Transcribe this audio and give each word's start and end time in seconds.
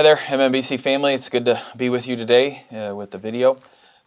Hi 0.00 0.02
there, 0.02 0.16
MMBC 0.16 0.80
family. 0.80 1.12
It's 1.12 1.28
good 1.28 1.44
to 1.44 1.60
be 1.76 1.90
with 1.90 2.08
you 2.08 2.16
today 2.16 2.64
uh, 2.72 2.96
with 2.96 3.10
the 3.10 3.18
video 3.18 3.58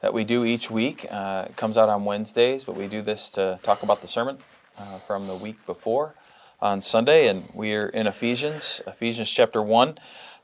that 0.02 0.12
we 0.12 0.24
do 0.24 0.44
each 0.44 0.72
week. 0.72 1.06
Uh, 1.08 1.46
it 1.48 1.56
comes 1.56 1.78
out 1.78 1.88
on 1.88 2.04
Wednesdays, 2.04 2.64
but 2.64 2.76
we 2.76 2.88
do 2.88 3.04
this 3.04 3.30
to 3.30 3.60
talk 3.62 3.84
about 3.84 4.02
the 4.02 4.08
sermon 4.08 4.40
uh, 4.80 4.98
from 4.98 5.28
the 5.28 5.36
week 5.36 5.64
before 5.68 6.16
on 6.60 6.82
Sunday, 6.82 7.28
and 7.28 7.48
we're 7.54 7.90
in 7.90 8.08
Ephesians, 8.08 8.82
Ephesians 8.88 9.30
chapter 9.30 9.62
1, 9.62 10.00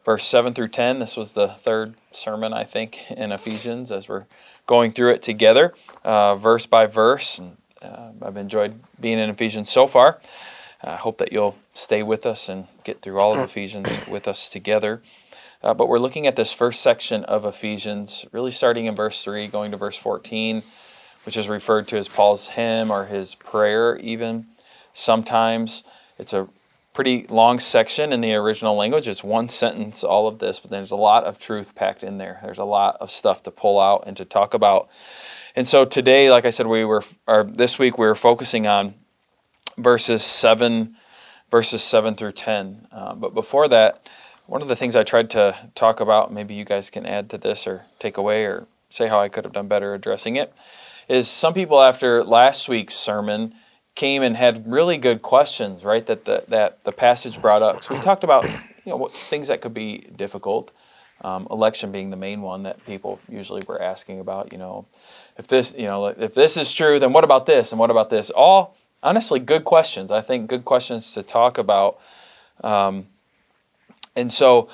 verse 0.05 0.23
7 0.25 0.53
through 0.53 0.67
10. 0.67 0.99
This 0.99 1.17
was 1.17 1.33
the 1.33 1.47
third 1.47 1.95
sermon, 2.11 2.53
I 2.53 2.63
think, 2.63 3.09
in 3.09 3.31
Ephesians 3.31 3.91
as 3.91 4.07
we're 4.07 4.27
going 4.67 4.91
through 4.91 5.13
it 5.13 5.23
together, 5.23 5.73
uh, 6.03 6.35
verse 6.35 6.67
by 6.67 6.85
verse. 6.85 7.39
And, 7.39 7.57
uh, 7.81 8.11
I've 8.21 8.37
enjoyed 8.37 8.81
being 9.01 9.17
in 9.17 9.31
Ephesians 9.31 9.71
so 9.71 9.87
far. 9.87 10.19
I 10.83 10.95
hope 10.95 11.17
that 11.17 11.33
you'll 11.33 11.57
stay 11.73 12.03
with 12.03 12.25
us 12.27 12.47
and 12.49 12.67
get 12.83 13.01
through 13.01 13.19
all 13.19 13.33
of 13.33 13.39
Ephesians 13.49 14.07
with 14.07 14.27
us 14.27 14.47
together. 14.47 15.01
Uh, 15.61 15.73
but 15.73 15.89
we're 15.89 15.99
looking 15.99 16.25
at 16.25 16.37
this 16.37 16.53
first 16.53 16.81
section 16.81 17.25
of 17.25 17.43
Ephesians, 17.43 18.25
really 18.31 18.51
starting 18.51 18.85
in 18.85 18.95
verse 18.95 19.23
3, 19.23 19.47
going 19.47 19.71
to 19.71 19.77
verse 19.77 19.97
14, 19.97 20.63
which 21.25 21.35
is 21.35 21.49
referred 21.49 21.85
to 21.89 21.97
as 21.97 22.07
Paul's 22.07 22.49
hymn 22.49 22.89
or 22.89 23.05
his 23.05 23.35
prayer, 23.35 23.97
even. 23.97 24.47
Sometimes 24.93 25.83
it's 26.17 26.31
a 26.31 26.47
pretty 26.93 27.27
long 27.27 27.59
section 27.59 28.13
in 28.13 28.21
the 28.21 28.33
original 28.35 28.75
language. 28.75 29.09
It's 29.09 29.21
one 29.21 29.49
sentence, 29.49 30.01
all 30.01 30.29
of 30.29 30.39
this, 30.39 30.61
but 30.61 30.71
there's 30.71 30.91
a 30.91 30.95
lot 30.95 31.25
of 31.25 31.37
truth 31.37 31.75
packed 31.75 32.03
in 32.03 32.19
there. 32.19 32.39
There's 32.41 32.57
a 32.57 32.63
lot 32.63 32.95
of 33.01 33.11
stuff 33.11 33.43
to 33.43 33.51
pull 33.51 33.81
out 33.81 34.05
and 34.07 34.15
to 34.15 34.23
talk 34.23 34.53
about. 34.53 34.89
And 35.57 35.67
so 35.67 35.83
today, 35.83 36.31
like 36.31 36.45
I 36.45 36.51
said, 36.51 36.67
we 36.67 36.85
were, 36.85 37.03
or 37.27 37.43
this 37.43 37.77
week, 37.77 37.97
we 37.97 38.07
were 38.07 38.15
focusing 38.15 38.65
on 38.65 38.93
verses 39.77 40.23
7, 40.23 40.95
verses 41.51 41.83
7 41.83 42.15
through 42.15 42.31
10. 42.31 42.87
Uh, 42.93 43.15
but 43.15 43.33
before 43.33 43.67
that, 43.67 44.07
one 44.49 44.63
of 44.63 44.67
the 44.67 44.75
things 44.75 44.95
I 44.95 45.03
tried 45.03 45.29
to 45.31 45.55
talk 45.75 45.99
about, 45.99 46.33
maybe 46.33 46.55
you 46.55 46.65
guys 46.65 46.89
can 46.89 47.05
add 47.05 47.29
to 47.29 47.37
this 47.37 47.67
or 47.67 47.85
take 47.99 48.17
away 48.17 48.45
or 48.45 48.65
say 48.89 49.07
how 49.07 49.19
I 49.19 49.29
could 49.29 49.43
have 49.43 49.53
done 49.53 49.67
better 49.67 49.93
addressing 49.93 50.37
it, 50.37 50.51
is 51.07 51.27
some 51.27 51.53
people 51.53 51.79
after 51.79 52.23
last 52.23 52.67
week's 52.67 52.95
sermon 52.95 53.53
came 53.93 54.23
and 54.23 54.35
had 54.35 54.65
really 54.65 54.97
good 54.97 55.21
questions, 55.21 55.83
right? 55.83 56.05
That 56.07 56.25
the 56.25 56.45
that 56.47 56.83
the 56.83 56.91
passage 56.91 57.39
brought 57.39 57.61
up. 57.61 57.83
So 57.83 57.93
we 57.93 58.01
talked 58.01 58.23
about 58.23 58.43
you 58.45 58.57
know 58.87 58.97
what, 58.97 59.13
things 59.13 59.49
that 59.49 59.61
could 59.61 59.73
be 59.73 59.99
difficult. 60.15 60.71
Um, 61.21 61.47
election 61.51 61.91
being 61.91 62.11
the 62.11 62.17
main 62.17 62.41
one 62.41 62.63
that 62.63 62.83
people 62.85 63.19
usually 63.29 63.61
were 63.67 63.79
asking 63.79 64.19
about. 64.19 64.53
You 64.53 64.57
know, 64.57 64.85
if 65.37 65.47
this 65.47 65.75
you 65.77 65.85
know 65.85 66.07
if 66.07 66.33
this 66.33 66.57
is 66.57 66.73
true, 66.73 66.97
then 66.97 67.13
what 67.13 67.23
about 67.23 67.45
this 67.45 67.71
and 67.71 67.79
what 67.79 67.91
about 67.91 68.09
this? 68.09 68.31
All 68.31 68.75
honestly 69.03 69.39
good 69.39 69.63
questions. 69.63 70.09
I 70.11 70.21
think 70.21 70.49
good 70.49 70.65
questions 70.65 71.13
to 71.13 71.21
talk 71.21 71.59
about. 71.59 71.99
Um, 72.63 73.07
and 74.19 74.33
so, 74.33 74.69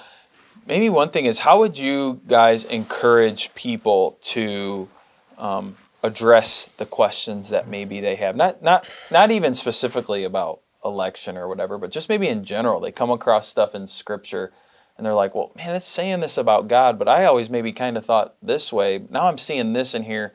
maybe 0.65 0.89
one 0.89 1.09
thing 1.09 1.25
is 1.25 1.39
how 1.39 1.59
would 1.59 1.77
you 1.77 2.21
guys 2.27 2.65
encourage 2.65 3.53
people 3.53 4.17
to 4.23 4.89
um, 5.37 5.75
address 6.01 6.71
the 6.77 6.85
questions 6.85 7.49
that 7.49 7.67
maybe 7.67 7.99
they 7.99 8.15
have? 8.15 8.35
Not 8.35 8.61
not 8.61 8.87
not 9.11 9.31
even 9.31 9.53
specifically 9.53 10.23
about 10.23 10.61
election 10.83 11.37
or 11.37 11.47
whatever, 11.47 11.77
but 11.77 11.91
just 11.91 12.09
maybe 12.09 12.27
in 12.27 12.43
general. 12.43 12.79
They 12.79 12.91
come 12.91 13.11
across 13.11 13.47
stuff 13.47 13.75
in 13.75 13.87
Scripture 13.87 14.51
and 14.97 15.05
they're 15.05 15.13
like, 15.13 15.35
"Well, 15.35 15.51
man, 15.55 15.75
it's 15.75 15.87
saying 15.87 16.21
this 16.21 16.37
about 16.37 16.67
God, 16.67 16.97
but 16.97 17.07
I 17.07 17.25
always 17.25 17.49
maybe 17.49 17.71
kind 17.71 17.97
of 17.97 18.05
thought 18.05 18.35
this 18.41 18.73
way. 18.73 19.05
Now 19.09 19.27
I'm 19.27 19.37
seeing 19.37 19.73
this 19.73 19.93
in 19.93 20.03
here." 20.03 20.33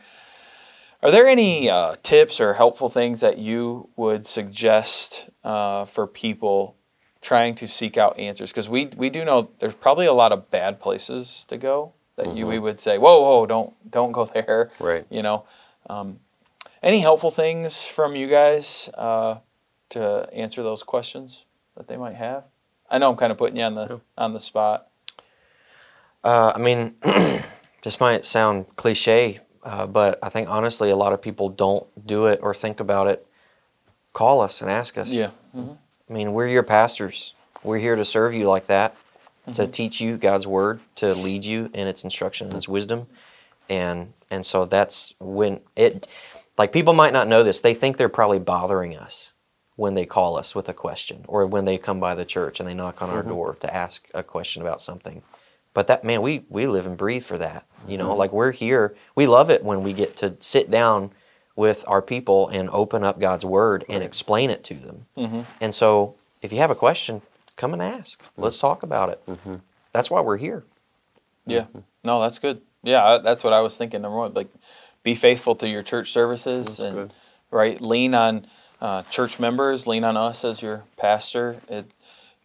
Are 1.03 1.11
there 1.11 1.27
any 1.27 1.71
uh, 1.71 1.95
tips 2.03 2.41
or 2.41 2.53
helpful 2.53 2.91
things 2.91 3.21
that 3.21 3.39
you 3.39 3.89
would 3.97 4.27
suggest 4.27 5.31
uh, 5.43 5.87
for 5.87 6.07
people 6.07 6.77
trying 7.21 7.55
to 7.55 7.69
seek 7.69 7.97
out 7.97 8.19
answers 8.19 8.51
because 8.51 8.69
we 8.69 8.87
we 8.97 9.11
do 9.11 9.25
know 9.25 9.51
there's 9.59 9.75
probably 9.75 10.07
a 10.07 10.13
lot 10.13 10.33
of 10.33 10.51
bad 10.51 10.81
places 10.81 11.45
to 11.49 11.57
go 11.57 11.93
that 12.17 12.27
mm-hmm. 12.27 12.37
you 12.37 12.47
we 12.47 12.59
would 12.59 12.81
say 12.81 12.99
whoa 12.99 13.21
whoa 13.21 13.47
don't 13.47 13.75
don't 13.91 14.13
go 14.13 14.25
there 14.35 14.71
right 14.79 15.07
you 15.11 15.23
know 15.23 15.45
um, 15.89 16.21
any 16.83 17.01
helpful 17.01 17.31
things 17.31 17.85
from 17.85 18.15
you 18.15 18.29
guys 18.29 18.89
uh, 18.95 19.37
to 19.91 20.29
answer 20.33 20.63
those 20.63 20.83
questions 20.83 21.47
that 21.77 21.89
they 21.89 21.97
might 21.97 22.17
have 22.17 22.45
I 22.91 22.99
know 22.99 23.11
I'm 23.11 23.17
kind 23.17 23.31
of 23.31 23.39
putting 23.39 23.57
you 23.57 23.65
on 23.65 23.75
the 23.75 23.87
yeah. 23.89 23.97
on 24.17 24.33
the 24.33 24.41
spot 24.41 24.89
uh, 26.25 26.53
I 26.55 26.59
mean 26.59 26.95
this 27.83 28.01
might 28.01 28.25
sound 28.25 28.77
cliche 28.77 29.41
uh, 29.63 29.87
but 29.87 30.19
I 30.23 30.31
think 30.31 30.49
honestly 30.49 30.91
a 30.91 30.97
lot 30.97 31.13
of 31.13 31.21
people 31.21 31.51
don't 31.51 31.87
do 32.07 32.27
it 32.27 32.41
or 32.43 32.55
think 32.55 32.81
about 32.81 33.09
it 33.09 33.27
call 34.15 34.41
us 34.41 34.63
and 34.63 34.71
ask 34.71 34.97
us 34.97 35.13
yeah 35.13 35.31
mm-hmm. 35.55 35.73
I 36.11 36.13
mean, 36.13 36.33
we're 36.33 36.49
your 36.49 36.65
pastors. 36.65 37.35
We're 37.63 37.79
here 37.79 37.95
to 37.95 38.05
serve 38.05 38.35
you 38.35 38.49
like 38.49 38.67
that, 38.67 38.95
mm-hmm. 38.95 39.53
to 39.53 39.67
teach 39.67 40.01
you 40.01 40.17
God's 40.17 40.47
word, 40.47 40.81
to 40.97 41.15
lead 41.15 41.45
you 41.45 41.71
in 41.73 41.87
its 41.87 42.03
instruction 42.03 42.49
and 42.49 42.57
its 42.57 42.69
wisdom. 42.69 43.07
And 43.69 44.13
and 44.31 44.45
so 44.45 44.65
that's 44.65 45.15
when 45.21 45.61
it 45.77 46.09
like 46.59 46.73
people 46.73 46.93
might 46.93 47.13
not 47.13 47.29
know 47.29 47.45
this. 47.45 47.61
They 47.61 47.75
think 47.75 47.97
they're 47.97 48.09
probably 48.09 48.41
bothering 48.41 48.97
us 48.97 49.33
when 49.77 49.95
they 49.95 50.05
call 50.05 50.37
us 50.37 50.55
with 50.55 50.69
a 50.69 50.75
question 50.75 51.25
or 51.29 51.47
when 51.47 51.65
they 51.65 51.79
come 51.79 52.01
by 52.01 52.15
the 52.15 52.25
church 52.25 52.59
and 52.59 52.69
they 52.69 52.75
knock 52.75 53.01
on 53.01 53.11
our 53.11 53.21
mm-hmm. 53.21 53.31
door 53.31 53.57
to 53.61 53.75
ask 53.75 54.09
a 54.13 54.23
question 54.23 54.61
about 54.63 54.83
something. 54.83 55.23
But 55.73 55.87
that 55.87 56.03
man, 56.03 56.23
we 56.23 56.45
we 56.49 56.67
live 56.67 56.87
and 56.87 56.97
breathe 56.97 57.23
for 57.23 57.39
that. 57.39 57.67
You 57.87 57.99
know, 57.99 58.09
mm-hmm. 58.09 58.19
like 58.19 58.33
we're 58.33 58.51
here. 58.51 58.97
We 59.15 59.29
love 59.29 59.49
it 59.49 59.63
when 59.63 59.85
we 59.85 59.93
get 59.93 60.17
to 60.17 60.35
sit 60.41 60.73
down 60.73 61.13
with 61.61 61.85
our 61.87 62.01
people 62.01 62.49
and 62.49 62.71
open 62.71 63.05
up 63.05 63.21
God's 63.21 63.45
Word 63.45 63.85
and 63.87 64.03
explain 64.03 64.49
it 64.49 64.65
to 64.65 64.75
them. 64.75 65.03
Mm-hmm. 65.15 65.41
And 65.61 65.75
so, 65.75 66.15
if 66.41 66.55
you 66.55 66.59
have 66.59 66.71
a 66.71 66.75
question, 66.75 67.21
come 67.57 67.75
and 67.75 67.83
ask. 67.83 68.23
Mm-hmm. 68.23 68.43
Let's 68.43 68.59
talk 68.59 68.83
about 68.83 69.11
it. 69.11 69.21
Mm-hmm. 69.27 69.57
That's 69.93 70.11
why 70.11 70.23
we're 70.23 70.39
here. 70.39 70.65
Yeah. 71.47 71.65
Mm-hmm. 71.65 71.81
No, 72.03 72.19
that's 72.23 72.39
good. 72.39 72.63
Yeah, 72.83 73.19
that's 73.23 73.45
what 73.45 73.53
I 73.53 73.61
was 73.61 73.77
thinking. 73.77 74.01
Number 74.01 74.17
one, 74.17 74.33
like, 74.33 74.49
be 75.03 75.15
faithful 75.15 75.55
to 75.57 75.69
your 75.69 75.83
church 75.83 76.11
services 76.11 76.67
that's 76.67 76.79
and 76.79 76.95
good. 76.95 77.13
right, 77.51 77.79
lean 77.79 78.15
on 78.15 78.47
uh, 78.81 79.03
church 79.03 79.39
members, 79.39 79.87
lean 79.87 80.03
on 80.03 80.17
us 80.17 80.47
as 80.47 80.63
your 80.63 80.85
pastor. 80.97 81.61
It, 81.69 81.91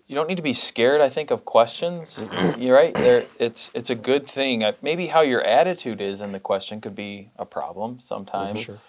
you 0.08 0.16
don't 0.16 0.28
need 0.28 0.36
to 0.36 0.44
be 0.44 0.54
scared. 0.54 1.00
I 1.00 1.08
think 1.08 1.32
of 1.32 1.46
questions. 1.46 2.20
You're 2.58 2.76
right. 2.76 2.94
There, 2.94 3.28
it's 3.40 3.72
it's 3.74 3.90
a 3.90 3.96
good 3.96 4.28
thing. 4.28 4.70
Maybe 4.82 5.08
how 5.08 5.22
your 5.22 5.42
attitude 5.42 6.02
is 6.02 6.20
in 6.20 6.34
the 6.34 6.42
question 6.42 6.82
could 6.82 6.96
be 6.96 7.30
a 7.38 7.46
problem 7.46 8.02
sometimes. 8.02 8.60
Sure. 8.60 8.80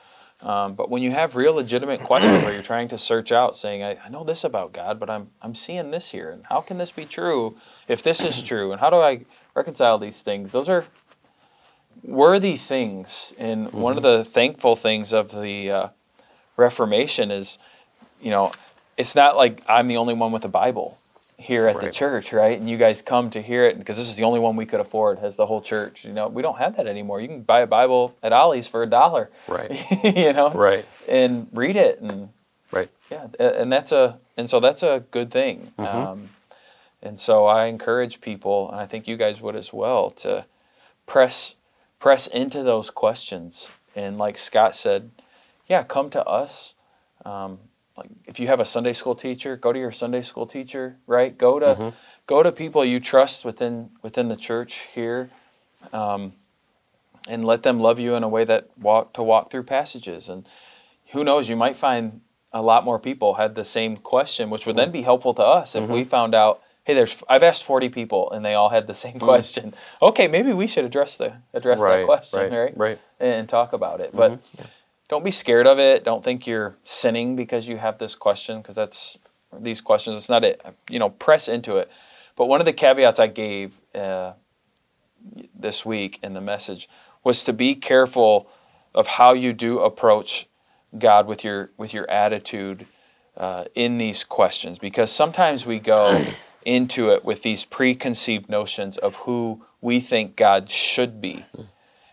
Um, 0.43 0.75
but 0.75 0.91
when 0.91 1.03
you 1.03 1.13
have 1.13 1.35
real 1.35 1.55
legitimate 1.55 2.03
questions 2.03 2.45
where 2.45 2.53
you're 2.53 2.63
trying 2.63 2.89
to 2.89 2.99
search 2.99 3.33
out, 3.33 3.57
saying, 3.57 3.83
I, 3.83 3.97
I, 4.05 4.11
know 4.11 4.23
this 4.23 4.45
about 4.45 4.73
God, 4.73 5.01
but 5.01 5.09
I'm, 5.09 5.31
I'm 5.41 5.55
seeing 5.55 5.91
this 5.91 6.11
here. 6.11 6.31
And 6.31 6.45
how 6.47 6.61
can 6.61 6.77
this 6.77 6.93
be 6.93 7.07
true 7.07 7.57
if 7.89 8.03
this 8.03 8.23
is 8.23 8.43
true? 8.43 8.71
And 8.71 8.81
how 8.81 8.91
do 8.91 8.97
I 8.97 9.25
reconcile 9.55 9.99
these 9.99 10.21
things? 10.21 10.53
Those 10.53 10.69
are 10.69 10.85
worthy 12.03 12.57
things. 12.57 13.33
And 13.39 13.69
mm-hmm. 13.69 13.81
one 13.81 13.97
of 13.97 14.05
mm-hmm. 14.05 14.19
the 14.19 14.25
thankful 14.25 14.77
things 14.77 15.15
of 15.15 15.33
the 15.33 15.71
uh, 15.71 15.89
Reformation 16.59 17.31
is, 17.31 17.59
you 18.21 18.31
know, 18.31 18.53
it's 18.97 19.15
not 19.15 19.37
like 19.37 19.63
I'm 19.67 19.89
the 19.89 19.97
only 19.97 20.15
one 20.15 20.33
with 20.33 20.45
a 20.45 20.49
Bible 20.49 20.99
here 21.39 21.67
at 21.67 21.77
right. 21.77 21.85
the 21.87 21.91
church, 21.91 22.33
right? 22.33 22.59
And 22.59 22.69
you 22.69 22.77
guys 22.77 23.03
come 23.03 23.31
to 23.31 23.43
hear 23.43 23.65
it 23.65 23.79
because 23.79 23.97
this 23.97 24.09
is 24.09 24.17
the 24.17 24.25
only 24.25 24.41
one 24.41 24.57
we 24.57 24.67
could 24.67 24.81
afford 24.81 25.19
as 25.19 25.37
the 25.37 25.47
whole 25.47 25.61
church. 25.61 26.05
You 26.05 26.13
know, 26.13 26.29
we 26.29 26.43
don't 26.43 26.59
have 26.59 26.77
that 26.77 26.87
anymore. 26.87 27.21
You 27.21 27.29
can 27.29 27.43
buy 27.43 27.61
a 27.61 27.67
Bible 27.67 28.17
at 28.23 28.33
Ollie's 28.33 28.67
for 28.67 28.83
a 28.83 28.87
dollar, 28.87 29.31
right? 29.47 29.71
you 30.05 30.33
know, 30.33 30.53
right, 30.53 30.87
and 31.09 31.49
read 31.53 31.77
it, 31.77 32.01
and 32.01 32.31
right, 32.71 32.89
yeah, 33.11 33.29
and 33.39 33.71
that's 33.71 33.93
a 33.93 34.19
and 34.37 34.49
so 34.49 34.61
that's 34.61 34.83
a 34.83 35.05
good 35.11 35.31
thing. 35.31 35.73
Mm-hmm. 35.79 35.97
Um, 35.97 36.31
and 37.03 37.21
so 37.21 37.47
I 37.47 37.67
encourage 37.67 38.21
people, 38.21 38.71
and 38.71 38.81
I 38.81 38.87
think 38.87 39.07
you 39.07 39.17
guys 39.17 39.41
would 39.41 39.57
as 39.57 39.73
well, 39.73 40.11
to 40.11 40.47
press 41.07 41.57
press 41.99 42.27
into 42.27 42.63
those 42.63 42.91
questions. 42.91 43.69
And 43.95 44.19
like 44.19 44.37
Scott 44.37 44.75
said, 44.75 45.11
yeah, 45.67 45.83
come 45.83 46.11
to 46.11 46.25
us. 46.27 46.75
Um, 47.25 47.59
like 47.97 48.11
if 48.27 48.39
you 48.39 48.47
have 48.47 48.61
a 48.61 48.65
Sunday 48.65 48.93
school 48.93 49.15
teacher, 49.15 49.57
go 49.57 49.73
to 49.73 49.79
your 49.79 49.93
Sunday 49.93 50.21
school 50.21 50.47
teacher, 50.47 50.99
right? 51.07 51.37
Go 51.37 51.59
to 51.59 51.67
mm-hmm. 51.67 51.89
go 52.27 52.43
to 52.43 52.53
people 52.53 52.84
you 52.84 53.01
trust 53.01 53.45
within 53.45 53.91
within 54.03 54.29
the 54.29 54.37
church 54.37 54.87
here, 54.94 55.31
um, 55.93 56.35
and 57.29 57.44
let 57.44 57.62
them 57.62 57.81
love 57.81 57.99
you 57.99 58.15
in 58.15 58.23
a 58.23 58.29
way 58.29 58.44
that 58.44 58.70
walk 58.79 59.15
to 59.15 59.23
walk 59.23 59.50
through 59.50 59.62
passages. 59.62 60.29
And 60.29 60.47
who 61.12 61.25
knows, 61.25 61.49
you 61.49 61.56
might 61.56 61.76
find 61.76 62.20
a 62.53 62.62
lot 62.62 62.85
more 62.85 62.99
people 62.99 63.35
had 63.35 63.55
the 63.55 63.65
same 63.65 63.97
question, 63.97 64.50
which 64.50 64.67
would 64.67 64.76
then 64.76 64.91
be 64.91 65.03
helpful 65.03 65.35
to 65.35 65.43
us 65.43 65.75
if 65.75 65.85
mm-hmm. 65.85 65.93
we 65.93 66.05
found 66.05 66.35
out. 66.35 66.62
Hey, 66.85 66.94
there's 66.94 67.25
I've 67.29 67.43
asked 67.43 67.65
40 67.65 67.88
people 67.88 68.31
and 68.31 68.44
they 68.44 68.55
all 68.55 68.69
had 68.69 68.87
the 68.87 68.94
same 68.94 69.15
mm-hmm. 69.15 69.25
question. 69.25 69.75
Okay, 70.00 70.29
maybe 70.29 70.53
we 70.53 70.69
should 70.69 70.85
address 70.85 71.17
the 71.17 71.32
address 71.53 71.81
right, 71.81 71.97
that 71.97 72.06
question, 72.06 72.38
right? 72.38 72.50
Right. 72.53 72.76
right. 72.76 72.99
And, 73.19 73.41
and 73.41 73.49
talk 73.49 73.73
about 73.73 74.00
it. 74.00 74.15
But 74.15 74.35
mm-hmm 74.35 74.62
don't 75.08 75.25
be 75.25 75.31
scared 75.31 75.67
of 75.67 75.79
it. 75.79 76.05
Don't 76.05 76.25
think 76.25 76.47
you're 76.47 76.76
sinning 76.85 77.37
because 77.37 77.69
you 77.69 77.76
have 77.76 77.99
this 77.99 78.14
question, 78.14 78.61
because 78.61 78.75
that's 78.75 79.19
these 79.56 79.81
questions. 79.81 80.17
It's 80.17 80.29
not 80.29 80.44
it. 80.44 80.61
You 80.91 80.99
know, 80.99 81.11
press 81.11 81.49
into 81.49 81.76
it. 81.76 81.91
But 82.37 82.47
one 82.47 82.61
of 82.61 82.67
the 82.67 82.73
caveats 82.73 83.19
I 83.20 83.29
gave 83.29 83.73
uh, 83.94 84.32
this 85.55 85.87
week 85.87 86.19
in 86.23 86.32
the 86.35 86.41
message 86.41 86.88
was 87.25 87.44
to 87.44 87.53
be 87.53 87.75
careful 87.75 88.49
of 88.94 89.06
how 89.06 89.32
you 89.32 89.53
do 89.53 89.81
approach 89.81 90.47
God 90.99 91.26
with 91.26 91.44
your 91.44 91.70
with 91.76 91.93
your 91.94 92.08
attitude 92.11 92.87
uh, 93.37 93.64
in 93.75 93.99
these 93.99 94.25
questions, 94.25 94.79
because 94.79 95.12
sometimes 95.12 95.67
we 95.67 95.79
go 95.79 96.25
into 96.64 97.11
it 97.11 97.25
with 97.25 97.43
these 97.43 97.64
preconceived 97.64 98.49
notions 98.49 98.99
of 98.99 99.17
who 99.17 99.62
we 99.81 100.00
think 100.00 100.37
God 100.37 100.70
should 100.70 101.20
be. 101.20 101.44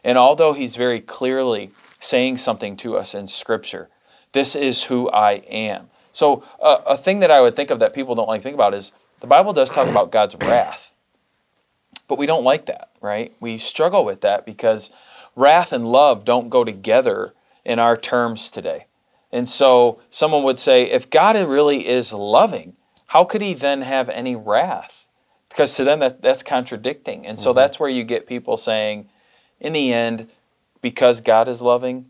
And 0.04 0.18
although 0.18 0.54
He's 0.54 0.76
very 0.76 1.00
clearly 1.00 1.72
saying 2.00 2.38
something 2.38 2.76
to 2.78 2.98
us 2.98 3.16
in 3.16 3.28
Scripture, 3.28 3.90
this 4.34 4.56
is 4.56 4.86
who 4.86 5.10
I 5.12 5.34
am. 5.48 5.90
So, 6.12 6.44
uh, 6.62 6.78
a 6.86 6.98
thing 6.98 7.22
that 7.22 7.32
I 7.32 7.42
would 7.42 7.56
think 7.56 7.72
of 7.72 7.80
that 7.80 7.94
people 7.94 8.14
don't 8.14 8.28
like 8.28 8.42
to 8.42 8.44
think 8.44 8.56
about 8.56 8.74
is 8.74 8.92
the 9.20 9.28
Bible 9.28 9.54
does 9.54 9.72
talk 9.72 9.88
about 9.88 10.12
God's 10.12 10.36
wrath, 10.36 10.94
but 12.08 12.20
we 12.20 12.26
don't 12.26 12.44
like 12.44 12.68
that, 12.68 12.90
right? 13.02 13.34
We 13.40 13.58
struggle 13.58 14.06
with 14.06 14.22
that 14.22 14.46
because 14.46 14.92
wrath 15.36 15.72
and 15.72 15.88
love 15.88 16.26
don't 16.26 16.50
go 16.50 16.64
together 16.64 17.34
in 17.66 17.80
our 17.80 17.98
terms 17.98 18.50
today. 18.52 18.86
And 19.32 19.50
so, 19.50 20.02
someone 20.12 20.44
would 20.44 20.60
say, 20.60 20.84
if 20.84 21.10
God 21.10 21.36
really 21.36 21.88
is 21.88 22.14
loving, 22.14 22.76
how 23.08 23.24
could 23.24 23.42
he 23.42 23.56
then 23.56 23.82
have 23.82 24.10
any 24.10 24.36
wrath? 24.36 25.08
Because 25.50 25.76
to 25.78 25.84
them, 25.84 26.00
that, 26.00 26.22
that's 26.22 26.44
contradicting. 26.44 27.26
And 27.26 27.40
so, 27.40 27.50
mm-hmm. 27.50 27.58
that's 27.58 27.80
where 27.80 27.90
you 27.90 28.04
get 28.04 28.28
people 28.28 28.58
saying, 28.58 29.10
in 29.64 29.74
the 29.74 29.92
end, 29.92 30.30
because 30.82 31.22
God 31.22 31.48
is 31.48 31.62
loving, 31.62 32.06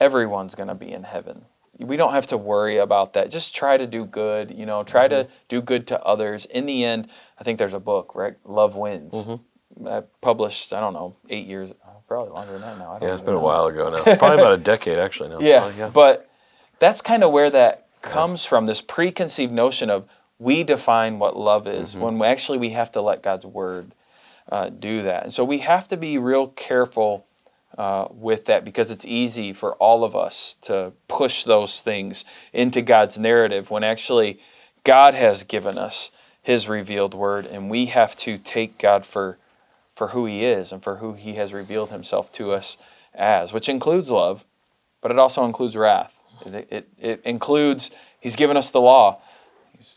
everyone's 0.00 0.54
going 0.54 0.68
to 0.68 0.74
be 0.74 0.90
in 0.90 1.04
heaven 1.04 1.44
we 1.78 1.96
don't 1.96 2.12
have 2.12 2.26
to 2.28 2.36
worry 2.36 2.76
about 2.78 3.14
that. 3.14 3.30
Just 3.30 3.54
try 3.54 3.76
to 3.76 3.86
do 3.86 4.04
good, 4.04 4.52
you 4.56 4.66
know, 4.66 4.82
try 4.82 5.08
mm-hmm. 5.08 5.28
to 5.28 5.34
do 5.48 5.60
good 5.60 5.86
to 5.88 6.02
others. 6.02 6.46
In 6.46 6.66
the 6.66 6.84
end, 6.84 7.08
I 7.38 7.44
think 7.44 7.58
there's 7.58 7.72
a 7.72 7.80
book, 7.80 8.14
right? 8.14 8.34
Love 8.44 8.76
Wins. 8.76 9.12
Mm-hmm. 9.12 9.88
I 9.88 10.04
published, 10.20 10.72
I 10.72 10.80
don't 10.80 10.92
know, 10.92 11.16
eight 11.28 11.46
years, 11.46 11.74
probably 12.06 12.32
longer 12.32 12.52
than 12.52 12.60
that 12.62 12.78
now. 12.78 12.98
yeah, 13.02 13.14
it's 13.14 13.22
been 13.22 13.34
know. 13.34 13.40
a 13.40 13.42
while 13.42 13.66
ago 13.66 13.90
now. 13.90 14.02
probably 14.16 14.40
about 14.40 14.52
a 14.52 14.62
decade 14.62 14.98
actually 14.98 15.30
now. 15.30 15.38
Yeah, 15.40 15.72
yeah. 15.76 15.90
but 15.92 16.30
that's 16.78 17.00
kind 17.00 17.24
of 17.24 17.32
where 17.32 17.50
that 17.50 17.88
comes 18.02 18.44
yeah. 18.44 18.50
from 18.50 18.66
this 18.66 18.80
preconceived 18.80 19.52
notion 19.52 19.90
of 19.90 20.08
we 20.38 20.62
define 20.62 21.18
what 21.18 21.36
love 21.36 21.66
is 21.66 21.92
mm-hmm. 21.92 22.02
when 22.02 22.18
we 22.18 22.26
actually 22.26 22.58
we 22.58 22.70
have 22.70 22.92
to 22.92 23.00
let 23.00 23.22
God's 23.22 23.46
word 23.46 23.94
uh, 24.48 24.68
do 24.68 25.02
that. 25.02 25.24
And 25.24 25.32
so 25.32 25.44
we 25.44 25.58
have 25.58 25.88
to 25.88 25.96
be 25.96 26.18
real 26.18 26.48
careful 26.48 27.26
uh, 27.76 28.08
with 28.10 28.44
that 28.44 28.64
because 28.64 28.90
it's 28.90 29.04
easy 29.04 29.52
for 29.52 29.74
all 29.76 30.04
of 30.04 30.14
us 30.14 30.56
to 30.62 30.92
push 31.08 31.44
those 31.44 31.80
things 31.80 32.24
into 32.52 32.82
God's 32.82 33.18
narrative 33.18 33.70
when 33.70 33.82
actually 33.82 34.38
God 34.84 35.14
has 35.14 35.44
given 35.44 35.76
us 35.78 36.12
His 36.42 36.68
revealed 36.68 37.14
word, 37.14 37.46
and 37.46 37.70
we 37.70 37.86
have 37.86 38.14
to 38.16 38.38
take 38.38 38.78
God 38.78 39.04
for 39.04 39.38
for 39.94 40.08
who 40.08 40.26
He 40.26 40.44
is 40.44 40.72
and 40.72 40.82
for 40.82 40.96
who 40.96 41.14
He 41.14 41.34
has 41.34 41.52
revealed 41.52 41.90
Himself 41.90 42.32
to 42.32 42.52
us 42.52 42.76
as, 43.14 43.52
which 43.52 43.68
includes 43.68 44.10
love, 44.10 44.44
but 45.00 45.10
it 45.10 45.18
also 45.18 45.44
includes 45.44 45.76
wrath. 45.76 46.20
It, 46.44 46.68
it, 46.70 46.88
it 46.98 47.22
includes 47.24 47.90
He's 48.20 48.36
given 48.36 48.56
us 48.56 48.70
the 48.70 48.80
law. 48.80 49.20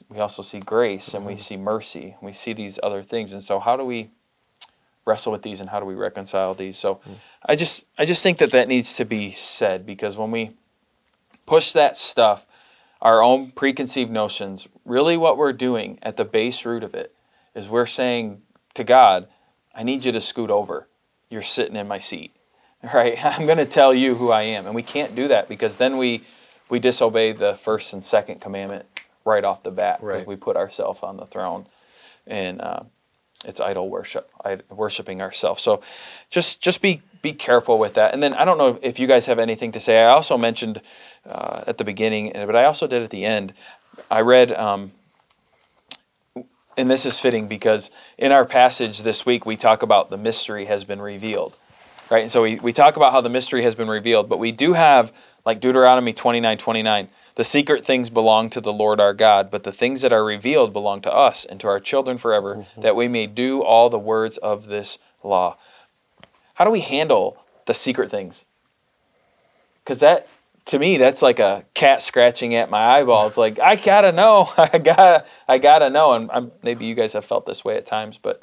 we 0.09 0.19
also 0.19 0.41
see 0.41 0.59
grace 0.59 1.13
and 1.13 1.25
we 1.25 1.33
mm-hmm. 1.33 1.39
see 1.39 1.57
mercy. 1.57 2.15
We 2.21 2.31
see 2.31 2.53
these 2.53 2.79
other 2.81 3.03
things, 3.03 3.33
and 3.33 3.43
so 3.43 3.59
how 3.59 3.75
do 3.75 3.83
we 3.83 4.11
wrestle 5.07 5.31
with 5.31 5.41
these 5.41 5.61
and 5.61 5.69
how 5.69 5.79
do 5.79 5.85
we 5.85 5.95
reconcile 5.95 6.53
these? 6.53 6.77
So. 6.77 6.95
Mm 6.95 7.15
I 7.47 7.55
just 7.55 7.85
I 7.97 8.05
just 8.05 8.23
think 8.23 8.39
that 8.39 8.51
that 8.51 8.67
needs 8.67 8.95
to 8.97 9.05
be 9.05 9.31
said 9.31 9.85
because 9.85 10.17
when 10.17 10.31
we 10.31 10.51
push 11.45 11.71
that 11.71 11.95
stuff, 11.95 12.45
our 13.01 13.23
own 13.23 13.51
preconceived 13.51 14.11
notions, 14.11 14.67
really 14.83 15.15
what 15.15 15.37
we're 15.37 15.53
doing 15.53 15.97
at 16.03 16.17
the 16.17 16.25
base 16.25 16.65
root 16.65 16.83
of 16.83 16.93
it 16.93 17.15
is 17.55 17.69
we're 17.69 17.85
saying 17.85 18.41
to 18.73 18.83
God, 18.83 19.27
I 19.73 19.83
need 19.83 20.03
you 20.03 20.11
to 20.11 20.19
scoot 20.19 20.49
over. 20.49 20.87
You're 21.29 21.41
sitting 21.41 21.75
in 21.75 21.87
my 21.87 21.97
seat. 21.97 22.33
Right? 22.93 23.17
I'm 23.25 23.47
going 23.47 23.57
to 23.57 23.65
tell 23.65 23.91
you 23.91 24.13
who 24.13 24.29
I 24.29 24.43
am. 24.43 24.67
And 24.67 24.75
we 24.75 24.83
can't 24.83 25.15
do 25.15 25.27
that 25.29 25.49
because 25.49 25.77
then 25.77 25.97
we 25.97 26.21
we 26.69 26.77
disobey 26.77 27.31
the 27.31 27.55
first 27.55 27.91
and 27.91 28.05
second 28.05 28.39
commandment 28.39 28.85
right 29.25 29.43
off 29.43 29.63
the 29.63 29.71
bat 29.71 29.99
because 29.99 30.19
right. 30.19 30.27
we 30.27 30.35
put 30.35 30.55
ourselves 30.55 31.01
on 31.01 31.17
the 31.17 31.25
throne. 31.25 31.65
And 32.27 32.61
uh, 32.61 32.83
it's 33.45 33.61
idol 33.61 33.89
worship, 33.89 34.29
worshiping 34.69 35.21
ourselves. 35.21 35.61
So 35.61 35.81
just 36.29 36.61
just 36.61 36.81
be 36.81 37.01
be 37.21 37.33
careful 37.33 37.79
with 37.79 37.95
that. 37.95 38.13
And 38.13 38.21
then 38.21 38.33
I 38.33 38.45
don't 38.45 38.57
know 38.57 38.79
if 38.81 38.99
you 38.99 39.07
guys 39.07 39.25
have 39.25 39.39
anything 39.39 39.71
to 39.73 39.79
say. 39.79 40.01
I 40.03 40.09
also 40.09 40.37
mentioned 40.37 40.81
uh, 41.25 41.63
at 41.67 41.77
the 41.77 41.83
beginning, 41.83 42.31
but 42.33 42.55
I 42.55 42.65
also 42.65 42.87
did 42.87 43.03
at 43.03 43.09
the 43.09 43.25
end. 43.25 43.53
I 44.09 44.21
read, 44.21 44.51
um, 44.53 44.91
and 46.77 46.89
this 46.89 47.05
is 47.05 47.19
fitting 47.19 47.47
because 47.47 47.91
in 48.17 48.31
our 48.31 48.45
passage 48.45 49.01
this 49.01 49.25
week 49.25 49.45
we 49.45 49.57
talk 49.57 49.81
about 49.81 50.09
the 50.09 50.17
mystery 50.17 50.65
has 50.65 50.83
been 50.83 51.01
revealed, 51.01 51.59
right? 52.09 52.21
And 52.21 52.31
so 52.31 52.43
we, 52.43 52.59
we 52.59 52.71
talk 52.71 52.95
about 52.95 53.11
how 53.11 53.21
the 53.21 53.29
mystery 53.29 53.63
has 53.63 53.75
been 53.75 53.89
revealed, 53.89 54.29
but 54.29 54.39
we 54.39 54.51
do 54.51 54.73
have 54.73 55.11
like 55.45 55.59
Deuteronomy 55.59 56.13
29 56.13 56.57
29. 56.57 57.09
The 57.37 57.43
secret 57.43 57.85
things 57.85 58.09
belong 58.09 58.49
to 58.51 58.61
the 58.61 58.73
Lord 58.73 58.99
our 58.99 59.13
God, 59.13 59.49
but 59.49 59.63
the 59.63 59.71
things 59.71 60.01
that 60.01 60.11
are 60.13 60.25
revealed 60.25 60.73
belong 60.73 61.01
to 61.01 61.13
us 61.13 61.45
and 61.45 61.59
to 61.61 61.67
our 61.67 61.79
children 61.79 62.17
forever, 62.17 62.55
mm-hmm. 62.55 62.81
that 62.81 62.95
we 62.95 63.07
may 63.07 63.25
do 63.25 63.63
all 63.63 63.89
the 63.89 63.99
words 63.99 64.37
of 64.37 64.65
this 64.65 64.99
law 65.23 65.57
how 66.57 66.65
do 66.65 66.71
we 66.71 66.79
handle 66.79 67.37
the 67.67 67.73
secret 67.75 68.09
things? 68.09 68.45
Because 69.83 69.99
that, 69.99 70.27
to 70.65 70.79
me, 70.79 70.97
that's 70.97 71.21
like 71.21 71.37
a 71.37 71.65
cat 71.75 72.01
scratching 72.01 72.55
at 72.55 72.71
my 72.71 72.83
eyeballs. 72.83 73.37
like 73.37 73.59
I 73.59 73.75
gotta 73.75 74.11
know, 74.11 74.49
I 74.57 74.79
gotta, 74.79 75.23
I 75.47 75.59
gotta 75.59 75.91
know. 75.91 76.13
And 76.13 76.31
I'm, 76.31 76.51
maybe 76.63 76.85
you 76.85 76.95
guys 76.95 77.13
have 77.13 77.25
felt 77.25 77.45
this 77.45 77.63
way 77.63 77.77
at 77.77 77.85
times, 77.85 78.17
but 78.17 78.41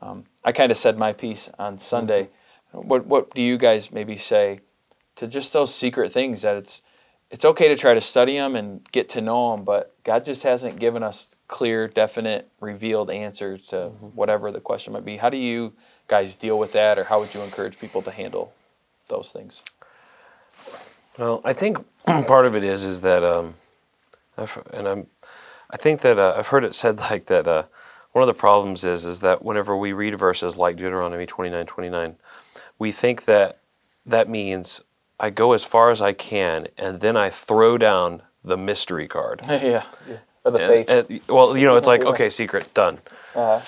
um, 0.00 0.26
I 0.44 0.52
kind 0.52 0.70
of 0.70 0.78
said 0.78 0.96
my 0.96 1.12
piece 1.12 1.50
on 1.58 1.78
Sunday. 1.78 2.28
Mm-hmm. 2.72 2.86
What, 2.86 3.06
what 3.06 3.34
do 3.34 3.42
you 3.42 3.58
guys 3.58 3.90
maybe 3.90 4.14
say 4.14 4.60
to 5.16 5.26
just 5.26 5.52
those 5.52 5.74
secret 5.74 6.12
things 6.12 6.42
that 6.42 6.54
it's, 6.54 6.80
it's 7.30 7.44
okay 7.44 7.68
to 7.68 7.76
try 7.76 7.94
to 7.94 8.00
study 8.00 8.34
them 8.34 8.56
and 8.56 8.90
get 8.90 9.08
to 9.10 9.20
know 9.20 9.52
them, 9.52 9.64
but 9.64 9.94
God 10.02 10.24
just 10.24 10.42
hasn't 10.44 10.80
given 10.80 11.02
us 11.02 11.36
clear, 11.46 11.86
definite, 11.86 12.48
revealed 12.60 13.10
answers 13.10 13.66
to 13.66 13.76
mm-hmm. 13.76 14.06
whatever 14.06 14.50
the 14.50 14.60
question 14.60 14.94
might 14.94 15.04
be. 15.04 15.18
How 15.18 15.28
do 15.28 15.36
you 15.36 15.74
guys 16.06 16.36
deal 16.36 16.58
with 16.58 16.72
that, 16.72 16.98
or 16.98 17.04
how 17.04 17.20
would 17.20 17.34
you 17.34 17.42
encourage 17.42 17.78
people 17.78 18.00
to 18.02 18.10
handle 18.10 18.54
those 19.08 19.30
things? 19.30 19.62
Well, 21.18 21.42
I 21.44 21.52
think 21.52 21.84
part 22.06 22.46
of 22.46 22.56
it 22.56 22.64
is 22.64 22.82
is 22.82 23.02
that, 23.02 23.22
um, 23.22 23.54
and 24.72 24.88
I'm, 24.88 25.06
I 25.70 25.76
think 25.76 26.00
that 26.00 26.18
uh, 26.18 26.34
I've 26.36 26.48
heard 26.48 26.64
it 26.64 26.74
said 26.74 26.98
like 27.10 27.26
that. 27.26 27.46
Uh, 27.46 27.64
one 28.12 28.22
of 28.22 28.26
the 28.26 28.34
problems 28.34 28.84
is 28.84 29.04
is 29.04 29.20
that 29.20 29.44
whenever 29.44 29.76
we 29.76 29.92
read 29.92 30.18
verses 30.18 30.56
like 30.56 30.76
Deuteronomy 30.76 31.26
29, 31.26 31.66
29, 31.66 32.16
we 32.78 32.90
think 32.90 33.26
that 33.26 33.58
that 34.06 34.30
means 34.30 34.80
I 35.20 35.30
go 35.30 35.52
as 35.52 35.64
far 35.64 35.90
as 35.90 36.00
I 36.00 36.12
can, 36.12 36.68
and 36.76 37.00
then 37.00 37.16
I 37.16 37.30
throw 37.30 37.78
down 37.78 38.22
the 38.44 38.56
mystery 38.56 39.08
card. 39.08 39.40
yeah. 39.48 39.84
yeah. 40.08 40.16
Or 40.44 40.52
the 40.52 40.86
and, 40.88 41.10
and, 41.10 41.20
well, 41.28 41.56
you 41.56 41.66
know, 41.66 41.76
it's 41.76 41.88
like 41.88 42.02
okay, 42.04 42.28
secret 42.28 42.72
done. 42.74 42.98
Uh-huh. 43.34 43.60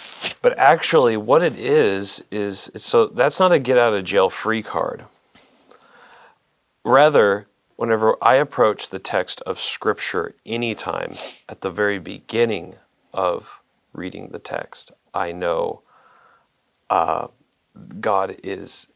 But 0.42 0.58
actually, 0.58 1.16
what 1.16 1.42
it 1.42 1.58
is 1.58 2.22
is 2.30 2.70
so 2.76 3.06
that's 3.06 3.40
not 3.40 3.52
a 3.52 3.58
get 3.58 3.78
out 3.78 3.94
of 3.94 4.04
jail 4.04 4.30
free 4.30 4.62
card. 4.62 5.04
Rather, 6.84 7.46
whenever 7.76 8.16
I 8.22 8.36
approach 8.36 8.88
the 8.88 8.98
text 8.98 9.42
of 9.42 9.60
Scripture 9.60 10.34
anytime 10.46 11.12
at 11.48 11.60
the 11.60 11.70
very 11.70 11.98
beginning 11.98 12.76
of 13.12 13.60
reading 13.92 14.28
the 14.28 14.38
text, 14.38 14.92
I 15.12 15.32
know 15.32 15.82
uh, 16.88 17.28
God 18.00 18.36
is 18.42 18.88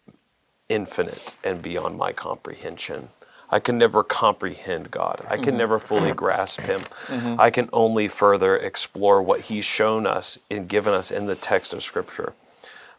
infinite 0.75 1.37
and 1.45 1.63
beyond 1.63 1.97
my 1.97 2.13
comprehension. 2.13 3.11
I 3.49 3.61
can 3.61 3.79
never 3.79 4.03
comprehend 4.03 4.91
God. 4.91 5.25
I 5.29 5.37
can 5.37 5.47
mm-hmm. 5.47 5.59
never 5.59 5.79
fully 5.79 6.13
grasp 6.23 6.63
Him. 6.63 6.81
Mm-hmm. 7.07 7.41
I 7.41 7.51
can 7.51 7.69
only 7.73 8.09
further 8.09 8.57
explore 8.57 9.23
what 9.23 9.43
He's 9.43 9.65
shown 9.65 10.07
us 10.07 10.39
and 10.51 10.69
given 10.69 10.93
us 10.93 11.13
in 11.13 11.27
the 11.27 11.37
text 11.37 11.73
of 11.73 11.85
Scripture. 11.85 12.33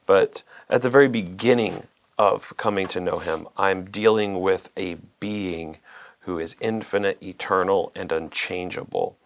But 0.06 0.44
at 0.70 0.82
the 0.82 0.90
very 0.90 1.10
beginning 1.10 1.88
of 2.18 2.56
coming 2.56 2.88
to 2.88 3.02
know 3.02 3.20
Him, 3.20 3.48
I'm 3.58 3.84
dealing 3.84 4.40
with 4.40 4.70
a 4.78 4.96
being 5.20 5.80
who 6.22 6.40
is 6.40 6.56
infinite, 6.62 7.22
eternal, 7.22 7.92
and 7.94 8.10
unchangeable. 8.14 9.18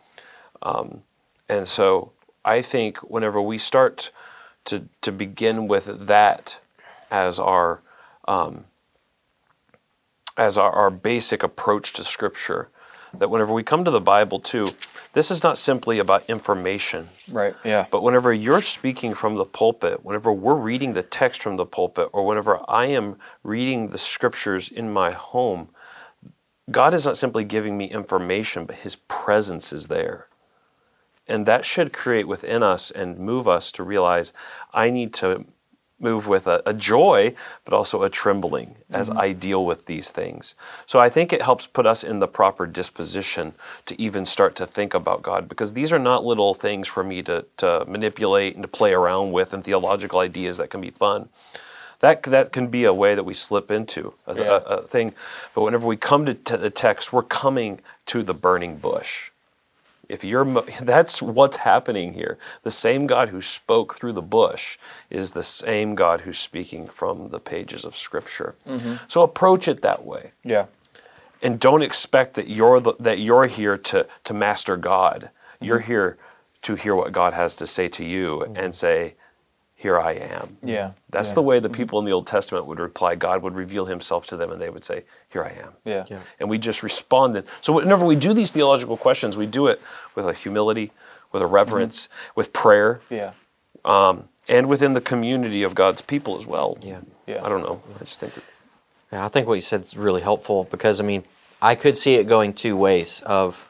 Um, 0.64 1.04
and 1.48 1.68
so 1.68 2.12
I 2.44 2.64
think 2.64 2.98
whenever 2.98 3.40
we 3.40 3.60
start 3.60 4.10
to, 4.66 4.86
to 5.02 5.12
begin 5.12 5.68
with 5.68 6.08
that 6.08 6.60
as 7.12 7.38
our 7.38 7.82
um, 8.30 8.66
as 10.38 10.58
our, 10.58 10.72
our 10.72 10.90
basic 10.90 11.44
approach 11.44 11.92
to 11.94 12.04
Scripture. 12.06 12.70
That 13.12 13.32
whenever 13.32 13.52
we 13.52 13.64
come 13.64 13.84
to 13.86 13.92
the 13.92 14.00
Bible, 14.00 14.40
too, 14.40 14.68
this 15.14 15.32
is 15.32 15.42
not 15.42 15.58
simply 15.58 15.98
about 15.98 16.30
information. 16.30 17.10
Right, 17.30 17.56
yeah. 17.66 17.88
But 17.90 18.04
whenever 18.04 18.32
you're 18.32 18.62
speaking 18.62 19.16
from 19.16 19.34
the 19.34 19.46
pulpit, 19.46 20.06
whenever 20.06 20.32
we're 20.32 20.54
reading 20.54 20.94
the 20.94 21.02
text 21.02 21.42
from 21.42 21.58
the 21.58 21.66
pulpit, 21.66 22.10
or 22.14 22.24
whenever 22.24 22.60
I 22.70 22.86
am 22.86 23.18
reading 23.42 23.90
the 23.90 23.98
Scriptures 23.98 24.70
in 24.70 24.94
my 24.94 25.10
home, 25.10 25.70
God 26.70 26.94
is 26.94 27.08
not 27.08 27.18
simply 27.18 27.44
giving 27.44 27.80
me 27.80 27.90
information, 27.90 28.66
but 28.66 28.76
His 28.78 28.96
presence 28.96 29.74
is 29.74 29.88
there. 29.88 30.28
And 31.28 31.48
that 31.48 31.66
should 31.66 31.92
create 31.92 32.28
within 32.28 32.62
us 32.62 32.92
and 32.92 33.18
move 33.18 33.48
us 33.48 33.72
to 33.72 33.84
realize 33.84 34.34
I 34.72 34.92
need 34.92 35.16
to 35.16 35.46
move 36.00 36.28
with 36.28 36.48
a, 36.48 36.62
a 36.66 36.74
joy, 36.74 37.34
but 37.66 37.74
also 37.74 38.04
a 38.04 38.10
trembling 38.10 38.76
as 38.90 39.10
mm-hmm. 39.10 39.20
I 39.20 39.34
deal 39.34 39.66
with 39.66 39.86
these 39.86 40.10
things. 40.10 40.56
So 40.86 41.00
I 41.00 41.10
think 41.10 41.34
it 41.34 41.42
helps 41.42 41.68
put 41.68 41.86
us 41.86 42.04
in 42.04 42.20
the 42.20 42.28
proper 42.28 42.66
disposition 42.66 43.54
to 43.86 44.02
even 44.02 44.26
start 44.26 44.56
to 44.56 44.66
think 44.66 44.94
about 44.94 45.22
God, 45.22 45.48
because 45.48 45.74
these 45.74 45.92
are 45.92 46.00
not 46.00 46.26
little 46.26 46.54
things 46.54 46.88
for 46.88 47.04
me 47.04 47.22
to, 47.24 47.46
to 47.58 47.86
manipulate 47.88 48.56
and 48.56 48.64
to 48.64 48.68
play 48.68 48.94
around 48.94 49.32
with 49.32 49.54
and 49.54 49.64
theological 49.64 50.20
ideas 50.20 50.58
that 50.58 50.70
can 50.70 50.82
be 50.82 50.92
fun. 50.92 51.30
That, 52.00 52.24
that 52.24 52.54
can 52.54 52.68
be 52.68 52.86
a 52.86 52.94
way 52.94 53.14
that 53.14 53.26
we 53.26 53.34
slip 53.34 53.70
into 53.70 54.14
a, 54.26 54.36
Yeah. 54.36 54.44
a, 54.44 54.56
a 54.56 54.88
thing. 54.88 55.14
But 55.54 55.64
whenever 55.64 55.86
we 55.86 55.98
come 55.98 56.26
to 56.26 56.34
t- 56.34 56.56
the 56.56 56.70
text, 56.70 57.12
we're 57.12 57.24
coming 57.24 57.82
to 58.06 58.24
the 58.24 58.34
burning 58.34 58.78
bush. 58.78 59.32
If 60.10 60.24
you're, 60.24 60.46
that's 60.82 61.22
what's 61.22 61.58
happening 61.58 62.14
here. 62.14 62.38
The 62.64 62.72
same 62.72 63.08
God 63.08 63.30
who 63.30 63.42
spoke 63.42 63.96
through 63.96 64.14
the 64.14 64.22
bush 64.22 64.78
is 65.10 65.32
the 65.32 65.44
same 65.44 65.96
God 65.96 66.22
who's 66.22 66.40
speaking 66.40 66.88
from 66.88 67.28
the 67.28 67.40
pages 67.40 67.86
of 67.86 67.96
Scripture. 67.96 68.56
Mm-hmm. 68.68 68.96
So 69.08 69.22
approach 69.24 69.68
it 69.68 69.82
that 69.84 70.04
way, 70.06 70.32
Yeah. 70.44 70.66
and 71.42 71.60
don't 71.60 71.84
expect 71.84 72.34
that 72.34 72.50
you're 72.50 72.80
the, 72.82 72.94
that 73.00 73.20
you're 73.20 73.48
here 73.48 73.78
to 73.78 74.08
to 74.26 74.34
master 74.34 74.76
God. 74.76 75.30
You're 75.62 75.80
mm-hmm. 75.80 75.92
here 75.92 76.18
to 76.64 76.76
hear 76.76 76.96
what 76.96 77.12
God 77.14 77.34
has 77.34 77.56
to 77.58 77.68
say 77.68 77.88
to 77.90 78.04
you 78.04 78.40
mm-hmm. 78.40 78.58
and 78.58 78.76
say, 78.76 79.14
"Here 79.80 79.98
I 79.98 80.14
am." 80.14 80.58
Yeah. 80.62 80.92
That's 81.10 81.30
yeah. 81.30 81.36
the 81.36 81.42
way 81.42 81.60
the 81.60 81.70
mm-hmm. 81.70 81.76
people 81.76 82.00
in 82.00 82.06
the 82.06 82.12
Old 82.12 82.28
Testament 82.28 82.66
would 82.66 82.80
reply. 82.80 83.16
God 83.16 83.42
would 83.42 83.56
reveal 83.56 83.86
Himself 83.86 84.28
to 84.28 84.38
them, 84.38 84.52
and 84.52 84.62
they 84.62 84.70
would 84.70 84.84
say, 84.84 85.04
"Here 85.30 85.44
I 85.44 85.52
am." 85.66 85.74
Yeah. 85.86 86.06
Yeah. 86.10 86.20
and 86.40 86.50
we 86.50 86.58
just 86.58 86.84
responded. 86.84 87.46
So 87.62 87.72
whenever 87.74 88.06
we 88.06 88.16
do 88.16 88.34
these 88.34 88.52
theological 88.52 88.98
questions, 88.98 89.38
we 89.38 89.46
do 89.46 89.68
it 89.68 89.82
with 90.16 90.28
a 90.28 90.34
humility, 90.34 90.92
with 91.32 91.42
a 91.42 91.46
mm-hmm. 91.46 91.56
reverence, 91.56 92.10
with 92.36 92.52
prayer, 92.54 93.00
Yeah. 93.10 93.32
Um, 93.86 94.28
and 94.50 94.68
within 94.68 94.94
the 94.94 95.02
community 95.02 95.64
of 95.64 95.76
God's 95.76 96.02
people 96.02 96.36
as 96.36 96.46
well. 96.46 96.78
Yeah. 96.82 97.02
Yeah. 97.28 97.46
I 97.46 97.50
don't 97.50 97.62
know. 97.62 97.82
I 97.96 98.04
just 98.04 98.20
think 98.20 98.34
that. 98.34 98.44
Yeah, 99.14 99.24
I 99.26 99.28
think 99.28 99.48
what 99.48 99.54
you 99.54 99.62
said 99.62 99.82
is 99.82 99.96
really 99.96 100.22
helpful 100.22 100.68
because 100.70 101.00
I 101.00 101.04
mean, 101.04 101.24
I 101.62 101.76
could 101.76 101.96
see 101.96 102.16
it 102.16 102.26
going 102.26 102.54
two 102.54 102.76
ways. 102.76 103.22
Of 103.26 103.68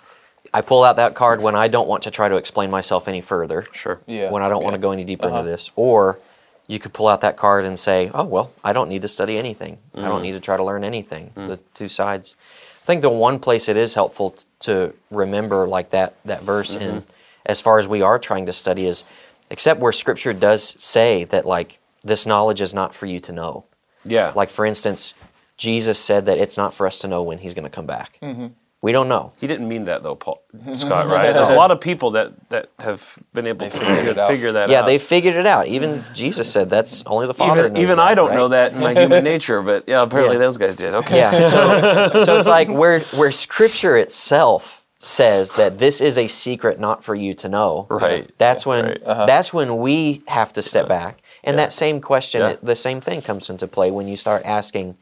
I 0.54 0.62
pull 0.62 0.84
out 0.84 0.96
that 0.96 1.16
card 1.16 1.42
when 1.42 1.56
I 1.56 1.68
don't 1.68 1.88
want 1.88 2.04
to 2.04 2.12
try 2.12 2.30
to 2.30 2.36
explain 2.36 2.72
myself 2.72 3.08
any 3.08 3.22
further. 3.22 3.66
Sure. 3.72 4.00
Yeah. 4.08 4.32
When 4.32 4.42
I 4.42 4.50
don't 4.50 4.64
want 4.64 4.74
to 4.74 4.80
go 4.80 4.92
any 4.92 5.04
deeper 5.04 5.28
Uh-huh. 5.28 5.40
into 5.40 5.52
this, 5.52 5.70
or 5.76 6.20
you 6.68 6.80
could 6.80 6.94
pull 6.94 7.08
out 7.08 7.22
that 7.22 7.38
card 7.38 7.66
and 7.66 7.78
say, 7.78 8.12
"Oh 8.14 8.24
well, 8.24 8.52
I 8.64 8.74
don't 8.74 8.90
need 8.90 9.02
to 9.02 9.08
study 9.08 9.38
anything. 9.38 9.78
I 9.96 10.02
don't 10.02 10.20
mm. 10.20 10.24
need 10.24 10.32
to 10.34 10.40
try 10.40 10.58
to 10.58 10.64
learn 10.64 10.84
anything." 10.84 11.32
Mm. 11.36 11.48
The 11.48 11.58
two 11.74 11.90
sides. 11.90 12.36
I 12.84 12.86
think 12.86 13.02
the 13.02 13.10
one 13.10 13.40
place 13.40 13.70
it 13.70 13.78
is 13.78 13.94
helpful 13.94 14.32
t- 14.32 14.46
to 14.62 14.94
remember, 15.12 15.68
like 15.68 15.92
that 15.92 16.16
that 16.26 16.42
verse, 16.42 16.76
in 16.76 17.02
mm-hmm. 17.02 17.12
as 17.46 17.60
far 17.62 17.80
as 17.80 17.88
we 17.88 18.02
are 18.02 18.18
trying 18.18 18.46
to 18.46 18.54
study, 18.54 18.86
is 18.86 19.04
except 19.50 19.80
where 19.80 19.92
Scripture 19.92 20.34
does 20.34 20.82
say 20.82 21.24
that 21.26 21.46
like 21.46 21.80
this 22.04 22.26
knowledge 22.26 22.62
is 22.62 22.74
not 22.74 22.96
for 22.96 23.06
you 23.06 23.20
to 23.20 23.32
know. 23.32 23.66
Yeah. 24.04 24.32
Like 24.36 24.50
for 24.50 24.66
instance, 24.66 25.14
Jesus 25.58 26.00
said 26.00 26.26
that 26.26 26.38
it's 26.38 26.58
not 26.58 26.74
for 26.74 26.88
us 26.88 27.00
to 27.00 27.08
know 27.08 27.22
when 27.22 27.40
He's 27.40 27.54
going 27.54 27.64
to 27.64 27.70
come 27.70 27.86
back. 27.86 28.18
Mm-hmm. 28.22 28.48
We 28.82 28.94
don't 28.94 29.10
know. 29.10 29.34
he 29.42 29.46
didn't 29.48 29.68
mean 29.68 29.86
that 29.86 30.04
though, 30.04 30.16
Paul 30.16 30.42
Scott. 30.74 31.08
Right? 31.08 31.34
There's 31.34 31.50
a 31.50 31.54
lot 31.56 31.70
of 31.72 31.82
people 31.82 32.12
that 32.12 32.50
that 32.50 32.70
have 32.80 33.20
been 33.34 33.46
able 33.46 33.66
They 33.66 33.70
to 33.72 33.78
figured 33.78 33.98
figure, 33.98 34.12
it 34.12 34.20
out. 34.20 34.28
figure 34.30 34.52
that 34.54 34.70
Yeah, 34.70 34.80
out. 34.82 34.86
they 34.86 34.98
figured 34.98 35.36
it 35.36 35.46
out. 35.46 35.68
Even 35.68 36.04
Jesus 36.14 36.50
said 36.52 36.70
that's 36.70 37.04
only 37.06 37.28
the 37.28 37.34
Father. 37.34 37.60
even 37.62 37.74
knows 37.74 37.84
even 37.84 37.98
that, 37.98 38.08
I 38.08 38.16
don't 38.16 38.30
right? 38.30 38.36
know 38.38 38.48
that 38.50 38.72
in 38.74 38.80
my 38.80 38.94
human 38.94 39.24
nature, 39.34 39.62
but 39.62 39.84
yeah, 39.88 40.02
apparently 40.02 40.36
Yeah. 40.36 40.40
those 40.40 40.56
guys 40.58 40.76
did. 40.78 40.94
Okay. 40.94 41.18
Yeah. 41.18 41.50
So, 41.50 42.24
so 42.24 42.38
it's 42.38 42.48
like 42.48 42.70
where 42.70 43.02
where 43.20 43.32
Scripture 43.34 43.98
itself 43.98 44.86
says 45.00 45.52
that 45.52 45.78
this 45.80 46.00
is 46.02 46.18
a 46.18 46.28
secret 46.28 46.80
not 46.80 47.04
for 47.04 47.16
you 47.16 47.34
to 47.34 47.50
know. 47.50 47.86
Right. 47.90 48.32
That's 48.38 48.66
when 48.66 48.86
Right. 48.86 49.02
Uh-huh. 49.06 49.26
that's 49.26 49.54
when 49.54 49.78
we 49.80 50.24
have 50.28 50.54
to 50.54 50.62
step 50.62 50.88
back. 50.88 51.22
And 51.44 51.56
Yeah. 51.58 51.66
that 51.66 51.74
same 51.74 52.00
question, 52.02 52.42
Yeah. 52.42 52.56
the 52.64 52.76
same 52.76 53.02
thing 53.02 53.22
comes 53.22 53.50
into 53.50 53.68
play 53.68 53.92
when 53.92 54.08
you 54.08 54.16
start 54.18 54.42
asking, 54.46 54.98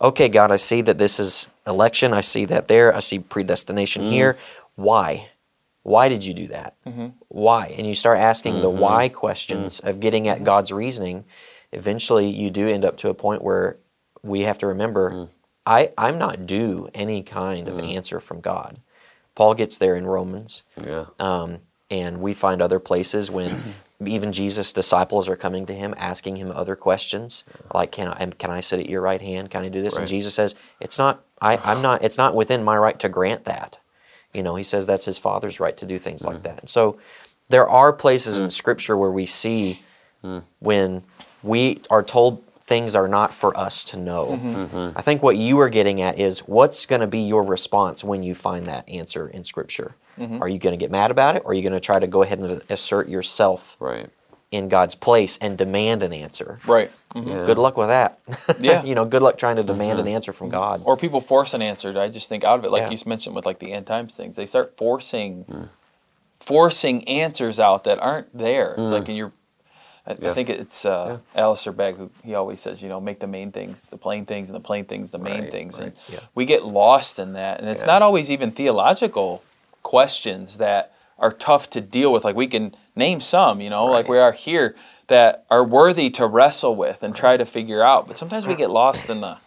okay, 0.00 0.28
God, 0.28 0.50
I 0.52 0.56
see 0.56 0.82
that 0.82 0.98
this 0.98 1.18
is 1.20 1.46
election. 1.70 2.12
I 2.12 2.20
see 2.20 2.44
that 2.46 2.68
there. 2.68 2.94
I 2.94 3.00
see 3.00 3.18
predestination 3.18 4.02
Mm. 4.04 4.10
here. 4.10 4.36
Why? 4.76 5.28
Why 5.82 6.08
did 6.10 6.24
you 6.26 6.34
do 6.34 6.46
that? 6.48 6.74
Why? 7.28 7.74
And 7.78 7.86
you 7.86 7.94
start 7.94 8.18
asking 8.18 8.60
the 8.60 8.68
Mm-hmm. 8.68 8.80
why 8.80 9.08
questions 9.08 9.80
of 9.80 9.98
getting 10.00 10.28
at 10.28 10.44
God's 10.44 10.70
reasoning. 10.72 11.24
Eventually, 11.72 12.28
you 12.28 12.50
do 12.50 12.68
end 12.68 12.84
up 12.84 12.96
to 12.98 13.08
a 13.08 13.14
point 13.14 13.42
where 13.42 13.78
we 14.22 14.42
have 14.42 14.58
to 14.58 14.66
remember 14.66 15.10
Mm. 15.12 15.28
I, 15.66 15.92
I'm 15.96 16.18
not 16.18 16.46
due 16.46 16.88
any 16.94 17.22
kind 17.22 17.68
of 17.68 17.78
answer 17.78 18.18
from 18.20 18.40
God. 18.40 18.80
Paul 19.34 19.54
gets 19.54 19.78
there 19.78 19.94
in 19.94 20.06
Romans. 20.06 20.62
Yeah. 20.84 21.04
Um, 21.18 21.58
and 21.90 22.20
we 22.20 22.34
find 22.34 22.60
other 22.60 22.80
places 22.80 23.30
when 23.30 23.74
even 24.04 24.32
Jesus' 24.32 24.72
disciples 24.72 25.28
are 25.28 25.36
coming 25.36 25.66
to 25.66 25.74
him, 25.74 25.94
asking 25.96 26.36
him 26.36 26.50
other 26.50 26.76
questions, 26.76 27.44
like, 27.74 27.92
"Can 27.92 28.08
I 28.08 28.26
can 28.38 28.50
I 28.50 28.60
sit 28.60 28.80
at 28.80 28.88
your 28.88 29.00
right 29.00 29.20
hand? 29.20 29.50
Can 29.50 29.62
I 29.62 29.68
do 29.68 29.82
this?" 29.82 29.96
And 29.96 30.06
Jesus 30.06 30.34
says, 30.34 30.54
"It's 30.80 30.98
not. 30.98 31.22
I, 31.40 31.58
I'm 31.58 31.82
not. 31.82 32.02
It's 32.02 32.18
not 32.18 32.34
within 32.34 32.64
my 32.64 32.76
right 32.76 32.98
to 33.00 33.08
grant 33.08 33.44
that." 33.44 33.78
You 34.32 34.42
know, 34.42 34.54
he 34.54 34.64
says 34.64 34.86
that's 34.86 35.04
his 35.04 35.18
father's 35.18 35.60
right 35.60 35.76
to 35.76 35.86
do 35.86 35.98
things 35.98 36.24
like 36.24 36.38
mm. 36.38 36.42
that. 36.44 36.60
And 36.60 36.68
so, 36.68 36.98
there 37.48 37.68
are 37.68 37.92
places 37.92 38.38
in 38.38 38.46
mm. 38.46 38.52
Scripture 38.52 38.96
where 38.96 39.10
we 39.10 39.26
see 39.26 39.80
mm. 40.24 40.42
when 40.60 41.02
we 41.42 41.80
are 41.90 42.02
told 42.02 42.44
things 42.70 42.94
are 42.94 43.08
not 43.08 43.34
for 43.34 43.56
us 43.58 43.82
to 43.82 43.98
know. 43.98 44.26
Mm-hmm. 44.26 44.54
Mm-hmm. 44.54 44.98
I 44.98 45.02
think 45.02 45.24
what 45.24 45.36
you 45.36 45.58
are 45.58 45.68
getting 45.68 46.00
at 46.00 46.20
is 46.20 46.40
what's 46.40 46.86
going 46.86 47.00
to 47.00 47.08
be 47.08 47.18
your 47.18 47.42
response 47.42 48.04
when 48.04 48.22
you 48.22 48.32
find 48.34 48.66
that 48.66 48.88
answer 48.88 49.28
in 49.28 49.42
Scripture. 49.42 49.96
Are 50.40 50.48
you 50.48 50.58
going 50.58 50.72
to 50.72 50.76
get 50.76 50.90
mad 50.90 51.10
about 51.10 51.36
it, 51.36 51.42
or 51.44 51.52
are 51.52 51.54
you 51.54 51.62
going 51.62 51.72
to 51.72 51.80
try 51.80 51.98
to 51.98 52.06
go 52.06 52.22
ahead 52.22 52.38
and 52.38 52.62
assert 52.68 53.08
yourself 53.08 53.76
Right. 53.80 54.08
in 54.50 54.68
God's 54.68 54.94
place 54.94 55.38
and 55.38 55.56
demand 55.56 56.02
an 56.02 56.12
answer? 56.12 56.60
Right. 56.66 56.90
Mhm. 57.14 57.26
Yeah. 57.26 57.46
Good 57.46 57.58
luck 57.58 57.76
with 57.76 57.88
that. 57.88 58.18
Yeah. 58.60 58.82
you 58.84 58.94
know, 58.94 59.04
good 59.04 59.22
luck 59.22 59.38
trying 59.38 59.56
to 59.56 59.62
demand 59.62 59.98
an 59.98 60.06
answer 60.06 60.32
from 60.32 60.48
God. 60.50 60.82
Or 60.84 60.96
people 60.96 61.20
force 61.20 61.54
an 61.54 61.62
answer. 61.62 61.98
I 61.98 62.08
just 62.08 62.28
think 62.28 62.44
out 62.44 62.58
of 62.58 62.64
it, 62.64 62.70
like 62.70 62.82
Yeah. 62.82 62.90
you 62.90 62.98
mentioned 63.06 63.34
with 63.34 63.46
like 63.46 63.58
the 63.60 63.72
end 63.72 63.86
times 63.86 64.14
things. 64.14 64.36
They 64.36 64.46
start 64.46 64.74
forcing, 64.76 65.44
Hmm. 65.44 65.62
forcing 66.38 67.06
answers 67.08 67.58
out 67.60 67.84
that 67.84 67.98
aren't 67.98 68.36
there. 68.36 68.74
It's 68.78 68.92
like 68.92 69.08
you're. 69.08 69.32
I, 70.06 70.12
I 70.12 70.14
Hmm. 70.14 70.32
Think 70.32 70.48
it's 70.48 70.84
uh, 70.86 71.18
Alistair 71.34 71.72
Begg 71.74 71.96
who 71.96 72.10
he 72.24 72.34
always 72.34 72.58
says, 72.60 72.82
you 72.82 72.88
know, 72.88 73.00
make 73.00 73.20
the 73.20 73.26
main 73.26 73.52
things 73.52 73.88
the 73.90 73.98
plain 73.98 74.24
things, 74.24 74.48
and 74.48 74.56
the 74.56 74.60
plain 74.60 74.84
things 74.86 75.10
the 75.10 75.18
main 75.18 75.42
Right, 75.42 75.50
things, 75.50 75.78
and. 75.78 75.92
Yeah. 76.10 76.20
we 76.34 76.44
get 76.46 76.64
lost 76.64 77.18
in 77.18 77.34
that. 77.34 77.60
And 77.60 77.68
it's 77.68 77.82
Yeah. 77.82 77.86
not 77.86 78.02
always 78.02 78.30
even 78.30 78.50
theological 78.50 79.42
questions 79.82 80.58
that 80.58 80.92
are 81.18 81.32
tough 81.32 81.70
to 81.70 81.80
deal 81.80 82.12
with. 82.12 82.24
Like 82.24 82.36
we 82.36 82.46
can 82.46 82.74
name 82.96 83.20
some, 83.20 83.60
you 83.60 83.70
know, 83.70 83.86
like 83.86 84.08
we 84.08 84.18
are 84.18 84.32
here 84.32 84.74
that 85.08 85.44
are 85.50 85.64
worthy 85.64 86.10
to 86.10 86.26
wrestle 86.26 86.74
with 86.76 87.02
and 87.02 87.14
try 87.14 87.36
to 87.36 87.44
figure 87.44 87.82
out. 87.82 88.06
But 88.06 88.16
sometimes 88.16 88.46
we 88.46 88.54
get 88.54 88.70
lost 88.70 89.10
in 89.10 89.20
the 89.20 89.38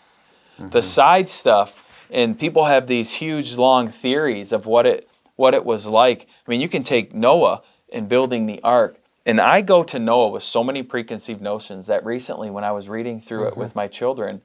the 0.58 0.66
mm-hmm. 0.66 0.80
side 0.82 1.30
stuff 1.30 2.08
and 2.12 2.40
people 2.40 2.66
have 2.66 2.86
these 2.86 3.14
huge 3.14 3.56
long 3.56 3.88
theories 3.88 4.52
of 4.52 4.68
what 4.68 4.86
it 4.86 5.10
what 5.36 5.56
it 5.56 5.66
was 5.66 5.88
like. 5.88 6.28
I 6.46 6.52
mean 6.52 6.62
you 6.62 6.70
can 6.70 6.84
take 6.84 7.14
noah 7.14 7.64
and 7.92 8.10
building 8.10 8.46
the 8.46 8.62
ark 8.64 8.98
and 9.26 9.40
i 9.40 9.62
go 9.62 9.84
to 9.84 10.00
noah 10.00 10.30
with 10.30 10.44
so 10.44 10.64
many 10.64 10.84
preconceived 10.84 11.42
notions 11.42 11.88
that 11.88 12.04
recently 12.04 12.50
when 12.50 12.64
i 12.64 12.72
was 12.72 12.90
reading 12.90 13.22
through 13.22 13.48
it 13.48 13.52
mm-hmm. 13.52 13.62
with 13.62 13.76
my 13.76 13.88
children 13.88 14.42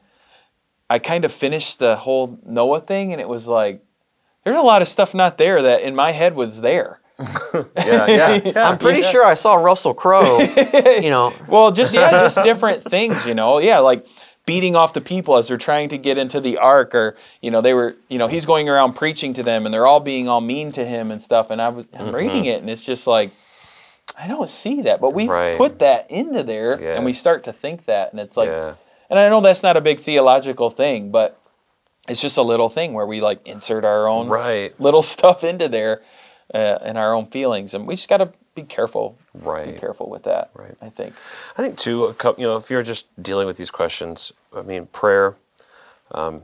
i 0.88 0.98
kind 0.98 1.24
of 1.24 1.32
finished 1.32 1.78
the 1.78 1.96
whole 1.96 2.38
noah 2.44 2.80
thing 2.80 3.12
and 3.12 3.20
it 3.20 3.28
was 3.28 3.48
like 3.48 3.82
there's 4.48 4.62
a 4.62 4.64
lot 4.64 4.82
of 4.82 4.88
stuff 4.88 5.14
not 5.14 5.38
there 5.38 5.60
that 5.62 5.82
in 5.82 5.94
my 5.94 6.12
head 6.12 6.34
was 6.34 6.60
there 6.60 7.00
Yeah. 7.54 8.06
Yeah. 8.06 8.40
I'm 8.68 8.78
pretty 8.78 9.02
sure 9.02 9.24
I 9.24 9.34
saw 9.34 9.54
Russell 9.56 9.94
Crowe, 9.94 10.38
you 11.02 11.10
know, 11.10 11.32
Well, 11.48 11.72
just 11.72 11.94
yeah, 11.94 12.10
just 12.10 12.40
different 12.42 12.82
things, 12.82 13.26
you 13.26 13.34
know. 13.34 13.58
Yeah, 13.58 13.78
like 13.80 14.06
beating 14.46 14.76
off 14.76 14.92
the 14.94 15.00
people 15.00 15.36
as 15.36 15.48
they're 15.48 15.56
trying 15.56 15.88
to 15.90 15.98
get 15.98 16.16
into 16.16 16.40
the 16.40 16.58
ark, 16.58 16.94
or 16.94 17.16
you 17.42 17.50
know, 17.50 17.60
they 17.60 17.74
were, 17.74 17.96
you 18.08 18.18
know, 18.18 18.28
he's 18.28 18.46
going 18.46 18.68
around 18.68 18.94
preaching 18.94 19.34
to 19.34 19.42
them, 19.42 19.66
and 19.66 19.74
they're 19.74 19.86
all 19.86 20.00
being 20.00 20.28
all 20.28 20.40
mean 20.40 20.72
to 20.72 20.84
him 20.84 21.10
and 21.10 21.20
stuff. 21.22 21.50
And 21.50 21.60
I 21.60 21.68
was, 21.70 21.86
I'm 21.92 22.06
mm-hmm. 22.06 22.14
reading 22.16 22.44
it, 22.44 22.60
and 22.60 22.70
it's 22.70 22.84
just 22.84 23.06
like, 23.06 23.30
I 24.18 24.26
don't 24.26 24.48
see 24.48 24.82
that, 24.82 25.00
but 25.00 25.12
we 25.12 25.28
Right. 25.28 25.56
put 25.56 25.80
that 25.80 26.10
into 26.10 26.42
there, 26.42 26.80
Yeah. 26.80 26.94
and 26.94 27.04
we 27.04 27.12
start 27.12 27.44
to 27.44 27.52
think 27.52 27.84
that, 27.86 28.12
and 28.12 28.20
it's 28.20 28.36
like, 28.36 28.48
yeah. 28.48 28.74
and 29.10 29.18
I 29.18 29.28
know 29.28 29.40
that's 29.40 29.62
not 29.62 29.76
a 29.76 29.80
big 29.80 29.98
theological 29.98 30.70
thing, 30.70 31.10
but 31.10 31.37
it's 32.08 32.20
just 32.20 32.38
a 32.38 32.42
little 32.42 32.68
thing 32.68 32.92
where 32.94 33.06
we 33.06 33.20
like 33.20 33.46
insert 33.46 33.84
our 33.84 34.08
own 34.08 34.28
Right. 34.28 34.78
little 34.80 35.02
stuff 35.14 35.44
into 35.44 35.68
there, 35.68 36.02
uh, 36.54 36.78
and 36.82 36.96
our 36.98 37.14
own 37.14 37.26
feelings, 37.26 37.74
and 37.74 37.86
we 37.86 37.94
just 37.94 38.08
got 38.08 38.18
to 38.18 38.32
be 38.54 38.62
careful, 38.62 39.16
right 39.34 39.72
be 39.74 39.78
careful 39.78 40.08
with 40.10 40.24
that. 40.24 40.50
Right. 40.54 40.74
I 40.82 40.88
think. 40.88 41.14
I 41.56 41.62
think 41.62 41.78
too, 41.78 42.14
you 42.38 42.44
know, 42.46 42.56
if 42.56 42.70
you're 42.70 42.82
just 42.82 43.06
dealing 43.22 43.46
with 43.46 43.56
these 43.56 43.70
questions, 43.70 44.32
I 44.56 44.62
mean, 44.62 44.86
prayer, 44.86 45.36
um 46.12 46.42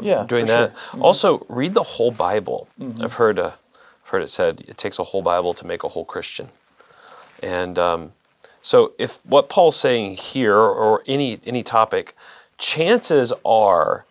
Yeah, 0.00 0.24
doing 0.26 0.46
that. 0.46 0.70
sure. 0.70 0.76
Mm-hmm. 0.90 1.02
Also, 1.02 1.44
read 1.48 1.74
the 1.74 1.82
whole 1.82 2.10
Bible. 2.10 2.66
I've 3.00 3.14
heard, 3.14 3.38
uh, 3.38 3.52
I've 4.04 4.08
heard 4.10 4.22
it 4.22 4.30
said 4.30 4.64
it 4.66 4.76
takes 4.78 4.98
a 4.98 5.04
whole 5.04 5.22
Bible 5.22 5.52
to 5.54 5.66
make 5.66 5.84
a 5.84 5.88
whole 5.88 6.04
Christian. 6.04 6.48
And 7.42 7.78
um, 7.78 8.12
so, 8.62 8.92
if 8.98 9.18
what 9.24 9.48
Paul's 9.48 9.76
saying 9.76 10.16
here, 10.16 10.56
or 10.56 11.02
any 11.06 11.38
any 11.46 11.62
topic, 11.62 12.16
chances 12.58 13.32
are 13.44 14.04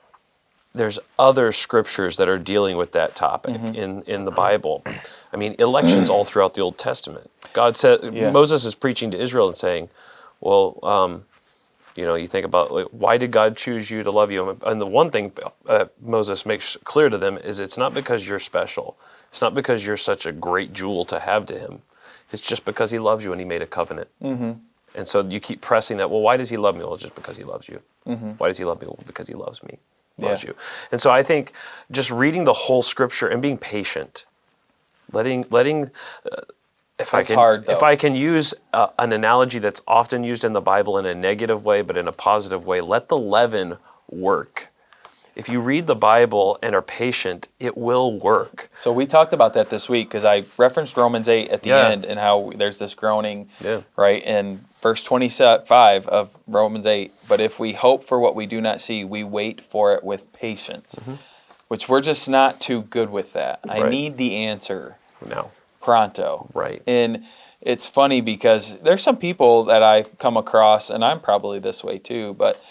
there's 0.75 0.99
other 1.17 1.51
scriptures 1.51 2.17
that 2.17 2.27
are 2.29 2.37
dealing 2.37 2.77
with 2.77 2.91
that 2.91 3.15
topic 3.15 3.55
Mm-hmm. 3.55 3.75
in 3.75 4.01
in 4.03 4.25
the 4.25 4.31
Bible. 4.31 4.83
I 5.33 5.37
mean, 5.37 5.55
elections 5.59 6.09
all 6.09 6.25
throughout 6.25 6.53
the 6.53 6.61
Old 6.61 6.77
Testament. 6.77 7.29
God 7.53 7.77
said 7.77 7.97
Yeah. 8.13 8.31
Moses 8.31 8.65
is 8.65 8.75
preaching 8.75 9.11
to 9.11 9.17
Israel 9.19 9.47
and 9.47 9.55
saying, 9.55 9.89
"Well, 10.41 10.79
um, 10.83 11.23
You 11.97 12.05
know, 12.07 12.15
you 12.23 12.27
think 12.27 12.45
about 12.45 12.67
like, 12.77 12.87
why 12.91 13.17
did 13.17 13.31
God 13.31 13.55
choose 13.55 13.85
you 13.93 14.03
to 14.03 14.11
love 14.11 14.29
you? 14.35 14.41
And 14.69 14.81
the 14.81 14.91
one 15.01 15.09
thing 15.15 15.31
uh, 15.65 15.85
Moses 16.01 16.45
makes 16.45 16.75
clear 16.83 17.07
to 17.09 17.17
them 17.17 17.37
is 17.49 17.61
it's 17.65 17.77
not 17.83 17.93
because 17.93 18.27
you're 18.27 18.43
special. 18.53 18.87
It's 19.31 19.41
not 19.45 19.53
because 19.53 19.79
you're 19.85 19.95
such 20.11 20.25
a 20.25 20.33
great 20.47 20.69
jewel 20.79 21.05
to 21.05 21.17
have 21.21 21.45
to 21.51 21.55
Him. 21.57 21.73
It's 22.33 22.45
just 22.51 22.65
because 22.65 22.89
He 22.95 22.99
loves 22.99 23.23
you 23.25 23.31
and 23.33 23.39
He 23.39 23.47
made 23.47 23.61
a 23.61 23.71
covenant. 23.79 24.09
Mm-hmm. 24.21 24.51
And 24.97 25.07
so 25.07 25.17
you 25.35 25.39
keep 25.39 25.59
pressing 25.61 25.95
that. 25.99 26.09
Well, 26.11 26.19
why 26.27 26.35
does 26.35 26.49
He 26.49 26.57
love 26.57 26.75
me? 26.75 26.83
Well, 26.83 26.97
just 26.97 27.15
because 27.15 27.37
He 27.41 27.45
loves 27.53 27.65
you. 27.71 27.79
Why 28.39 28.47
does 28.49 28.57
He 28.61 28.65
love 28.65 28.79
me? 28.81 28.87
Well, 28.87 28.99
because 29.11 29.27
He 29.33 29.37
loves 29.45 29.63
me. 29.63 29.73
Loves 30.17 30.43
Yeah. 30.43 30.49
you. 30.49 30.55
And 30.91 31.01
so 31.01 31.11
I 31.11 31.23
think 31.23 31.51
just 31.91 32.09
reading 32.11 32.45
the 32.45 32.53
whole 32.53 32.81
Scripture 32.81 33.27
and 33.27 33.41
being 33.41 33.57
patient, 33.57 34.25
letting 35.11 35.45
letting 35.49 35.91
uh, 36.31 36.41
if 36.97 37.13
I 37.13 37.23
can 37.23 37.35
hard, 37.37 37.69
if. 37.69 37.83
I 37.83 37.95
can 37.97 38.15
use 38.15 38.53
uh, 38.73 38.87
an 38.97 39.11
analogy 39.11 39.59
that's 39.59 39.81
often 39.87 40.23
used 40.23 40.45
in 40.45 40.53
the 40.53 40.61
Bible 40.61 40.97
in 40.97 41.05
a 41.05 41.13
negative 41.13 41.65
way 41.65 41.81
but 41.81 41.97
in 41.97 42.07
a 42.07 42.13
positive 42.13 42.65
way, 42.65 42.79
let 42.79 43.09
the 43.09 43.17
leaven 43.17 43.77
work. 44.09 44.69
If 45.35 45.49
you 45.49 45.59
read 45.59 45.85
the 45.85 45.95
Bible 45.95 46.57
and 46.63 46.73
are 46.73 46.81
patient, 46.81 47.49
it 47.59 47.75
will 47.77 48.17
work. 48.17 48.69
So 48.73 48.93
we 48.93 49.05
talked 49.05 49.33
about 49.33 49.51
that 49.55 49.69
this 49.69 49.89
week 49.89 50.07
because 50.07 50.23
I 50.23 50.45
referenced 50.57 50.95
Romans 50.95 51.27
8 51.27 51.49
at 51.49 51.61
the 51.63 51.71
Yeah. 51.71 51.89
end 51.89 52.05
and 52.05 52.21
how 52.21 52.53
there's 52.55 52.79
this 52.79 52.93
groaning, 52.93 53.49
Yeah. 53.61 53.81
right? 53.97 54.23
In 54.23 54.63
verse 54.85 55.01
25 55.01 56.07
of 56.09 56.37
Romans 56.45 56.85
8, 56.85 57.11
but 57.27 57.39
if 57.39 57.59
we 57.59 57.73
hope 57.73 58.03
for 58.03 58.19
what 58.19 58.35
we 58.35 58.45
do 58.45 58.61
not 58.61 58.79
see, 58.79 59.03
we 59.03 59.23
wait 59.23 59.59
for 59.59 59.95
it 59.95 60.03
with 60.03 60.31
patience, 60.31 60.93
mm-hmm. 60.93 61.15
which 61.69 61.89
we're 61.89 62.01
just 62.01 62.29
not 62.29 62.61
too 62.61 62.83
good 62.83 63.09
with 63.09 63.33
that. 63.33 63.59
I 63.67 63.79
Mm-hmm. 63.79 63.89
Need 63.89 64.17
the 64.17 64.35
answer 64.35 64.97
Now, 65.27 65.49
pronto. 65.81 66.51
Right. 66.53 66.83
And 66.85 67.23
it's 67.61 67.87
funny 67.87 68.21
because 68.21 68.77
there's 68.81 69.01
some 69.01 69.17
people 69.17 69.63
that 69.63 69.81
I've 69.81 70.19
come 70.19 70.37
across, 70.37 70.91
and 70.91 71.03
I'm 71.03 71.19
probably 71.19 71.57
this 71.57 71.83
way 71.83 71.97
too, 71.97 72.35
but 72.35 72.63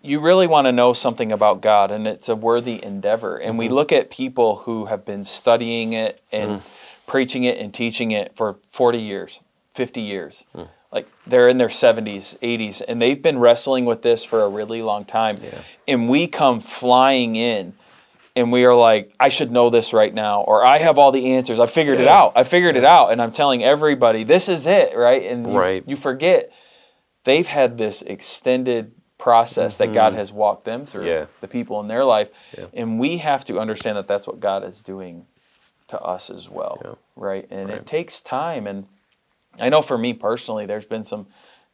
you 0.00 0.20
really 0.20 0.46
want 0.46 0.68
to 0.68 0.72
know 0.72 0.92
something 0.92 1.32
about 1.32 1.60
God, 1.60 1.90
and 1.90 2.06
it's 2.06 2.28
a 2.28 2.36
worthy 2.36 2.80
endeavor. 2.84 3.36
And 3.36 3.58
we 3.58 3.64
mm-hmm. 3.64 3.74
look 3.74 3.90
at 3.90 4.10
people 4.10 4.58
who 4.58 4.84
have 4.84 5.04
been 5.04 5.24
studying 5.24 5.92
it 5.92 6.20
and 6.30 6.60
mm. 6.60 6.62
preaching 7.08 7.42
it 7.42 7.58
and 7.58 7.74
teaching 7.74 8.12
it 8.12 8.36
for 8.36 8.58
40 8.68 9.00
years, 9.00 9.40
50 9.74 10.00
years. 10.00 10.44
Mm. 10.54 10.68
Like 10.92 11.08
they're 11.26 11.48
in 11.48 11.56
their 11.58 11.68
70s, 11.68 12.38
80s, 12.40 12.82
and 12.86 13.00
they've 13.00 13.20
been 13.20 13.38
wrestling 13.38 13.86
with 13.86 14.02
this 14.02 14.24
for 14.24 14.42
a 14.42 14.48
really 14.48 14.82
long 14.82 15.04
time. 15.06 15.36
And 15.88 16.08
we 16.08 16.26
come 16.26 16.60
flying 16.60 17.34
in 17.36 17.72
and 18.36 18.52
we 18.52 18.64
are 18.66 18.74
like, 18.74 19.14
I 19.18 19.28
should 19.30 19.50
know 19.50 19.70
this 19.70 19.92
right 19.92 20.12
now, 20.12 20.42
or 20.42 20.64
I 20.64 20.78
have 20.78 20.98
all 20.98 21.10
the 21.12 21.32
answers. 21.34 21.58
I 21.60 21.66
figured 21.66 22.00
it 22.00 22.08
out. 22.08 22.32
I 22.36 22.44
figured 22.44 22.76
it 22.76 22.84
out, 22.84 23.12
and 23.12 23.20
I'm 23.20 23.32
telling 23.32 23.62
everybody, 23.62 24.24
this 24.24 24.48
is 24.48 24.66
it, 24.66 24.96
right? 24.96 25.22
And 25.22 25.46
you, 25.52 25.58
Right. 25.58 25.84
you 25.86 25.96
forget 25.96 26.50
they've 27.24 27.46
had 27.46 27.76
this 27.78 28.00
extended 28.02 28.92
process 29.18 29.76
that 29.76 29.92
God 29.92 30.14
has 30.14 30.32
walked 30.32 30.64
them 30.64 30.84
through, 30.86 31.02
Mm-hmm. 31.02 31.08
Yeah. 31.10 31.26
the 31.42 31.48
people 31.48 31.78
in 31.80 31.88
their 31.88 32.04
life, 32.04 32.30
Yeah. 32.56 32.64
and 32.74 32.98
we 32.98 33.18
have 33.18 33.44
to 33.44 33.58
understand 33.58 33.96
that 33.98 34.08
that's 34.08 34.26
what 34.26 34.40
God 34.40 34.64
is 34.64 34.80
doing 34.82 35.26
to 35.88 36.00
us 36.00 36.30
as 36.30 36.48
well, 36.48 36.80
Yeah. 36.82 36.94
right? 37.16 37.46
And 37.50 37.68
Right. 37.68 37.78
it 37.78 37.86
takes 37.86 38.20
time, 38.22 38.66
and 38.66 38.86
I 39.60 39.68
know 39.68 39.82
for 39.82 39.98
me 39.98 40.14
personally, 40.14 40.66
there's 40.66 40.86
been 40.86 41.04
some 41.04 41.26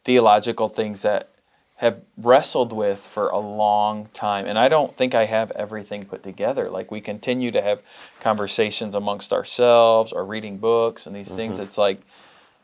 theological 0.04 0.68
things 0.68 1.02
that 1.02 1.30
have 1.76 2.02
wrestled 2.16 2.72
with 2.72 2.98
for 2.98 3.28
a 3.28 3.38
long 3.38 4.08
time. 4.12 4.46
And 4.46 4.58
I 4.58 4.68
don't 4.68 4.96
think 4.96 5.14
I 5.14 5.26
have 5.26 5.52
everything 5.52 6.02
put 6.02 6.24
together. 6.24 6.68
Like 6.68 6.90
we 6.90 7.00
continue 7.00 7.52
to 7.52 7.62
have 7.62 7.82
conversations 8.20 8.96
amongst 8.96 9.32
ourselves 9.32 10.12
or 10.12 10.24
reading 10.24 10.58
books 10.58 11.06
and 11.06 11.14
these 11.14 11.30
things. 11.30 11.60
It's 11.60 11.78
like 11.78 12.00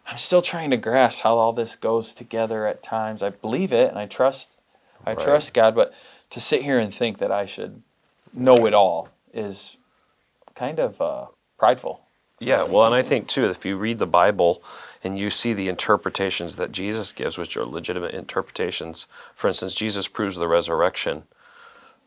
I'm 0.06 0.18
still 0.18 0.42
trying 0.42 0.70
to 0.70 0.76
grasp 0.76 1.20
how 1.22 1.36
all 1.36 1.52
this 1.52 1.76
goes 1.76 2.12
together 2.12 2.66
at 2.66 2.82
times. 2.82 3.22
I 3.22 3.30
believe 3.30 3.72
it 3.72 3.88
and 3.88 3.98
I 3.98 4.06
trust 4.06 4.58
I 5.06 5.10
Right. 5.10 5.18
trust 5.20 5.54
God, 5.54 5.74
but 5.74 5.92
to 6.30 6.40
sit 6.40 6.62
here 6.62 6.78
and 6.78 6.92
think 6.92 7.18
that 7.18 7.30
I 7.30 7.44
should 7.44 7.82
know 8.32 8.66
it 8.66 8.74
all 8.74 9.10
is 9.32 9.76
kind 10.54 10.78
of 10.78 11.00
uh, 11.00 11.26
prideful. 11.58 12.00
Yeah, 12.40 12.64
well, 12.64 12.86
and 12.86 12.94
I 12.94 13.02
think 13.02 13.28
too, 13.28 13.44
if 13.44 13.64
you 13.64 13.76
read 13.76 13.98
the 13.98 14.06
Bible 14.06 14.62
and 15.04 15.18
you 15.18 15.30
see 15.30 15.52
the 15.52 15.68
interpretations 15.68 16.56
that 16.56 16.72
Jesus 16.72 17.12
gives, 17.12 17.36
which 17.36 17.56
are 17.56 17.64
legitimate 17.64 18.14
interpretations, 18.14 19.06
for 19.34 19.48
instance, 19.48 19.74
Jesus 19.74 20.08
proves 20.08 20.36
the 20.36 20.48
resurrection 20.48 21.24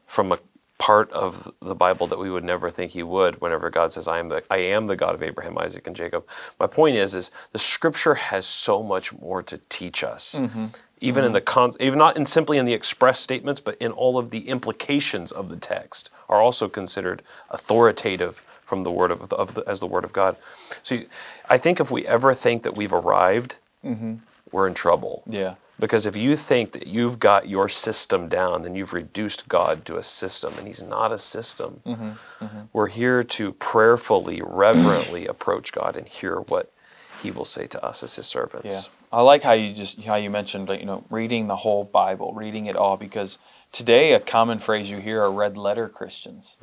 from 0.07 0.31
a 0.31 0.39
part 0.77 1.11
of 1.11 1.51
the 1.61 1.75
Bible 1.75 2.07
that 2.07 2.19
we 2.19 2.29
would 2.29 2.43
never 2.43 2.69
think 2.69 2.91
he 2.91 3.03
would 3.03 3.41
whenever 3.41 3.69
God 3.69 3.91
says, 3.91 4.07
I 4.07 4.19
am 4.19 4.29
the 4.29 4.43
I 4.49 4.57
am 4.57 4.87
the 4.87 4.95
God 4.95 5.15
of 5.15 5.23
Abraham, 5.23 5.57
Isaac, 5.57 5.87
and 5.87 5.95
Jacob. 5.95 6.25
My 6.59 6.67
point 6.67 6.95
is 6.95 7.15
is 7.15 7.31
the 7.51 7.59
scripture 7.59 8.15
has 8.15 8.45
so 8.45 8.83
much 8.83 9.13
more 9.13 9.41
to 9.43 9.57
teach 9.69 10.03
us. 10.03 10.35
Mm-hmm. 10.39 10.65
Even 10.99 11.23
in 11.23 11.27
mm-hmm. 11.27 11.35
the 11.35 11.41
con- 11.41 11.73
even 11.79 11.99
not 11.99 12.17
in 12.17 12.25
simply 12.25 12.57
in 12.57 12.65
the 12.65 12.73
express 12.73 13.19
statements, 13.19 13.61
but 13.61 13.77
in 13.79 13.91
all 13.91 14.17
of 14.17 14.31
the 14.31 14.49
implications 14.49 15.31
of 15.31 15.49
the 15.49 15.55
text 15.55 16.09
are 16.27 16.41
also 16.41 16.67
considered 16.67 17.21
authoritative 17.49 18.43
from 18.67 18.83
the 18.83 18.91
word 18.91 19.11
of, 19.11 19.31
of 19.31 19.53
the, 19.53 19.63
as 19.65 19.79
the 19.79 19.87
word 19.87 20.03
of 20.03 20.11
God. 20.11 20.35
So 20.83 20.95
you, 20.95 21.07
I 21.49 21.57
think 21.57 21.79
if 21.79 21.89
we 21.89 22.05
ever 22.05 22.33
think 22.33 22.63
that 22.63 22.75
we've 22.75 22.91
arrived, 22.91 23.55
mm-hmm. 23.83 24.15
we're 24.51 24.67
in 24.67 24.73
trouble. 24.73 25.23
Yeah. 25.25 25.55
Because 25.79 26.05
if 26.05 26.17
you 26.17 26.35
think 26.35 26.73
that 26.73 26.85
you've 26.85 27.17
got 27.17 27.47
your 27.47 27.69
system 27.69 28.27
down, 28.27 28.63
then 28.63 28.75
you've 28.75 28.91
reduced 28.91 29.47
God 29.47 29.85
to 29.85 29.97
a 29.97 30.03
system, 30.03 30.53
and 30.57 30.67
He's 30.67 30.81
not 30.81 31.13
a 31.13 31.17
system. 31.17 31.79
Mm-hmm. 31.85 32.43
Mm-hmm. 32.43 32.61
We're 32.73 32.87
here 32.87 33.23
to 33.23 33.53
prayerfully, 33.53 34.41
reverently 34.43 35.27
approach 35.35 35.71
God 35.71 35.95
and 35.95 36.05
hear 36.05 36.41
what 36.41 36.73
He 37.21 37.31
will 37.31 37.45
say 37.45 37.67
to 37.67 37.85
us 37.85 38.03
as 38.03 38.17
His 38.17 38.25
servants. 38.25 38.75
Yeah. 38.75 39.17
I 39.17 39.21
like 39.21 39.43
how 39.43 39.53
you 39.53 39.73
just 39.73 40.03
how 40.03 40.15
you 40.15 40.29
mentioned 40.29 40.67
you 40.67 40.85
know 40.85 41.05
reading 41.09 41.47
the 41.47 41.55
whole 41.55 41.85
Bible, 41.85 42.33
reading 42.33 42.65
it 42.65 42.75
all 42.75 42.97
because 42.97 43.37
today 43.71 44.11
a 44.11 44.19
common 44.19 44.59
phrase 44.59 44.91
you 44.91 44.97
hear 44.97 45.21
are 45.21 45.31
red 45.31 45.55
letter 45.55 45.87
Christians, 45.87 46.57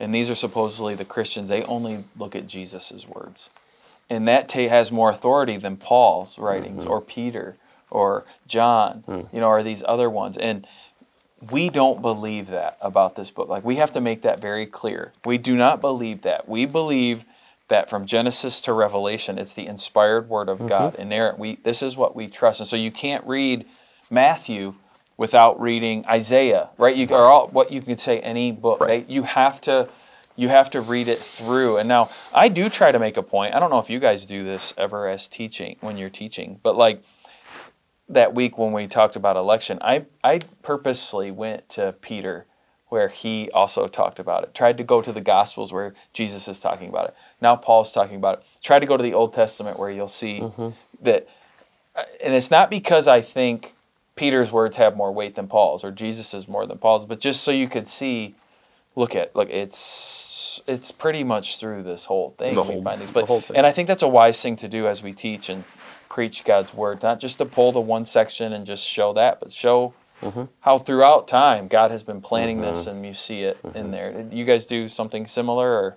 and 0.00 0.14
these 0.14 0.30
are 0.30 0.34
supposedly 0.34 0.94
the 0.94 1.04
Christians. 1.04 1.48
They 1.48 1.62
only 1.64 2.04
look 2.16 2.36
at 2.36 2.46
Jesus' 2.46 3.06
words, 3.06 3.50
and 4.08 4.26
that 4.28 4.48
ta- 4.48 4.68
has 4.68 4.92
more 4.92 5.10
authority 5.10 5.56
than 5.56 5.76
Paul's 5.76 6.38
writings 6.38 6.84
mm-hmm. 6.84 6.92
or 6.92 7.00
Peter 7.00 7.56
or 7.90 8.24
John, 8.46 9.02
hmm. 9.06 9.22
you 9.32 9.40
know, 9.40 9.48
or 9.48 9.62
these 9.62 9.82
other 9.86 10.10
ones. 10.10 10.36
And 10.36 10.66
we 11.50 11.68
don't 11.68 12.02
believe 12.02 12.48
that 12.48 12.76
about 12.82 13.16
this 13.16 13.30
book. 13.30 13.48
Like 13.48 13.64
we 13.64 13.76
have 13.76 13.92
to 13.92 14.00
make 14.00 14.22
that 14.22 14.40
very 14.40 14.66
clear. 14.66 15.12
We 15.24 15.38
do 15.38 15.56
not 15.56 15.80
believe 15.80 16.22
that. 16.22 16.48
We 16.48 16.66
believe 16.66 17.24
that 17.68 17.88
from 17.88 18.06
Genesis 18.06 18.60
to 18.62 18.72
Revelation, 18.72 19.38
it's 19.38 19.54
the 19.54 19.66
inspired 19.66 20.28
word 20.28 20.48
of 20.48 20.58
mm-hmm. 20.58 20.68
God, 20.68 20.94
inerrant. 20.96 21.38
We 21.38 21.56
this 21.56 21.82
is 21.82 21.96
what 21.96 22.16
we 22.16 22.26
trust, 22.28 22.60
and 22.60 22.68
so 22.68 22.76
you 22.76 22.90
can't 22.90 23.24
read 23.26 23.66
Matthew 24.10 24.74
without 25.18 25.60
reading 25.60 26.06
Isaiah, 26.06 26.70
right? 26.78 26.96
You 26.96 27.06
or 27.10 27.26
all, 27.26 27.48
what 27.48 27.70
you 27.70 27.82
could 27.82 28.00
say 28.00 28.20
any 28.20 28.52
book. 28.52 28.80
Right. 28.80 28.88
Right? 28.88 29.10
You 29.10 29.24
have 29.24 29.60
to 29.62 29.90
you 30.36 30.48
have 30.48 30.70
to 30.70 30.80
read 30.80 31.08
it 31.08 31.18
through. 31.18 31.76
And 31.78 31.88
now 31.88 32.08
I 32.32 32.48
do 32.48 32.70
try 32.70 32.92
to 32.92 32.98
make 32.98 33.16
a 33.18 33.22
point. 33.22 33.54
I 33.54 33.60
don't 33.60 33.70
know 33.70 33.80
if 33.80 33.90
you 33.90 33.98
guys 33.98 34.24
do 34.24 34.44
this 34.44 34.72
ever 34.78 35.08
as 35.08 35.26
teaching 35.26 35.76
when 35.80 35.98
you're 35.98 36.08
teaching, 36.08 36.60
but 36.62 36.76
like 36.76 37.02
that 38.08 38.34
week 38.34 38.56
when 38.56 38.72
we 38.72 38.86
talked 38.86 39.16
about 39.16 39.36
election, 39.36 39.78
I 39.82 40.06
I 40.24 40.40
purposely 40.62 41.30
went 41.30 41.68
to 41.70 41.92
Peter 42.00 42.46
where 42.86 43.08
he 43.08 43.50
also 43.52 43.86
talked 43.86 44.18
about 44.18 44.44
it. 44.44 44.54
Tried 44.54 44.78
to 44.78 44.84
go 44.84 45.02
to 45.02 45.12
the 45.12 45.20
Gospels 45.20 45.74
where 45.74 45.92
Jesus 46.14 46.48
is 46.48 46.58
talking 46.58 46.88
about 46.88 47.08
it. 47.08 47.14
Now 47.38 47.54
Paul's 47.54 47.92
talking 47.92 48.16
about 48.16 48.38
it. 48.38 48.46
Tried 48.62 48.78
to 48.78 48.86
go 48.86 48.96
to 48.96 49.02
the 49.02 49.12
Old 49.12 49.34
Testament 49.34 49.78
where 49.78 49.90
you'll 49.90 50.08
see 50.08 50.40
that, 51.02 51.28
uh, 51.94 52.02
and 52.24 52.34
it's 52.34 52.50
not 52.50 52.70
because 52.70 53.06
I 53.06 53.20
think 53.20 53.74
Peter's 54.18 54.50
words 54.52 54.76
have 54.76 54.96
more 54.96 55.12
weight 55.12 55.34
than 55.34 55.46
Paul's 55.48 55.84
or 55.84 55.90
Jesus 55.90 56.34
is 56.34 56.48
more 56.48 56.66
than 56.66 56.78
Paul's, 56.78 57.06
but 57.06 57.20
just 57.20 57.42
so 57.42 57.50
you 57.52 57.68
could 57.68 57.88
see. 57.88 58.34
Look 58.96 59.14
at 59.14 59.36
look, 59.36 59.48
it's 59.50 60.60
it's 60.66 60.90
pretty 60.90 61.22
much 61.22 61.58
through 61.60 61.84
this 61.84 62.06
whole 62.06 62.30
thing 62.36 62.56
The 62.56 62.62
we 62.62 62.72
whole- 62.74 62.82
find 62.82 63.00
these. 63.00 63.12
the 63.12 63.22
But 63.24 63.42
thing. 63.44 63.56
and 63.56 63.64
I 63.64 63.70
think 63.70 63.86
that's 63.86 64.02
a 64.02 64.08
wise 64.08 64.42
thing 64.42 64.56
to 64.56 64.66
do 64.68 64.88
as 64.88 65.02
we 65.04 65.12
teach 65.12 65.48
and 65.48 65.62
preach 66.08 66.42
God's 66.44 66.74
word, 66.74 67.00
not 67.02 67.20
just 67.20 67.38
to 67.38 67.44
pull 67.44 67.70
the 67.70 67.80
one 67.80 68.06
section 68.06 68.52
and 68.52 68.66
just 68.66 68.84
show 68.84 69.12
that, 69.12 69.38
but 69.40 69.52
show 69.52 69.94
Mm-hmm. 70.20 70.44
how 70.62 70.78
throughout 70.78 71.28
time 71.28 71.68
God 71.68 71.92
has 71.92 72.02
been 72.02 72.20
planning 72.20 72.60
this 72.60 72.88
and 72.88 73.06
you 73.06 73.14
see 73.14 73.42
it 73.44 73.62
Mm-hmm. 73.62 73.76
in 73.78 73.90
there. 73.92 74.10
Did 74.12 74.32
you 74.32 74.44
guys 74.44 74.66
do 74.66 74.88
something 74.88 75.26
similar 75.28 75.70
or 75.70 75.96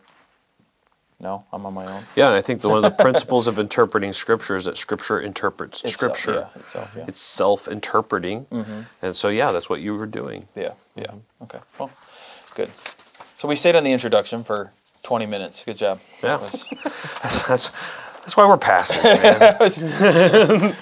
no? 1.22 1.46
I'm 1.54 1.66
on 1.66 1.74
my 1.74 1.86
own. 1.86 2.04
Yeah, 2.16 2.28
and 2.28 2.36
I 2.36 2.42
think 2.42 2.62
the, 2.62 2.70
one 2.70 2.84
of 2.84 2.84
the 2.84 3.04
principles 3.04 3.48
of 3.48 3.60
interpreting 3.60 4.12
Scripture 4.14 4.56
is 4.56 4.66
that 4.66 4.76
Scripture 4.78 5.20
interprets 5.22 5.84
Itself, 5.84 6.18
Scripture. 6.18 6.48
yeah, 6.56 6.60
itself, 6.62 6.94
yeah. 6.98 7.06
It's 7.08 7.20
self-interpreting, 7.22 8.48
and 9.02 9.16
so 9.16 9.30
yeah, 9.30 9.52
that's 9.52 9.70
what 9.70 9.82
you 9.82 9.96
were 9.96 10.06
doing. 10.08 10.48
Yeah, 10.56 10.74
yeah. 10.96 11.06
Mm-hmm. 11.06 11.44
Okay. 11.44 11.60
Well, 11.80 11.92
good. 12.56 12.70
So 13.38 13.48
we 13.48 13.56
stayed 13.56 13.76
on 13.76 13.84
the 13.84 13.92
introduction 13.92 14.44
for 14.44 14.72
20 15.04 15.26
minutes. 15.26 15.64
Good 15.66 15.78
job. 15.78 16.00
Yeah. 16.24 16.38
That 16.38 16.42
was- 16.42 16.68
That's 17.24 17.48
that's, 17.48 17.70
that's 18.22 18.38
why 18.38 18.48
we're 18.48 18.58
pastors, 18.58 19.04
man. 19.80 20.76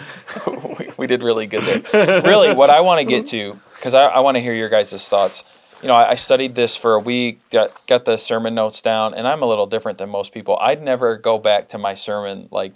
we, 0.79 0.89
we 0.97 1.07
did 1.07 1.23
really 1.23 1.47
good 1.47 1.63
there. 1.63 2.21
Really, 2.23 2.53
what 2.53 2.69
I 2.69 2.81
want 2.81 2.99
to 2.99 3.05
get 3.05 3.25
to, 3.27 3.57
because 3.75 3.93
I, 3.93 4.05
I 4.07 4.19
want 4.19 4.35
to 4.35 4.41
hear 4.41 4.53
your 4.53 4.67
guys' 4.69 5.07
thoughts. 5.07 5.43
You 5.81 5.87
know, 5.87 5.95
I, 5.95 6.11
I 6.11 6.15
studied 6.15 6.55
this 6.55 6.75
for 6.75 6.93
a 6.93 6.99
week, 6.99 7.39
got 7.49 7.85
got 7.87 8.05
the 8.05 8.17
sermon 8.17 8.53
notes 8.53 8.81
down, 8.81 9.13
and 9.13 9.27
I'm 9.27 9.41
a 9.41 9.45
little 9.45 9.67
different 9.67 9.97
than 9.97 10.09
most 10.09 10.33
people. 10.33 10.57
I'd 10.59 10.81
never 10.81 11.15
go 11.17 11.37
back 11.37 11.69
to 11.69 11.77
my 11.77 11.93
sermon 11.93 12.49
like 12.51 12.75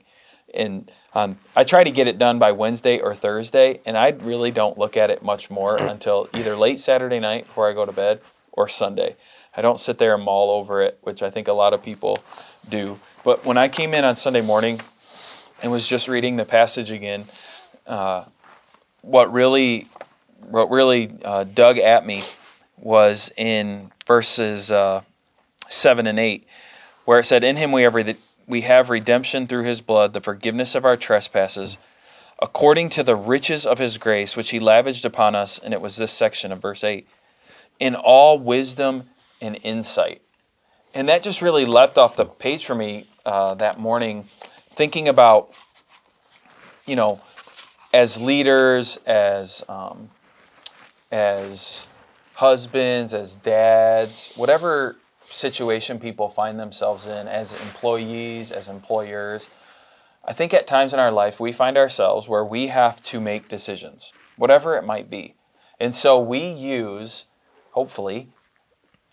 and 0.53 0.89
um, 1.15 1.37
I 1.55 1.63
try 1.63 1.83
to 1.83 1.91
get 1.91 2.07
it 2.07 2.17
done 2.17 2.39
by 2.39 2.51
Wednesday 2.51 2.99
or 2.99 3.15
Thursday, 3.15 3.81
and 3.85 3.97
I 3.97 4.09
really 4.09 4.51
don't 4.51 4.77
look 4.77 4.95
at 4.95 5.09
it 5.09 5.23
much 5.23 5.49
more 5.49 5.77
until 5.81 6.29
either 6.33 6.55
late 6.55 6.79
Saturday 6.79 7.19
night 7.19 7.47
before 7.47 7.69
I 7.69 7.73
go 7.73 7.85
to 7.85 7.91
bed 7.91 8.21
or 8.51 8.67
Sunday. 8.67 9.15
I 9.55 9.61
don't 9.61 9.79
sit 9.79 9.97
there 9.97 10.15
and 10.15 10.23
mull 10.23 10.49
over 10.49 10.81
it, 10.81 10.97
which 11.01 11.21
I 11.21 11.29
think 11.29 11.47
a 11.47 11.53
lot 11.53 11.73
of 11.73 11.83
people 11.83 12.23
do. 12.67 12.99
But 13.23 13.45
when 13.45 13.57
I 13.57 13.67
came 13.67 13.93
in 13.93 14.03
on 14.03 14.15
Sunday 14.15 14.41
morning 14.41 14.81
and 15.61 15.71
was 15.71 15.87
just 15.87 16.07
reading 16.07 16.37
the 16.37 16.45
passage 16.45 16.91
again, 16.91 17.25
uh, 17.85 18.25
what 19.01 19.31
really, 19.31 19.87
what 20.39 20.71
really 20.71 21.15
uh, 21.23 21.43
dug 21.43 21.77
at 21.77 22.05
me 22.05 22.23
was 22.83 23.31
in 23.37 23.91
verses 24.05 24.71
uh, 24.71 25.01
seven 25.69 26.05
and 26.05 26.19
eight, 26.19 26.45
where 27.05 27.19
it 27.19 27.23
said, 27.23 27.43
"In 27.43 27.55
Him 27.55 27.71
we 27.71 27.83
have 27.83 27.95
re- 27.95 28.17
we 28.45 28.61
have 28.61 28.89
redemption 28.89 29.47
through 29.47 29.63
His 29.63 29.81
blood, 29.81 30.13
the 30.13 30.21
forgiveness 30.21 30.75
of 30.75 30.85
our 30.85 30.97
trespasses." 30.97 31.77
According 32.41 32.89
to 32.89 33.03
the 33.03 33.15
riches 33.15 33.65
of 33.65 33.77
his 33.77 33.97
grace, 33.97 34.35
which 34.35 34.49
he 34.49 34.59
lavished 34.59 35.05
upon 35.05 35.33
us, 35.33 35.59
and 35.59 35.73
it 35.73 35.79
was 35.79 35.95
this 35.95 36.11
section 36.11 36.51
of 36.51 36.61
verse 36.61 36.83
8, 36.83 37.07
in 37.79 37.95
all 37.95 38.37
wisdom 38.37 39.09
and 39.39 39.57
insight. 39.63 40.21
And 40.93 41.07
that 41.07 41.21
just 41.21 41.41
really 41.41 41.63
left 41.63 41.97
off 41.97 42.17
the 42.17 42.25
page 42.25 42.65
for 42.65 42.75
me 42.75 43.07
uh, 43.25 43.53
that 43.55 43.79
morning, 43.79 44.25
thinking 44.71 45.07
about, 45.07 45.51
you 46.85 46.97
know, 46.97 47.21
as 47.93 48.21
leaders, 48.21 48.97
as 49.05 49.63
um, 49.69 50.09
as 51.11 51.87
husbands, 52.35 53.13
as 53.13 53.35
dads, 53.35 54.33
whatever 54.35 54.95
situation 55.25 55.99
people 55.99 56.29
find 56.29 56.59
themselves 56.59 57.07
in, 57.07 57.27
as 57.27 57.53
employees, 57.61 58.51
as 58.51 58.69
employers. 58.69 59.49
I 60.25 60.33
think 60.33 60.53
at 60.53 60.67
times 60.67 60.93
in 60.93 60.99
our 60.99 61.11
life 61.11 61.39
we 61.39 61.51
find 61.51 61.77
ourselves 61.77 62.29
where 62.29 62.45
we 62.45 62.67
have 62.67 63.01
to 63.03 63.19
make 63.19 63.47
decisions, 63.47 64.13
whatever 64.37 64.77
it 64.77 64.83
might 64.83 65.09
be. 65.09 65.35
And 65.79 65.93
so 65.93 66.19
we 66.19 66.47
use, 66.47 67.25
hopefully, 67.71 68.29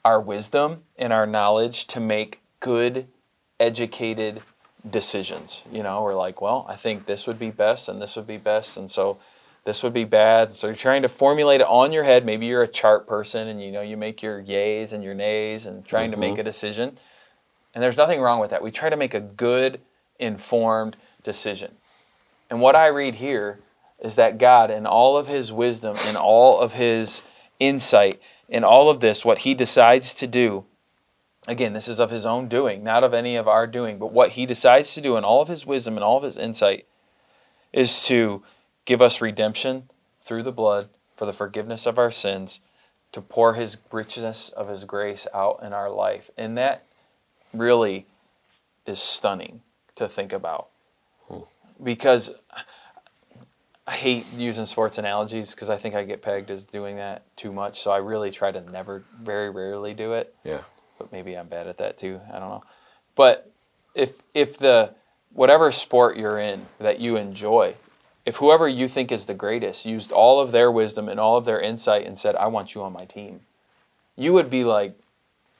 our 0.04 0.20
wisdom 0.20 0.82
and 0.96 1.12
our 1.12 1.26
knowledge 1.26 1.86
to 1.88 2.00
make 2.00 2.40
good, 2.60 3.08
educated 3.58 4.42
decisions. 4.88 5.64
You 5.72 5.82
know, 5.82 6.02
we're 6.02 6.14
like, 6.14 6.40
well, 6.40 6.64
I 6.68 6.76
think 6.76 7.06
this 7.06 7.26
would 7.26 7.38
be 7.38 7.50
best 7.50 7.88
and 7.88 8.00
this 8.00 8.16
would 8.16 8.26
be 8.26 8.38
best, 8.38 8.76
and 8.76 8.90
so 8.90 9.18
this 9.64 9.82
would 9.82 9.92
be 9.92 10.04
bad. 10.04 10.56
So 10.56 10.68
you're 10.68 10.76
trying 10.76 11.02
to 11.02 11.08
formulate 11.08 11.60
it 11.60 11.66
on 11.66 11.92
your 11.92 12.04
head. 12.04 12.24
Maybe 12.24 12.46
you're 12.46 12.62
a 12.62 12.68
chart 12.68 13.06
person 13.06 13.48
and 13.48 13.62
you 13.62 13.70
know 13.70 13.82
you 13.82 13.96
make 13.96 14.22
your 14.22 14.42
yays 14.42 14.92
and 14.92 15.04
your 15.04 15.14
nays 15.14 15.66
and 15.66 15.84
trying 15.84 16.10
mm-hmm. 16.10 16.20
to 16.20 16.28
make 16.28 16.38
a 16.38 16.42
decision. 16.42 16.96
And 17.74 17.82
there's 17.82 17.96
nothing 17.96 18.20
wrong 18.20 18.40
with 18.40 18.50
that. 18.50 18.62
We 18.62 18.70
try 18.70 18.88
to 18.88 18.96
make 18.96 19.14
a 19.14 19.20
good, 19.20 19.80
informed 20.18 20.96
decision. 21.22 21.72
And 22.48 22.60
what 22.60 22.74
I 22.74 22.88
read 22.88 23.16
here 23.16 23.60
is 24.00 24.16
that 24.16 24.38
God, 24.38 24.70
in 24.70 24.86
all 24.86 25.16
of 25.16 25.26
his 25.26 25.52
wisdom, 25.52 25.96
in 26.08 26.16
all 26.16 26.60
of 26.60 26.72
his 26.72 27.22
insight, 27.60 28.20
in 28.48 28.64
all 28.64 28.90
of 28.90 29.00
this, 29.00 29.24
what 29.24 29.38
he 29.38 29.54
decides 29.54 30.14
to 30.14 30.26
do, 30.26 30.64
again, 31.46 31.74
this 31.74 31.86
is 31.86 32.00
of 32.00 32.10
his 32.10 32.26
own 32.26 32.48
doing, 32.48 32.82
not 32.82 33.04
of 33.04 33.14
any 33.14 33.36
of 33.36 33.46
our 33.46 33.66
doing, 33.66 33.98
but 33.98 34.12
what 34.12 34.30
he 34.30 34.46
decides 34.46 34.94
to 34.94 35.00
do 35.00 35.16
in 35.16 35.24
all 35.24 35.42
of 35.42 35.48
his 35.48 35.64
wisdom 35.64 35.96
and 35.96 36.02
all 36.02 36.16
of 36.16 36.24
his 36.24 36.36
insight 36.36 36.86
is 37.72 38.04
to 38.06 38.42
give 38.90 39.00
us 39.00 39.20
redemption 39.20 39.84
through 40.20 40.42
the 40.42 40.50
blood 40.50 40.88
for 41.14 41.24
the 41.24 41.32
forgiveness 41.32 41.86
of 41.86 41.96
our 41.96 42.10
sins, 42.10 42.60
to 43.12 43.20
pour 43.20 43.54
his 43.54 43.78
richness 43.92 44.48
of 44.48 44.68
his 44.68 44.84
grace 44.84 45.28
out 45.32 45.60
in 45.62 45.72
our 45.72 45.88
life. 45.88 46.28
And 46.36 46.58
that 46.58 46.84
really 47.54 48.06
is 48.86 48.98
stunning 48.98 49.62
to 49.94 50.08
think 50.08 50.32
about. 50.32 50.70
Hmm. 51.28 51.42
Because 51.80 52.32
I 53.86 53.92
hate 53.92 54.26
using 54.34 54.66
sports 54.66 54.98
analogies 54.98 55.54
because 55.54 55.70
I 55.70 55.76
think 55.76 55.94
I 55.94 56.02
get 56.02 56.20
pegged 56.20 56.50
as 56.50 56.64
doing 56.64 56.96
that 56.96 57.22
too 57.36 57.52
much. 57.52 57.78
So 57.82 57.92
I 57.92 57.98
really 57.98 58.32
try 58.32 58.50
to 58.50 58.60
never, 58.72 59.04
very 59.22 59.50
rarely 59.50 59.94
do 59.94 60.14
it. 60.14 60.34
Yeah. 60.42 60.62
But 60.98 61.12
maybe 61.12 61.38
I'm 61.38 61.46
bad 61.46 61.68
at 61.68 61.78
that 61.78 61.96
too. 61.96 62.20
I 62.26 62.40
don't 62.40 62.48
know. 62.48 62.64
But 63.14 63.52
if 63.94 64.20
if 64.34 64.58
the 64.58 64.96
whatever 65.32 65.70
sport 65.70 66.16
you're 66.16 66.40
in 66.40 66.66
that 66.80 66.98
you 66.98 67.16
enjoy, 67.16 67.76
if 68.26 68.36
whoever 68.36 68.68
you 68.68 68.88
think 68.88 69.10
is 69.10 69.26
the 69.26 69.34
greatest 69.34 69.86
used 69.86 70.12
all 70.12 70.40
of 70.40 70.52
their 70.52 70.70
wisdom 70.70 71.08
and 71.08 71.18
all 71.18 71.36
of 71.36 71.44
their 71.44 71.60
insight 71.60 72.06
and 72.06 72.18
said, 72.18 72.36
"I 72.36 72.46
want 72.46 72.74
you 72.74 72.82
on 72.82 72.92
my 72.92 73.04
team," 73.04 73.40
you 74.16 74.32
would 74.32 74.50
be 74.50 74.64
like 74.64 74.94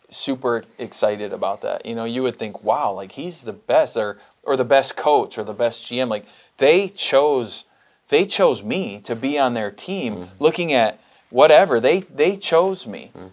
super 0.09 0.65
excited 0.79 1.33
about 1.33 1.63
that. 1.63 1.87
You 1.87 1.95
know, 1.95 2.05
you 2.05 2.23
would 2.23 2.37
think, 2.37 2.63
"Wow, 2.63 2.93
like 2.93 3.13
he's 3.13 3.43
the 3.43 3.53
best," 3.53 3.97
or 3.97 4.19
or 4.43 4.57
the 4.57 4.65
best 4.65 4.97
coach 4.97 5.39
or 5.39 5.45
the 5.45 5.55
best 5.55 5.85
GM. 5.87 6.09
Like 6.09 6.27
they 6.59 6.89
chose 6.89 7.65
they 8.09 8.25
chose 8.27 8.63
me 8.63 9.01
to 9.01 9.17
be 9.17 9.39
on 9.39 9.55
their 9.55 9.71
team 9.71 10.15
mm-hmm. 10.17 10.45
looking 10.45 10.73
at 10.73 11.01
whatever. 11.31 11.81
They 11.81 12.01
they 12.01 12.37
chose 12.37 12.87
me. 12.87 13.11
Mm-hmm. 13.17 13.27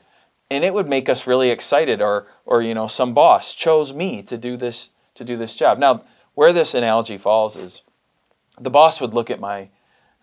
And 0.49 0.63
it 0.63 0.73
would 0.73 0.87
make 0.87 1.09
us 1.09 1.27
really 1.27 1.49
excited 1.49 2.01
or 2.01 2.25
or 2.45 2.61
you 2.61 2.73
know 2.73 2.87
some 2.87 3.13
boss 3.13 3.53
chose 3.53 3.93
me 3.93 4.23
to 4.23 4.37
do 4.37 4.55
this 4.55 4.91
to 5.15 5.25
do 5.25 5.35
this 5.35 5.55
job. 5.55 5.77
Now, 5.77 6.03
where 6.35 6.53
this 6.53 6.73
analogy 6.73 7.17
falls 7.17 7.55
is 7.55 7.81
the 8.59 8.69
boss 8.69 8.99
would 9.01 9.13
look 9.13 9.29
at 9.29 9.39
my 9.39 9.69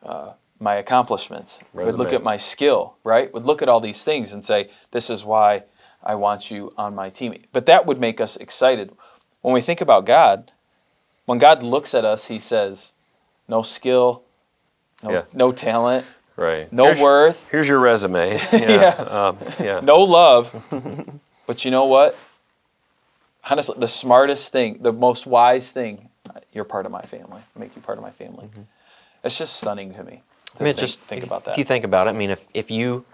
uh, 0.03 0.33
my 0.61 0.75
accomplishments, 0.75 1.61
Resume. 1.73 1.87
would 1.93 1.99
look 1.99 2.13
at 2.13 2.23
my 2.23 2.37
skill, 2.37 2.97
right? 3.05 3.33
Would 3.35 3.47
look 3.47 3.63
at 3.63 3.69
all 3.69 3.81
these 3.81 4.05
things 4.05 4.33
and 4.33 4.45
say, 4.45 4.71
"This 4.91 5.11
is 5.11 5.25
why 5.25 5.65
I 6.03 6.15
want 6.15 6.51
you 6.51 6.73
on 6.77 6.95
my 6.95 7.11
team." 7.11 7.35
But 7.53 7.67
that 7.67 7.87
would 7.87 7.99
make 7.99 8.21
us 8.21 8.37
excited. 8.37 8.93
When 9.41 9.55
we 9.55 9.61
think 9.61 9.81
about 9.81 10.07
God, 10.07 10.53
when 11.27 11.39
God 11.39 11.63
looks 11.63 11.95
at 11.95 12.05
us, 12.05 12.29
He 12.29 12.39
says, 12.39 12.93
"No 13.49 13.63
skill, 13.63 14.23
no, 15.03 15.11
yeah. 15.13 15.23
no 15.33 15.53
talent. 15.53 16.07
Right. 16.37 16.73
No 16.73 16.87
here's, 16.87 17.01
worth. 17.01 17.49
Here's 17.51 17.69
your 17.69 17.79
resume. 17.79 18.41
Yeah. 18.53 18.61
yeah. 18.71 18.89
Um, 19.03 19.39
yeah. 19.61 19.81
no 19.81 20.01
love. 20.01 20.67
but 21.47 21.65
you 21.65 21.71
know 21.71 21.87
what? 21.87 22.17
Honestly, 23.49 23.77
the 23.79 23.89
smartest 23.89 24.51
thing, 24.51 24.79
the 24.81 24.93
most 24.93 25.27
wise 25.27 25.71
thing, 25.71 26.09
you're 26.55 26.65
part 26.65 26.87
of 26.87 26.93
my 26.93 27.03
family. 27.03 27.43
Make 27.59 27.77
you 27.77 27.83
part 27.83 27.99
of 27.99 28.05
my 28.05 28.11
family. 28.11 28.47
Mm-hmm. 28.47 28.63
It's 29.25 29.37
just 29.37 29.57
stunning 29.57 29.93
to 29.95 30.05
me. 30.05 30.23
To 30.57 30.61
I 30.61 30.65
mean, 30.65 30.75
think, 30.75 30.79
just 30.79 31.01
think 31.01 31.23
if, 31.23 31.29
about 31.29 31.45
that. 31.45 31.53
If 31.53 31.59
you 31.59 31.65
think 31.65 31.85
about 31.85 32.07
it, 32.07 32.11
I 32.11 32.13
mean, 32.13 32.31
if 32.31 32.47
if 32.55 32.71
you 32.71 33.05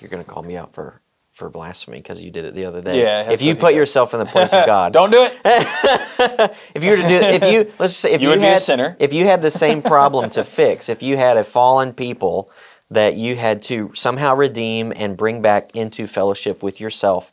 you're 0.00 0.10
going 0.10 0.22
to 0.22 0.28
call 0.28 0.42
me 0.42 0.56
out 0.56 0.72
for 0.72 1.00
for 1.32 1.50
blasphemy 1.50 1.98
because 1.98 2.24
you 2.24 2.30
did 2.30 2.46
it 2.46 2.54
the 2.54 2.64
other 2.64 2.80
day. 2.80 3.02
Yeah. 3.02 3.30
If 3.30 3.42
you 3.42 3.54
put 3.54 3.74
yourself 3.74 4.14
in 4.14 4.20
the 4.20 4.26
place 4.26 4.54
of 4.54 4.64
God, 4.66 4.94
don't 4.94 5.10
do 5.10 5.28
it. 5.28 5.38
if 6.74 6.82
you 6.82 6.90
were 6.90 6.96
to 6.96 7.02
do, 7.02 7.18
if 7.20 7.52
you 7.52 7.72
let's 7.78 7.94
say 7.94 8.12
if 8.12 8.22
you, 8.22 8.28
you 8.28 8.34
would 8.34 8.40
had, 8.40 8.50
be 8.52 8.54
a 8.54 8.58
sinner. 8.58 8.96
If 8.98 9.12
you 9.12 9.26
had 9.26 9.42
the 9.42 9.50
same 9.50 9.82
problem 9.82 10.30
to 10.30 10.44
fix, 10.44 10.88
if 10.88 11.02
you 11.02 11.18
had 11.18 11.36
a 11.36 11.44
fallen 11.44 11.92
people 11.92 12.50
that 12.90 13.16
you 13.16 13.36
had 13.36 13.60
to 13.62 13.90
somehow 13.94 14.34
redeem 14.34 14.92
and 14.96 15.16
bring 15.16 15.42
back 15.42 15.74
into 15.74 16.06
fellowship 16.06 16.62
with 16.62 16.80
yourself, 16.80 17.32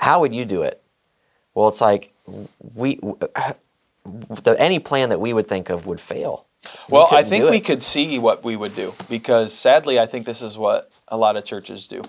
how 0.00 0.20
would 0.20 0.34
you 0.34 0.44
do 0.44 0.62
it? 0.62 0.82
Well, 1.54 1.68
it's 1.68 1.80
like 1.80 2.12
we 2.74 3.00
uh, 3.36 3.52
the, 4.04 4.56
any 4.58 4.78
plan 4.78 5.08
that 5.08 5.20
we 5.20 5.32
would 5.32 5.46
think 5.46 5.70
of 5.70 5.86
would 5.86 6.00
fail. 6.00 6.46
Well, 6.88 7.08
I 7.10 7.22
think 7.22 7.48
we 7.48 7.60
could 7.60 7.82
see 7.82 8.18
what 8.18 8.42
we 8.42 8.56
would 8.56 8.74
do 8.74 8.94
because 9.08 9.52
sadly, 9.54 10.00
I 10.00 10.06
think 10.06 10.26
this 10.26 10.42
is 10.42 10.58
what 10.58 10.90
a 11.08 11.16
lot 11.16 11.36
of 11.36 11.44
churches 11.44 11.86
do 11.86 12.02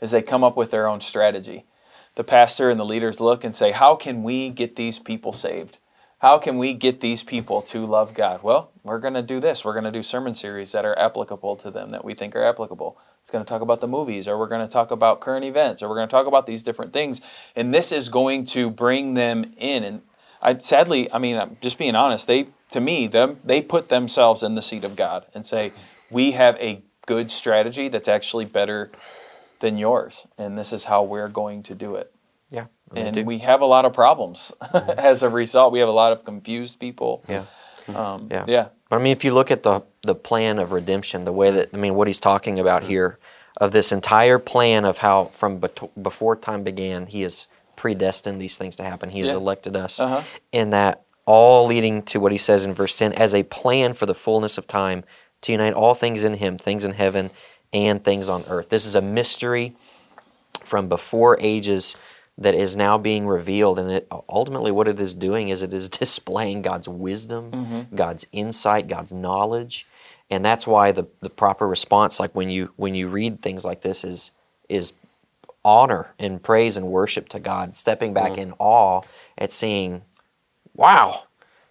is 0.00 0.10
they 0.10 0.22
come 0.22 0.44
up 0.44 0.56
with 0.56 0.70
their 0.70 0.86
own 0.86 1.00
strategy. 1.00 1.64
The 2.16 2.24
pastor 2.24 2.70
and 2.70 2.78
the 2.78 2.84
leaders 2.84 3.20
look 3.20 3.44
and 3.44 3.54
say, 3.56 3.72
How 3.72 3.96
can 3.96 4.22
we 4.22 4.50
get 4.50 4.76
these 4.76 4.98
people 4.98 5.32
saved? 5.32 5.78
How 6.18 6.38
can 6.38 6.58
we 6.58 6.74
get 6.74 7.00
these 7.00 7.22
people 7.22 7.60
to 7.62 7.84
love 7.84 8.14
God? 8.14 8.42
Well, 8.42 8.70
we're 8.82 8.98
going 8.98 9.14
to 9.14 9.22
do 9.22 9.40
this. 9.40 9.64
We're 9.64 9.72
going 9.72 9.84
to 9.84 9.90
do 9.90 10.02
sermon 10.02 10.34
series 10.34 10.72
that 10.72 10.84
are 10.84 10.98
applicable 10.98 11.56
to 11.56 11.70
them, 11.70 11.90
that 11.90 12.04
we 12.04 12.14
think 12.14 12.34
are 12.34 12.44
applicable. 12.44 12.96
It's 13.24 13.30
going 13.30 13.42
to 13.42 13.48
talk 13.48 13.62
about 13.62 13.80
the 13.80 13.86
movies, 13.86 14.28
or 14.28 14.36
we're 14.36 14.48
going 14.48 14.60
to 14.60 14.70
talk 14.70 14.90
about 14.90 15.22
current 15.22 15.46
events, 15.46 15.82
or 15.82 15.88
we're 15.88 15.94
going 15.94 16.06
to 16.06 16.10
talk 16.10 16.26
about 16.26 16.44
these 16.44 16.62
different 16.62 16.92
things. 16.92 17.22
And 17.56 17.72
this 17.72 17.90
is 17.90 18.10
going 18.10 18.44
to 18.48 18.68
bring 18.68 19.14
them 19.14 19.54
in. 19.56 19.82
And 19.82 20.02
I, 20.42 20.58
sadly, 20.58 21.10
I 21.10 21.16
mean, 21.16 21.38
I'm 21.38 21.56
just 21.62 21.78
being 21.78 21.94
honest, 21.94 22.26
they, 22.26 22.48
to 22.72 22.82
me, 22.82 23.06
them, 23.06 23.40
they 23.42 23.62
put 23.62 23.88
themselves 23.88 24.42
in 24.42 24.56
the 24.56 24.60
seat 24.60 24.84
of 24.84 24.94
God 24.94 25.24
and 25.32 25.46
say, 25.46 25.72
We 26.10 26.32
have 26.32 26.58
a 26.60 26.82
good 27.06 27.30
strategy 27.30 27.88
that's 27.88 28.08
actually 28.08 28.44
better 28.44 28.90
than 29.60 29.78
yours, 29.78 30.26
and 30.36 30.58
this 30.58 30.70
is 30.70 30.84
how 30.84 31.02
we're 31.02 31.30
going 31.30 31.62
to 31.62 31.74
do 31.74 31.94
it. 31.94 32.12
Yeah, 32.50 32.66
and 32.94 33.26
we 33.26 33.38
have 33.38 33.62
a 33.62 33.66
lot 33.66 33.86
of 33.86 33.94
problems 33.94 34.52
mm-hmm. 34.60 34.90
as 34.98 35.22
a 35.22 35.30
result. 35.30 35.72
We 35.72 35.78
have 35.78 35.88
a 35.88 35.92
lot 35.92 36.12
of 36.12 36.26
confused 36.26 36.78
people. 36.78 37.24
Yeah, 37.26 37.44
um, 37.88 38.28
yeah, 38.30 38.44
yeah. 38.46 38.68
But 38.88 38.96
I 38.96 39.02
mean, 39.02 39.12
if 39.12 39.24
you 39.24 39.32
look 39.32 39.50
at 39.50 39.62
the 39.62 39.82
the 40.02 40.14
plan 40.14 40.58
of 40.58 40.72
redemption, 40.72 41.24
the 41.24 41.32
way 41.32 41.50
that 41.50 41.70
I 41.72 41.76
mean, 41.76 41.94
what 41.94 42.06
he's 42.06 42.20
talking 42.20 42.58
about 42.58 42.82
mm-hmm. 42.82 42.90
here, 42.90 43.18
of 43.60 43.72
this 43.72 43.92
entire 43.92 44.38
plan 44.38 44.84
of 44.84 44.98
how 44.98 45.26
from 45.26 45.62
before 46.00 46.36
time 46.36 46.62
began, 46.64 47.06
he 47.06 47.22
has 47.22 47.46
predestined 47.76 48.40
these 48.40 48.58
things 48.58 48.76
to 48.76 48.84
happen. 48.84 49.10
He 49.10 49.20
has 49.20 49.30
yeah. 49.30 49.36
elected 49.36 49.76
us, 49.76 50.00
uh-huh. 50.00 50.22
in 50.52 50.70
that 50.70 51.04
all 51.26 51.66
leading 51.66 52.02
to 52.02 52.20
what 52.20 52.32
he 52.32 52.38
says 52.38 52.66
in 52.66 52.74
verse 52.74 52.98
ten, 52.98 53.12
as 53.12 53.34
a 53.34 53.42
plan 53.44 53.94
for 53.94 54.06
the 54.06 54.14
fullness 54.14 54.58
of 54.58 54.66
time 54.66 55.04
to 55.40 55.52
unite 55.52 55.74
all 55.74 55.94
things 55.94 56.24
in 56.24 56.34
him, 56.34 56.58
things 56.58 56.84
in 56.84 56.92
heaven 56.92 57.30
and 57.72 58.04
things 58.04 58.28
on 58.28 58.44
earth. 58.48 58.68
This 58.68 58.86
is 58.86 58.94
a 58.94 59.02
mystery 59.02 59.74
from 60.64 60.88
before 60.88 61.38
ages 61.40 61.96
that 62.36 62.54
is 62.54 62.76
now 62.76 62.98
being 62.98 63.26
revealed 63.28 63.78
and 63.78 63.90
it 63.90 64.08
ultimately 64.28 64.72
what 64.72 64.88
it 64.88 64.98
is 64.98 65.14
doing 65.14 65.48
is 65.50 65.62
it 65.62 65.72
is 65.72 65.88
displaying 66.00 66.62
God's 66.62 66.88
wisdom, 66.88 67.50
Mm-hmm. 67.52 67.94
God's 67.96 68.26
insight, 68.32 68.88
God's 68.88 69.12
knowledge. 69.12 69.86
And 70.30 70.44
that's 70.44 70.66
why 70.66 70.90
the, 70.90 71.06
the 71.20 71.30
proper 71.30 71.68
response 71.68 72.18
like 72.18 72.34
when 72.34 72.50
you 72.50 72.72
when 72.76 72.94
you 72.94 73.08
read 73.08 73.40
things 73.42 73.64
like 73.64 73.82
this 73.82 74.02
is 74.04 74.32
is 74.68 74.92
honor 75.64 76.12
and 76.18 76.42
praise 76.42 76.76
and 76.76 76.88
worship 76.88 77.28
to 77.30 77.38
God, 77.40 77.76
stepping 77.76 78.12
back 78.14 78.32
Mm-hmm. 78.32 78.42
in 78.42 78.52
awe 78.58 79.02
at 79.38 79.52
seeing 79.52 80.02
wow. 80.74 81.24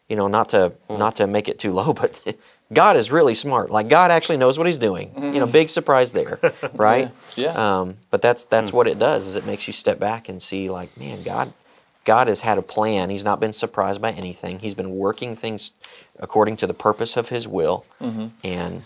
You 0.10 0.16
know, 0.16 0.28
not 0.28 0.50
to 0.50 0.74
Mm. 0.90 1.00
not 1.00 1.16
to 1.18 1.28
make 1.28 1.50
it 1.50 1.60
too 1.60 1.74
low, 1.74 1.94
but 2.04 2.22
God 2.74 2.96
is 2.98 3.12
really 3.12 3.34
smart. 3.36 3.70
Like 3.72 3.88
God 3.90 4.12
actually 4.12 4.38
knows 4.38 4.58
what 4.58 4.68
He's 4.68 4.80
doing. 4.80 5.12
You 5.16 5.40
know, 5.40 5.48
big 5.48 5.70
surprise 5.70 6.14
there, 6.14 6.40
right? 6.74 7.12
Yeah. 7.36 7.54
Yeah. 7.54 7.80
Um, 7.82 7.98
but 8.12 8.22
that's 8.22 8.46
that's 8.46 8.72
what 8.74 8.88
it 8.88 9.00
does. 9.00 9.28
Is 9.28 9.36
it 9.36 9.46
makes 9.46 9.68
you 9.68 9.74
step 9.74 10.00
back 10.00 10.30
and 10.30 10.42
see, 10.42 10.70
like, 10.70 10.96
man, 10.98 11.24
God, 11.24 11.54
God 12.06 12.28
has 12.28 12.42
had 12.42 12.58
a 12.58 12.62
plan. 12.62 13.10
He's 13.10 13.26
not 13.26 13.40
been 13.40 13.54
surprised 13.54 14.02
by 14.02 14.12
anything. 14.12 14.60
He's 14.60 14.76
been 14.76 14.92
working 14.96 15.36
things 15.36 15.72
according 16.20 16.58
to 16.58 16.68
the 16.68 16.74
purpose 16.74 17.18
of 17.18 17.30
His 17.30 17.48
will, 17.48 17.86
Mm-hmm. 18.02 18.28
and 18.44 18.84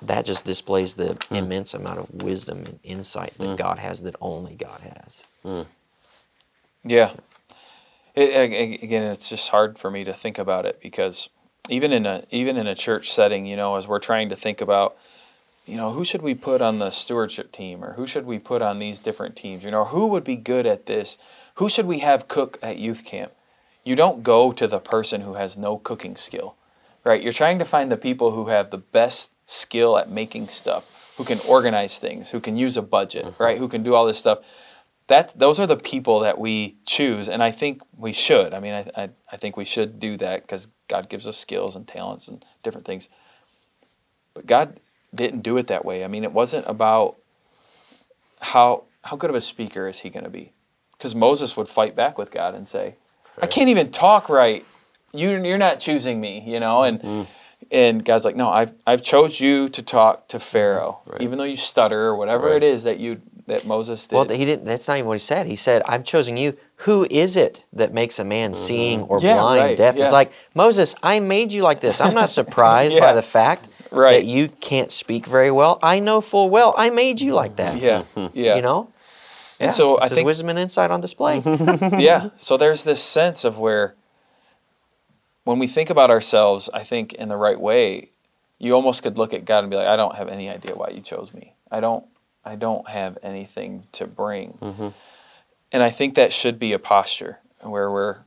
that 0.00 0.24
just 0.24 0.44
displays 0.44 0.94
the 0.94 1.16
immense 1.30 1.74
amount 1.74 1.98
of 2.00 2.22
wisdom 2.22 2.58
and 2.66 2.80
insight 2.82 3.34
that 3.38 3.56
God 3.56 3.78
has 3.78 4.02
that 4.02 4.16
only 4.20 4.54
God 4.56 4.80
has. 4.80 5.26
Yeah. 6.84 7.12
It, 8.14 8.82
again, 8.82 9.04
it's 9.10 9.28
just 9.30 9.48
hard 9.50 9.78
for 9.78 9.90
me 9.90 10.04
to 10.04 10.12
think 10.12 10.38
about 10.38 10.66
it 10.66 10.80
because 10.82 11.30
even 11.68 11.92
in 11.92 12.06
a 12.06 12.24
even 12.30 12.56
in 12.56 12.66
a 12.66 12.74
church 12.74 13.10
setting, 13.10 13.46
you 13.46 13.56
know, 13.56 13.76
as 13.76 13.86
we're 13.86 13.98
trying 13.98 14.28
to 14.28 14.36
think 14.36 14.60
about, 14.60 14.96
you 15.66 15.76
know, 15.76 15.92
who 15.92 16.04
should 16.04 16.22
we 16.22 16.34
put 16.34 16.60
on 16.60 16.78
the 16.78 16.90
stewardship 16.90 17.52
team 17.52 17.84
or 17.84 17.92
who 17.94 18.06
should 18.06 18.26
we 18.26 18.38
put 18.38 18.62
on 18.62 18.78
these 18.78 19.00
different 19.00 19.36
teams, 19.36 19.64
you 19.64 19.70
know, 19.70 19.84
who 19.84 20.08
would 20.08 20.24
be 20.24 20.36
good 20.36 20.66
at 20.66 20.86
this? 20.86 21.18
Who 21.56 21.68
should 21.68 21.86
we 21.86 22.00
have 22.00 22.28
cook 22.28 22.58
at 22.62 22.78
youth 22.78 23.04
camp? 23.04 23.32
You 23.84 23.94
don't 23.94 24.22
go 24.22 24.52
to 24.52 24.66
the 24.66 24.78
person 24.78 25.20
who 25.20 25.34
has 25.34 25.56
no 25.56 25.76
cooking 25.76 26.16
skill, 26.16 26.56
right? 27.04 27.22
You're 27.22 27.32
trying 27.32 27.58
to 27.58 27.64
find 27.64 27.90
the 27.90 27.96
people 27.96 28.32
who 28.32 28.46
have 28.46 28.70
the 28.70 28.78
best 28.78 29.32
skill 29.46 29.98
at 29.98 30.10
making 30.10 30.48
stuff, 30.48 31.14
who 31.16 31.24
can 31.24 31.38
organize 31.48 31.98
things, 31.98 32.30
who 32.30 32.40
can 32.40 32.56
use 32.56 32.76
a 32.76 32.82
budget, 32.82 33.26
mm-hmm. 33.26 33.42
right? 33.42 33.58
Who 33.58 33.68
can 33.68 33.82
do 33.82 33.94
all 33.94 34.06
this 34.06 34.18
stuff 34.18 34.44
that 35.08 35.38
those 35.38 35.58
are 35.60 35.66
the 35.66 35.76
people 35.76 36.20
that 36.20 36.38
we 36.38 36.76
choose 36.86 37.28
and 37.28 37.42
i 37.42 37.50
think 37.50 37.82
we 37.96 38.12
should 38.12 38.54
i 38.54 38.60
mean 38.60 38.72
i, 38.72 38.90
I, 38.96 39.10
I 39.32 39.36
think 39.36 39.56
we 39.56 39.64
should 39.64 39.98
do 39.98 40.16
that 40.18 40.42
because 40.42 40.68
god 40.92 41.08
gives 41.08 41.26
us 41.26 41.36
skills 41.38 41.74
and 41.76 41.88
talents 41.88 42.28
and 42.28 42.44
different 42.62 42.86
things. 42.86 43.08
But 44.34 44.44
god 44.46 44.66
didn't 45.14 45.42
do 45.42 45.56
it 45.56 45.66
that 45.68 45.84
way. 45.84 46.04
I 46.04 46.08
mean 46.08 46.24
it 46.24 46.32
wasn't 46.32 46.66
about 46.66 47.16
how 48.52 48.84
how 49.04 49.16
good 49.16 49.30
of 49.30 49.36
a 49.36 49.40
speaker 49.40 49.88
is 49.88 50.00
he 50.00 50.10
going 50.10 50.24
to 50.24 50.30
be? 50.40 50.52
Because 50.92 51.14
moses 51.14 51.56
would 51.56 51.68
fight 51.68 51.94
back 51.96 52.18
with 52.18 52.30
god 52.30 52.54
and 52.54 52.68
say 52.68 52.94
i 53.40 53.46
can't 53.46 53.68
even 53.74 53.90
talk 53.90 54.28
right. 54.28 54.64
You, 55.14 55.28
you're 55.44 55.58
not 55.68 55.80
choosing 55.80 56.20
me 56.20 56.34
you 56.46 56.60
know? 56.60 56.82
And 56.88 57.00
mm. 57.00 57.26
and 57.70 58.04
god's 58.04 58.24
like 58.24 58.36
no 58.36 58.48
i've, 58.50 58.72
I've 58.86 59.02
chose 59.02 59.40
you 59.40 59.68
to 59.76 59.82
talk 59.82 60.28
to 60.28 60.36
mm. 60.38 60.42
pharaoh 60.52 61.00
Right. 61.06 61.22
even 61.22 61.38
though 61.38 61.50
you 61.54 61.56
stutter 61.56 62.00
or 62.10 62.16
whatever 62.16 62.46
Right. 62.48 62.62
it 62.62 62.74
is 62.74 62.84
that 62.84 62.98
you 63.04 63.20
that 63.46 63.66
moses 63.66 64.06
did 64.06 64.16
Well, 64.16 64.28
he 64.28 64.44
didn't. 64.44 64.64
That's 64.64 64.86
not 64.88 64.96
even 64.98 65.08
what 65.08 65.14
he 65.14 65.18
said. 65.18 65.46
He 65.46 65.56
said, 65.56 65.82
"I've 65.86 66.04
chosen 66.04 66.36
you. 66.36 66.56
Who 66.76 67.06
is 67.10 67.36
it 67.36 67.64
that 67.72 67.92
makes 67.92 68.18
a 68.18 68.24
man 68.24 68.52
mm-hmm. 68.52 68.66
seeing 68.66 69.02
or 69.02 69.20
Yeah, 69.20 69.34
blind, 69.34 69.62
right, 69.62 69.76
deaf?" 69.76 69.96
yeah. 69.96 70.04
It's 70.04 70.12
like 70.12 70.32
Moses. 70.54 70.94
I 71.02 71.20
made 71.20 71.52
you 71.52 71.62
like 71.62 71.80
this. 71.80 72.00
I'm 72.00 72.14
not 72.14 72.30
surprised 72.40 72.98
by 72.98 73.12
the 73.12 73.22
fact 73.22 73.68
Right. 73.90 74.12
that 74.12 74.24
you 74.24 74.48
can't 74.48 74.90
speak 74.90 75.26
very 75.26 75.50
well. 75.50 75.78
I 75.82 76.00
know 76.00 76.22
full 76.22 76.48
well. 76.48 76.74
I 76.78 76.88
made 76.88 77.20
you 77.20 77.34
like 77.34 77.56
that. 77.56 77.76
Yeah, 77.76 78.04
mm-hmm. 78.14 78.28
yeah. 78.32 78.56
You 78.56 78.62
know. 78.62 78.88
and 79.60 79.66
Yeah, 79.66 79.70
so 79.70 79.96
it's 79.96 80.02
I 80.02 80.08
his 80.08 80.12
think, 80.16 80.26
wisdom 80.26 80.48
and 80.48 80.58
insight 80.58 80.90
on 80.90 81.00
display. 81.02 81.42
yeah. 81.98 82.30
So 82.36 82.56
there's 82.56 82.84
this 82.84 83.02
sense 83.02 83.44
of 83.44 83.58
where, 83.58 83.94
when 85.44 85.58
we 85.58 85.66
think 85.66 85.90
about 85.90 86.08
ourselves, 86.10 86.70
I 86.72 86.84
think 86.84 87.12
in 87.14 87.28
the 87.28 87.36
right 87.36 87.60
way, 87.60 88.10
you 88.58 88.72
almost 88.74 89.02
could 89.02 89.18
look 89.18 89.34
at 89.34 89.44
God 89.44 89.64
and 89.64 89.70
be 89.70 89.76
like, 89.76 89.88
I 89.88 89.96
don't 89.96 90.14
have 90.14 90.28
any 90.28 90.48
idea 90.48 90.74
why 90.74 90.88
you 90.88 91.00
chose 91.02 91.34
me. 91.34 91.52
I 91.70 91.80
don't. 91.80 92.06
I 92.44 92.56
don't 92.56 92.88
have 92.88 93.18
anything 93.22 93.84
to 93.92 94.06
bring. 94.06 94.58
Mm-hmm. 94.60 94.88
And 95.70 95.82
I 95.82 95.90
think 95.90 96.14
that 96.14 96.32
should 96.32 96.58
be 96.58 96.72
a 96.72 96.78
posture 96.78 97.38
where 97.60 97.90
we're 97.90 98.18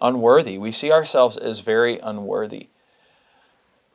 unworthy. 0.00 0.58
We 0.58 0.70
see 0.70 0.92
ourselves 0.92 1.36
as 1.36 1.60
very 1.60 1.98
unworthy. 1.98 2.68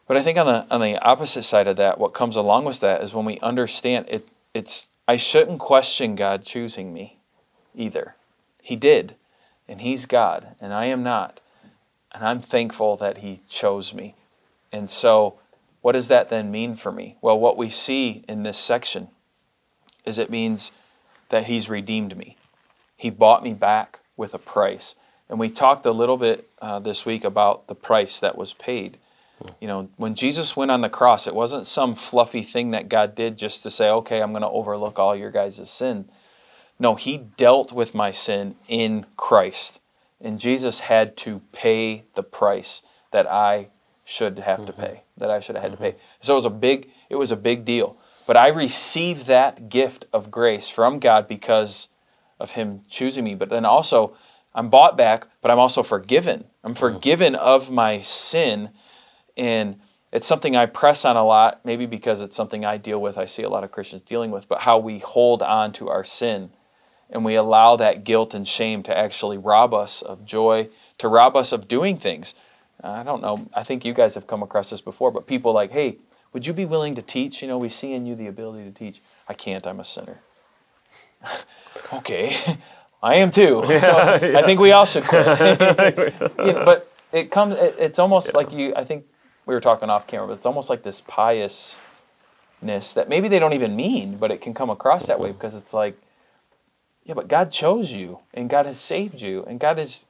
But 0.08 0.18
I 0.18 0.24
think 0.24 0.38
on 0.38 0.46
the 0.46 0.68
on 0.70 0.82
the 0.82 0.98
opposite 0.98 1.44
side 1.44 1.68
of 1.68 1.78
that, 1.78 2.00
what 2.00 2.14
comes 2.14 2.36
along 2.36 2.66
with 2.66 2.80
that 2.82 3.02
is 3.02 3.14
when 3.14 3.26
we 3.26 3.40
understand 3.40 4.08
it 4.10 4.28
it's 4.54 4.90
I 5.08 5.16
shouldn't 5.16 5.60
question 5.60 6.16
God 6.16 6.44
choosing 6.44 6.94
me 6.94 7.20
either. 7.74 8.16
He 8.62 8.76
did. 8.76 9.16
And 9.68 9.82
he's 9.82 10.06
God 10.06 10.56
and 10.60 10.74
I 10.74 10.86
am 10.86 11.02
not. 11.02 11.40
And 12.12 12.26
I'm 12.26 12.42
thankful 12.42 12.98
that 12.98 13.20
he 13.20 13.42
chose 13.48 13.94
me. 13.94 14.16
And 14.74 14.90
so 14.90 15.40
what 15.82 15.94
does 15.94 16.10
that 16.10 16.30
then 16.30 16.52
mean 16.52 16.76
for 16.76 16.92
me? 16.92 17.16
Well, 17.22 17.40
what 17.40 17.58
we 17.58 17.70
see 17.70 18.26
in 18.28 18.44
this 18.44 18.58
section 18.58 19.08
is 20.06 20.18
it 20.18 20.30
means 20.30 20.72
that 21.30 21.46
he's 21.46 21.70
redeemed 21.70 22.18
me. 22.18 22.38
He 22.96 23.10
bought 23.10 23.44
me 23.44 23.54
back 23.54 24.00
with 24.18 24.34
a 24.34 24.40
price. 24.40 24.96
And 25.30 25.40
we 25.40 25.50
talked 25.50 25.86
a 25.86 25.92
little 25.92 26.18
bit 26.18 26.48
uh, 26.62 26.80
this 26.80 27.06
week 27.06 27.24
about 27.24 27.68
the 27.68 27.76
price 27.76 28.20
that 28.20 28.38
was 28.38 28.54
paid. 28.54 28.98
You 29.60 29.68
know, 29.68 29.90
when 29.98 30.14
Jesus 30.14 30.56
went 30.56 30.72
on 30.72 30.82
the 30.82 30.90
cross, 30.90 31.26
it 31.26 31.34
wasn't 31.34 31.66
some 31.66 31.96
fluffy 31.96 32.44
thing 32.44 32.72
that 32.72 32.90
God 32.90 33.16
did 33.16 33.38
just 33.38 33.64
to 33.64 33.72
say, 33.72 33.90
okay, 33.90 34.22
I'm 34.22 34.34
going 34.34 34.44
to 34.44 34.50
overlook 34.50 35.00
all 35.00 35.16
your 35.16 35.32
guys' 35.32 35.70
sin. 35.70 36.10
No, 36.78 36.96
He 36.96 37.18
dealt 37.18 37.72
with 37.72 37.96
my 37.96 38.12
sin 38.12 38.56
in 38.68 39.06
Christ. 39.18 39.80
And 40.20 40.40
Jesus 40.40 40.82
had 40.82 41.18
to 41.18 41.42
pay 41.52 42.04
the 42.14 42.24
price 42.24 42.84
that 43.12 43.26
I 43.26 43.70
should 44.04 44.40
have 44.40 44.66
to 44.66 44.74
pay, 44.74 45.04
that 45.18 45.32
I 45.32 45.40
should 45.40 45.56
have 45.56 45.64
had 45.64 45.72
to 45.72 45.78
pay. 45.78 45.96
So 46.20 46.34
it 46.34 46.38
was 46.38 46.46
a 46.46 46.52
big, 46.52 46.90
it 47.10 47.16
was 47.16 47.32
a 47.32 47.38
big 47.38 47.66
deal. 47.66 47.98
But 48.32 48.38
I 48.38 48.48
receive 48.48 49.26
that 49.26 49.68
gift 49.68 50.06
of 50.14 50.32
grace 50.32 50.70
from 50.70 51.00
God 51.00 51.28
because 51.28 51.90
of 52.40 52.52
Him 52.52 52.80
choosing 52.88 53.26
me. 53.26 53.36
But 53.36 53.50
then 53.50 53.66
also, 53.66 54.16
I'm 54.56 54.70
bought 54.70 54.96
back, 54.98 55.28
but 55.42 55.52
I'm 55.52 55.60
also 55.60 55.84
forgiven. 55.84 56.46
I'm 56.64 56.74
mm-hmm. 56.74 56.80
forgiven 56.80 57.36
of 57.36 57.70
my 57.70 58.00
sin. 58.00 58.70
And 59.36 59.82
it's 60.14 60.26
something 60.26 60.56
I 60.56 60.66
press 60.66 61.04
on 61.04 61.18
a 61.18 61.26
lot, 61.26 61.60
maybe 61.66 61.86
because 61.86 62.22
it's 62.22 62.38
something 62.38 62.64
I 62.64 62.78
deal 62.78 63.02
with, 63.02 63.18
I 63.18 63.26
see 63.26 63.44
a 63.44 63.50
lot 63.50 63.66
of 63.66 63.74
Christians 63.74 64.04
dealing 64.04 64.32
with, 64.32 64.48
but 64.48 64.62
how 64.62 64.78
we 64.78 65.00
hold 65.00 65.44
on 65.44 65.74
to 65.74 65.90
our 65.90 66.06
sin 66.06 66.52
and 67.10 67.26
we 67.26 67.36
allow 67.36 67.76
that 67.76 68.06
guilt 68.06 68.34
and 68.34 68.48
shame 68.48 68.82
to 68.84 68.98
actually 68.98 69.40
rob 69.40 69.74
us 69.74 70.02
of 70.02 70.24
joy, 70.24 70.70
to 71.00 71.10
rob 71.10 71.36
us 71.36 71.52
of 71.52 71.68
doing 71.68 71.98
things. 71.98 72.34
I 72.82 73.04
don't 73.04 73.22
know, 73.22 73.50
I 73.54 73.64
think 73.64 73.84
you 73.84 73.94
guys 73.94 74.16
have 74.16 74.26
come 74.26 74.42
across 74.42 74.70
this 74.70 74.80
before, 74.80 75.12
but 75.12 75.28
people 75.28 75.52
like, 75.52 75.72
hey, 75.72 75.98
would 76.34 76.48
you 76.48 76.54
be 76.54 76.66
willing 76.66 76.96
to 76.96 77.02
teach? 77.02 77.42
You 77.42 77.48
know, 77.48 77.58
we 77.58 77.70
see 77.70 77.94
in 77.94 78.06
you 78.06 78.16
the 78.16 78.28
ability 78.28 78.64
to 78.66 78.72
teach. 78.72 79.02
I 79.28 79.34
can't, 79.34 79.66
I'm 79.68 79.80
a 79.80 79.84
sinner. 79.84 80.20
okay, 81.94 82.36
I 83.04 83.16
am 83.16 83.32
too. 83.32 83.64
so 83.80 83.92
I 83.92 84.42
think 84.44 84.60
we 84.60 84.72
all 84.72 84.86
should 84.86 85.04
quit. 85.04 85.26
You 85.26 86.54
know, 86.54 86.64
but 86.66 86.92
it 87.12 87.32
comes, 87.32 87.56
it, 87.56 87.76
it's 87.80 88.00
almost 88.00 88.34
like 88.34 88.52
you, 88.52 88.74
I 88.76 88.84
think 88.84 89.06
we 89.46 89.54
were 89.54 89.62
talking 89.62 89.90
off 89.90 90.08
camera, 90.08 90.28
but 90.28 90.34
it's 90.34 90.46
almost 90.46 90.70
like 90.70 90.84
this 90.84 91.02
piousness 91.02 91.78
that 92.94 93.10
maybe 93.10 93.28
they 93.28 93.40
don't 93.40 93.54
even 93.54 93.76
mean, 93.76 94.18
but 94.18 94.32
it 94.32 94.42
can 94.42 94.54
come 94.54 94.70
across 94.70 95.08
that 95.08 95.20
way 95.20 95.32
because 95.32 95.56
it's 95.56 95.74
like, 95.74 95.98
yeah, 97.04 97.16
but 97.16 97.28
God 97.28 97.52
chose 97.52 97.92
you 97.92 98.20
and 98.34 98.50
God 98.50 98.66
has 98.66 98.80
saved 98.80 99.22
you 99.22 99.44
and 99.46 99.60
God 99.60 99.80
is 99.80 100.06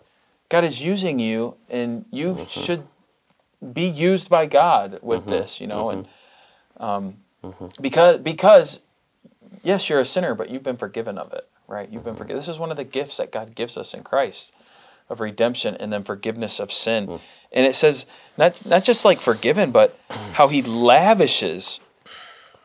God 0.49 0.63
is 0.65 0.83
using 0.83 1.19
you 1.19 1.55
and 1.69 2.05
you 2.11 2.35
mm-hmm. 2.35 2.45
should 2.45 2.83
be 3.73 3.87
used 3.87 4.29
by 4.29 4.45
God 4.45 4.99
with 5.01 5.21
mm-hmm. 5.21 5.29
this, 5.29 5.61
you 5.61 5.67
know, 5.67 5.89
and 5.89 6.05
mm-hmm. 6.05 6.83
um, 6.83 7.17
mm-hmm. 7.43 7.67
because 7.81 8.17
because 8.19 8.81
yes, 9.63 9.89
you're 9.89 9.99
a 9.99 10.05
sinner, 10.05 10.35
but 10.35 10.49
you've 10.49 10.63
been 10.63 10.77
forgiven 10.77 11.17
of 11.17 11.33
it, 11.33 11.47
right? 11.67 11.89
You've 11.89 12.03
been 12.03 12.15
forgiven. 12.15 12.37
This 12.37 12.47
is 12.47 12.59
one 12.59 12.71
of 12.71 12.77
the 12.77 12.83
gifts 12.83 13.17
that 13.17 13.31
God 13.31 13.55
gives 13.55 13.77
us 13.77 13.93
in 13.93 14.03
Christ 14.03 14.55
of 15.09 15.19
redemption 15.19 15.75
and 15.75 15.91
then 15.91 16.03
forgiveness 16.03 16.59
of 16.59 16.71
sin. 16.71 17.07
Mm. 17.07 17.21
And 17.51 17.67
it 17.67 17.75
says 17.75 18.05
not 18.37 18.65
not 18.65 18.83
just 18.83 19.05
like 19.05 19.19
forgiven, 19.19 19.71
but 19.71 19.97
how 20.33 20.47
he 20.47 20.61
lavishes 20.61 21.81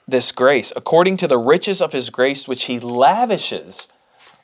this 0.09 0.31
grace 0.33 0.73
according 0.77 1.17
to 1.17 1.27
the 1.27 1.39
riches 1.39 1.83
of 1.83 1.93
his 1.93 2.11
grace 2.11 2.47
which 2.47 2.65
he 2.65 2.79
lavishes 2.79 3.89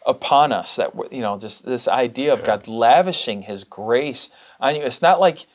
upon 0.04 0.50
us 0.50 0.74
that 0.76 0.92
you 1.12 1.20
know 1.20 1.38
just 1.38 1.64
this 1.64 1.86
idea 1.86 2.32
of 2.32 2.42
God 2.42 2.66
lavishing 2.66 3.42
his 3.42 3.62
grace 3.62 4.28
on 4.58 4.74
you 4.74 4.82
it's 4.82 5.00
not 5.00 5.20
like 5.20 5.46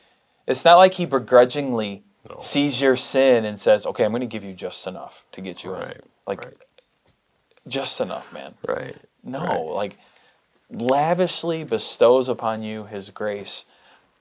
it's 0.48 0.64
not 0.64 0.76
like 0.78 0.94
he 0.94 1.06
begrudgingly 1.06 2.02
No. 2.28 2.38
sees 2.40 2.80
your 2.80 2.96
sin 2.96 3.44
and 3.44 3.60
says 3.60 3.86
okay 3.86 4.04
I'm 4.04 4.10
going 4.10 4.20
to 4.22 4.26
give 4.26 4.42
you 4.44 4.54
just 4.54 4.86
enough 4.86 5.24
to 5.32 5.40
get 5.40 5.62
you 5.64 5.74
in 5.74 5.80
Right, 5.80 6.00
like 6.26 6.44
right. 6.44 6.56
just 7.68 8.00
enough 8.00 8.32
man 8.32 8.54
Right. 8.66 8.96
no 9.22 9.42
Right. 9.44 9.74
like 9.74 9.96
lavishly 10.70 11.64
bestows 11.64 12.28
upon 12.28 12.62
you 12.62 12.84
his 12.84 13.10
grace 13.10 13.64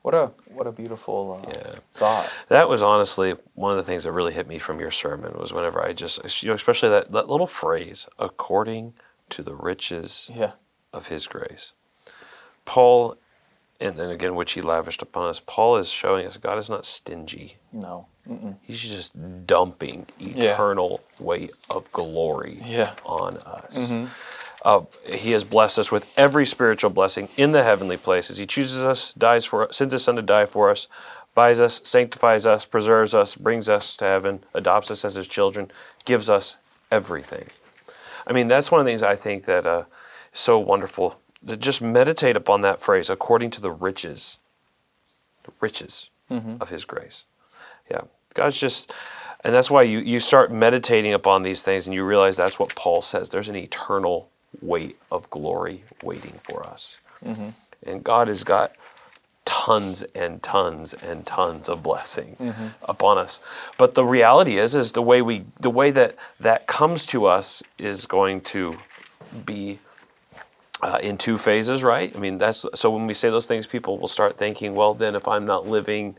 what 0.01 0.13
a 0.13 0.31
what 0.45 0.67
a 0.67 0.71
beautiful 0.71 1.41
uh, 1.43 1.49
Yeah. 1.49 1.79
thought 1.93 2.29
That 2.49 2.69
was 2.69 2.81
honestly 2.81 3.35
one 3.55 3.71
of 3.71 3.77
the 3.77 3.83
things 3.83 4.03
that 4.05 4.11
really 4.13 4.33
hit 4.33 4.47
me 4.47 4.57
from 4.59 4.79
your 4.79 4.91
sermon 4.91 5.33
was 5.37 5.51
whenever 5.51 5.83
I 5.83 5.91
just, 5.91 6.41
you 6.43 6.49
know, 6.49 6.55
especially 6.55 6.89
that, 6.89 7.11
that 7.11 7.27
little 7.27 7.47
phrase, 7.47 8.07
according 8.17 8.93
to 9.29 9.43
the 9.43 9.53
riches 9.55 10.29
yeah 10.33 10.53
of 10.93 11.07
His 11.07 11.27
grace. 11.27 11.73
Paul, 12.63 13.17
and 13.79 13.95
then 13.95 14.09
again, 14.09 14.35
which 14.35 14.53
He 14.53 14.61
lavished 14.61 15.01
upon 15.01 15.29
us, 15.29 15.41
Paul 15.45 15.77
is 15.77 15.89
showing 15.89 16.25
us 16.25 16.37
God 16.37 16.57
is 16.57 16.69
not 16.69 16.85
stingy. 16.85 17.57
No. 17.71 18.07
Mm-mm. 18.27 18.55
He's 18.61 18.81
just 18.81 19.13
dumping 19.47 20.07
Yeah. 20.19 20.53
eternal 20.53 21.01
weight 21.19 21.51
of 21.69 21.89
glory 21.91 22.59
Yeah. 22.63 22.91
on 23.05 23.37
us. 23.37 23.91
Uh, 24.65 24.81
he 25.05 25.31
has 25.31 25.43
blessed 25.43 25.79
us 25.79 25.91
with 25.91 26.11
every 26.17 26.45
spiritual 26.45 26.89
blessing 26.89 27.29
in 27.37 27.51
the 27.53 27.63
heavenly 27.63 27.95
places. 27.95 28.37
He 28.37 28.45
chooses 28.45 28.83
us, 28.83 29.13
dies 29.13 29.45
for, 29.45 29.69
us, 29.69 29.77
sends 29.77 29.93
His 29.93 30.03
Son 30.03 30.15
to 30.17 30.21
die 30.21 30.45
for 30.47 30.69
us, 30.69 30.87
buys 31.35 31.61
us, 31.61 31.79
sanctifies 31.83 32.45
us, 32.45 32.65
preserves 32.65 33.13
us, 33.13 33.35
brings 33.35 33.69
us 33.69 33.95
to 33.97 34.05
heaven, 34.05 34.43
adopts 34.53 34.89
us 34.91 35.05
as 35.05 35.15
His 35.15 35.27
children, 35.27 35.71
gives 36.03 36.29
us 36.29 36.57
everything. 36.91 37.47
I 38.25 38.33
mean, 38.33 38.47
that's 38.49 38.69
one 38.71 38.81
of 38.81 38.85
the 38.85 38.89
things 38.89 39.03
I 39.03 39.15
think 39.15 39.45
that 39.45 39.65
uh, 39.65 39.83
is 40.33 40.39
so 40.39 40.59
wonderful. 40.59 41.17
To 41.47 41.57
just 41.57 41.81
meditate 41.81 42.35
upon 42.35 42.61
that 42.61 42.81
phrase, 42.81 43.09
according 43.09 43.51
to 43.51 43.61
the 43.61 43.71
riches, 43.71 44.39
the 45.43 45.51
riches 45.61 46.09
mm-hmm. 46.29 46.57
of 46.59 46.69
His 46.69 46.85
grace. 46.85 47.25
Yeah, 47.89 48.01
God's 48.33 48.59
just, 48.59 48.91
and 49.43 49.53
that's 49.53 49.71
why 49.71 49.83
you 49.83 49.99
you 49.99 50.19
start 50.19 50.51
meditating 50.51 51.13
upon 51.13 51.43
these 51.43 51.63
things, 51.63 51.87
and 51.87 51.93
you 51.93 52.03
realize 52.03 52.35
that's 52.35 52.59
what 52.59 52.75
Paul 52.75 53.01
says. 53.01 53.29
There's 53.29 53.49
an 53.49 53.55
eternal 53.55 54.29
weight 54.61 54.97
of 55.11 55.29
glory 55.29 55.83
waiting 56.03 56.33
for 56.33 56.67
us, 56.67 56.99
mm-hmm. 57.23 57.49
and 57.83 58.03
God 58.03 58.27
has 58.27 58.43
got 58.43 58.73
tons 59.45 60.03
and 60.13 60.43
tons 60.43 60.93
and 60.93 61.25
tons 61.25 61.69
of 61.69 61.81
blessing 61.81 62.35
mm-hmm. 62.39 62.67
upon 62.83 63.17
us. 63.17 63.39
But 63.77 63.95
the 63.95 64.03
reality 64.03 64.57
is, 64.57 64.75
is 64.75 64.91
the 64.91 65.01
way 65.01 65.21
we, 65.21 65.45
the 65.61 65.69
way 65.69 65.91
that 65.91 66.15
that 66.41 66.67
comes 66.67 67.05
to 67.07 67.25
us 67.25 67.63
is 67.77 68.05
going 68.05 68.41
to 68.41 68.75
be 69.45 69.79
uh, 70.81 70.99
in 71.01 71.17
two 71.17 71.37
phases, 71.37 71.83
right? 71.83 72.15
I 72.15 72.19
mean, 72.19 72.37
that's 72.37 72.65
so 72.73 72.91
when 72.91 73.07
we 73.07 73.13
say 73.13 73.29
those 73.29 73.47
things, 73.47 73.65
people 73.65 73.97
will 73.97 74.07
start 74.07 74.37
thinking, 74.37 74.75
well, 74.75 74.93
then 74.93 75.15
if 75.15 75.27
I'm 75.27 75.45
not 75.45 75.67
living 75.67 76.15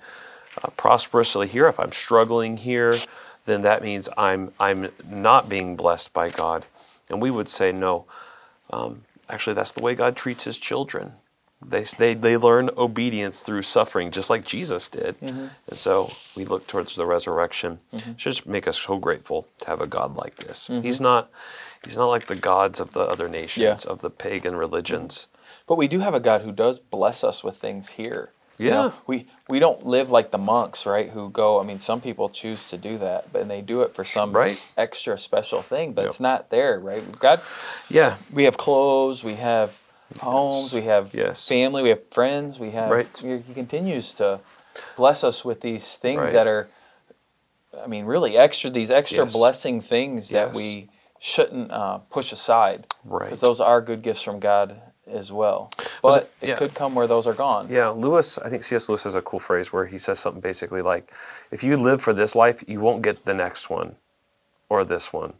uh, 0.62 0.70
prosperously 0.76 1.46
here, 1.48 1.68
if 1.68 1.78
I'm 1.78 1.92
struggling 1.92 2.56
here, 2.56 2.96
then 3.46 3.62
that 3.62 3.82
means 3.82 4.08
I'm 4.16 4.52
I'm 4.58 4.90
not 5.08 5.48
being 5.48 5.76
blessed 5.76 6.12
by 6.12 6.28
God. 6.30 6.66
And 7.08 7.22
we 7.22 7.30
would 7.30 7.48
say, 7.48 7.72
no. 7.72 8.04
Um, 8.70 9.04
actually, 9.28 9.54
that's 9.54 9.72
the 9.72 9.80
way 9.80 9.94
God 9.94 10.16
treats 10.16 10.44
His 10.44 10.58
children. 10.58 11.12
They, 11.64 11.82
they, 11.82 12.14
they 12.14 12.36
learn 12.36 12.70
obedience 12.76 13.40
through 13.40 13.62
suffering, 13.62 14.12
just 14.12 14.30
like 14.30 14.44
Jesus 14.44 14.88
did. 14.88 15.16
And 15.68 15.76
so 15.78 16.10
we 16.36 16.44
look 16.44 16.68
towards 16.68 16.94
the 16.94 17.04
resurrection. 17.04 17.80
It 17.92 18.20
should 18.20 18.32
just 18.34 18.46
make 18.46 18.68
us 18.68 18.78
so 18.80 18.96
grateful 18.98 19.48
to 19.60 19.66
have 19.66 19.80
a 19.80 19.86
God 19.86 20.14
like 20.16 20.36
this. 20.36 20.68
He's 20.82 21.00
not 21.00 21.30
he's 21.84 21.96
not 21.96 22.06
like 22.06 22.26
the 22.26 22.36
gods 22.36 22.80
of 22.80 22.92
the 22.92 23.00
other 23.00 23.28
nations, 23.28 23.84
of 23.84 24.00
the 24.00 24.10
pagan 24.10 24.56
religions. 24.56 25.28
But 25.66 25.76
we 25.76 25.88
do 25.88 26.00
have 26.00 26.14
a 26.14 26.20
God 26.20 26.42
who 26.42 26.52
does 26.52 26.78
bless 26.78 27.22
us 27.22 27.44
with 27.44 27.56
things 27.56 27.90
here. 27.90 28.30
You 28.58 28.70
know, 28.70 28.84
Yeah. 28.86 28.92
we 29.06 29.26
we 29.48 29.60
don't 29.60 29.86
live 29.86 30.10
like 30.10 30.30
the 30.32 30.38
monks, 30.38 30.84
right? 30.84 31.10
Who 31.10 31.30
go. 31.30 31.60
I 31.60 31.62
mean, 31.62 31.78
some 31.78 32.00
people 32.00 32.28
choose 32.28 32.68
to 32.70 32.76
do 32.76 32.98
that, 32.98 33.32
but 33.32 33.42
and 33.42 33.50
they 33.50 33.60
do 33.60 33.82
it 33.82 33.94
for 33.94 34.02
some 34.02 34.32
Right. 34.32 34.58
extra 34.76 35.16
special 35.16 35.62
thing. 35.62 35.92
But 35.92 36.02
Yep. 36.02 36.08
it's 36.10 36.20
not 36.20 36.50
there, 36.50 36.80
right? 36.80 37.04
We've 37.04 37.18
got 37.18 37.40
Yeah, 37.88 38.16
we 38.32 38.44
have 38.44 38.56
clothes, 38.56 39.22
we 39.22 39.36
have 39.36 39.78
homes, 40.20 40.72
we 40.72 40.82
have 40.82 41.14
Yes. 41.14 41.46
family, 41.46 41.82
we 41.84 41.90
have 41.90 42.02
friends, 42.10 42.58
we 42.58 42.72
have. 42.72 42.90
Right. 42.90 43.16
He 43.46 43.54
continues 43.54 44.12
to 44.14 44.40
bless 44.96 45.22
us 45.22 45.44
with 45.44 45.60
these 45.60 45.96
things 45.96 46.18
Right. 46.20 46.32
that 46.32 46.46
are, 46.48 46.68
I 47.80 47.86
mean, 47.86 48.06
really 48.06 48.36
extra. 48.36 48.70
These 48.70 48.90
extra 48.90 49.24
Yes. 49.24 49.32
blessing 49.32 49.80
things 49.80 50.30
that 50.30 50.52
we 50.52 50.88
shouldn't 51.18 51.70
uh, 51.72 51.98
push 52.10 52.32
aside, 52.32 52.86
Right. 53.04 53.24
Because 53.24 53.40
those 53.40 53.60
are 53.60 53.80
good 53.80 54.02
gifts 54.02 54.22
from 54.22 54.38
God 54.40 54.80
as 55.06 55.32
well. 55.32 55.70
But 56.02 56.24
it- 56.24 56.32
it 56.42 56.48
yeah. 56.50 56.56
could 56.56 56.74
come 56.74 56.94
where 56.94 57.06
those 57.06 57.26
are 57.26 57.34
gone. 57.34 57.68
Yeah, 57.70 57.88
Lewis, 57.88 58.38
I 58.38 58.48
think 58.48 58.62
C.S. 58.62 58.88
Lewis 58.88 59.04
has 59.04 59.14
a 59.14 59.22
cool 59.22 59.40
phrase 59.40 59.72
where 59.72 59.86
he 59.86 59.98
says 59.98 60.18
something 60.18 60.40
basically 60.40 60.82
like, 60.82 61.12
if 61.50 61.64
you 61.64 61.76
live 61.76 62.00
for 62.02 62.12
this 62.12 62.34
life, 62.36 62.62
you 62.68 62.80
won't 62.80 63.02
get 63.02 63.24
the 63.24 63.34
next 63.34 63.70
one 63.70 63.96
or 64.68 64.84
this 64.84 65.12
one. 65.12 65.34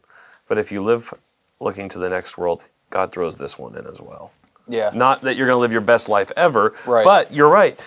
But 0.47 0.57
if 0.57 0.71
you 0.71 0.81
live 0.81 1.13
looking 1.59 1.87
to 1.89 1.99
the 1.99 2.09
next 2.09 2.37
world, 2.37 2.67
God 2.89 3.11
throws 3.11 3.35
this 3.37 3.59
one 3.59 3.75
in 3.77 3.85
as 3.85 4.01
well. 4.01 4.31
Yeah. 4.67 4.91
Not 4.93 5.21
that 5.21 5.35
you're 5.35 5.47
going 5.47 5.57
to 5.57 5.61
live 5.61 5.71
your 5.71 5.81
best 5.81 6.09
life 6.09 6.31
ever, 6.35 6.73
Right. 6.85 7.03
but 7.05 7.31
you're 7.33 7.49
right. 7.49 7.79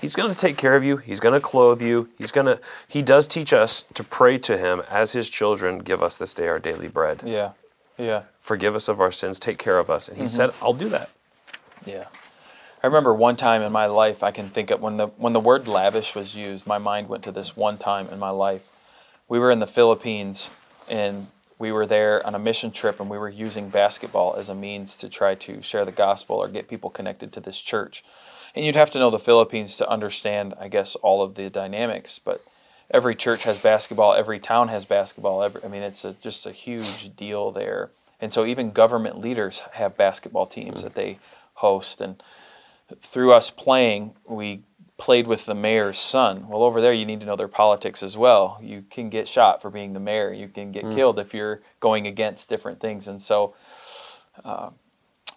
He's 0.00 0.16
going 0.16 0.32
to 0.32 0.38
take 0.38 0.56
care 0.56 0.76
of 0.76 0.84
you. 0.84 0.96
He's 0.96 1.20
going 1.20 1.34
to 1.34 1.40
clothe 1.40 1.82
you. 1.82 2.08
He's 2.16 2.32
going 2.32 2.46
to 2.46 2.60
he 2.88 3.02
does 3.02 3.26
teach 3.26 3.52
us 3.52 3.82
to 3.94 4.04
pray 4.04 4.38
to 4.38 4.56
him 4.56 4.82
as 4.90 5.12
his 5.12 5.28
children, 5.28 5.78
give 5.78 6.02
us 6.02 6.18
this 6.18 6.34
day 6.34 6.48
our 6.48 6.58
daily 6.58 6.88
bread. 6.88 7.22
Yeah. 7.24 7.52
Yeah. 7.98 8.22
Forgive 8.40 8.74
us 8.74 8.88
of 8.88 9.00
our 9.00 9.12
sins, 9.12 9.38
take 9.38 9.58
care 9.58 9.78
of 9.78 9.90
us. 9.90 10.08
And 10.08 10.16
he 10.16 10.24
mm-hmm. 10.24 10.28
said, 10.28 10.50
I'll 10.60 10.74
do 10.74 10.88
that. 10.88 11.10
Yeah. 11.84 12.06
I 12.82 12.86
remember 12.86 13.14
one 13.14 13.36
time 13.36 13.62
in 13.62 13.72
my 13.72 13.86
life 13.86 14.22
I 14.22 14.30
can 14.30 14.48
think 14.48 14.70
of 14.70 14.80
when 14.80 14.98
the 14.98 15.06
when 15.06 15.32
the 15.32 15.40
word 15.40 15.68
lavish 15.68 16.14
was 16.14 16.36
used, 16.36 16.66
my 16.66 16.78
mind 16.78 17.08
went 17.08 17.22
to 17.24 17.32
this 17.32 17.56
one 17.56 17.78
time 17.78 18.08
in 18.08 18.18
my 18.18 18.30
life. 18.30 18.70
We 19.28 19.38
were 19.38 19.50
in 19.50 19.58
the 19.58 19.66
Philippines 19.66 20.50
and 20.88 21.28
we 21.58 21.72
were 21.72 21.86
there 21.86 22.26
on 22.26 22.34
a 22.34 22.38
mission 22.38 22.70
trip 22.70 23.00
and 23.00 23.08
we 23.08 23.16
were 23.16 23.28
using 23.28 23.70
basketball 23.70 24.34
as 24.36 24.48
a 24.48 24.54
means 24.54 24.96
to 24.96 25.08
try 25.08 25.34
to 25.34 25.62
share 25.62 25.84
the 25.84 25.92
gospel 25.92 26.36
or 26.36 26.48
get 26.48 26.68
people 26.68 26.90
connected 26.90 27.32
to 27.32 27.40
this 27.40 27.60
church. 27.62 28.04
And 28.54 28.64
you'd 28.64 28.76
have 28.76 28.90
to 28.92 28.98
know 28.98 29.10
the 29.10 29.18
Philippines 29.18 29.76
to 29.78 29.88
understand, 29.88 30.54
I 30.60 30.68
guess, 30.68 30.94
all 30.96 31.22
of 31.22 31.34
the 31.34 31.50
dynamics, 31.50 32.18
but 32.18 32.44
every 32.90 33.16
church 33.16 33.44
has 33.44 33.58
basketball, 33.58 34.14
every 34.14 34.38
town 34.38 34.68
has 34.68 34.84
basketball. 34.84 35.42
Every, 35.42 35.64
I 35.64 35.68
mean, 35.68 35.82
it's 35.82 36.04
a, 36.04 36.12
just 36.14 36.46
a 36.46 36.52
huge 36.52 37.16
deal 37.16 37.50
there. 37.50 37.90
And 38.20 38.32
so 38.32 38.44
even 38.44 38.70
government 38.70 39.18
leaders 39.18 39.60
have 39.72 39.96
basketball 39.96 40.46
teams 40.46 40.82
that 40.82 40.94
they 40.94 41.18
host. 41.54 42.00
And 42.00 42.22
through 42.96 43.32
us 43.32 43.50
playing, 43.50 44.14
we 44.28 44.62
played 44.96 45.26
with 45.26 45.46
the 45.46 45.54
mayor's 45.54 45.98
son. 45.98 46.48
Well, 46.48 46.62
over 46.62 46.80
there, 46.80 46.92
you 46.92 47.04
need 47.04 47.20
to 47.20 47.26
know 47.26 47.36
their 47.36 47.48
politics 47.48 48.02
as 48.02 48.16
well. 48.16 48.58
You 48.62 48.84
can 48.88 49.08
get 49.10 49.26
shot 49.26 49.60
for 49.60 49.70
being 49.70 49.92
the 49.92 50.00
mayor. 50.00 50.32
You 50.32 50.46
can 50.46 50.70
get 50.70 50.84
killed 50.92 51.18
if 51.18 51.34
you're 51.34 51.60
going 51.80 52.06
against 52.06 52.48
different 52.48 52.78
things. 52.78 53.08
And 53.08 53.20
so, 53.20 53.54
uh, 54.44 54.70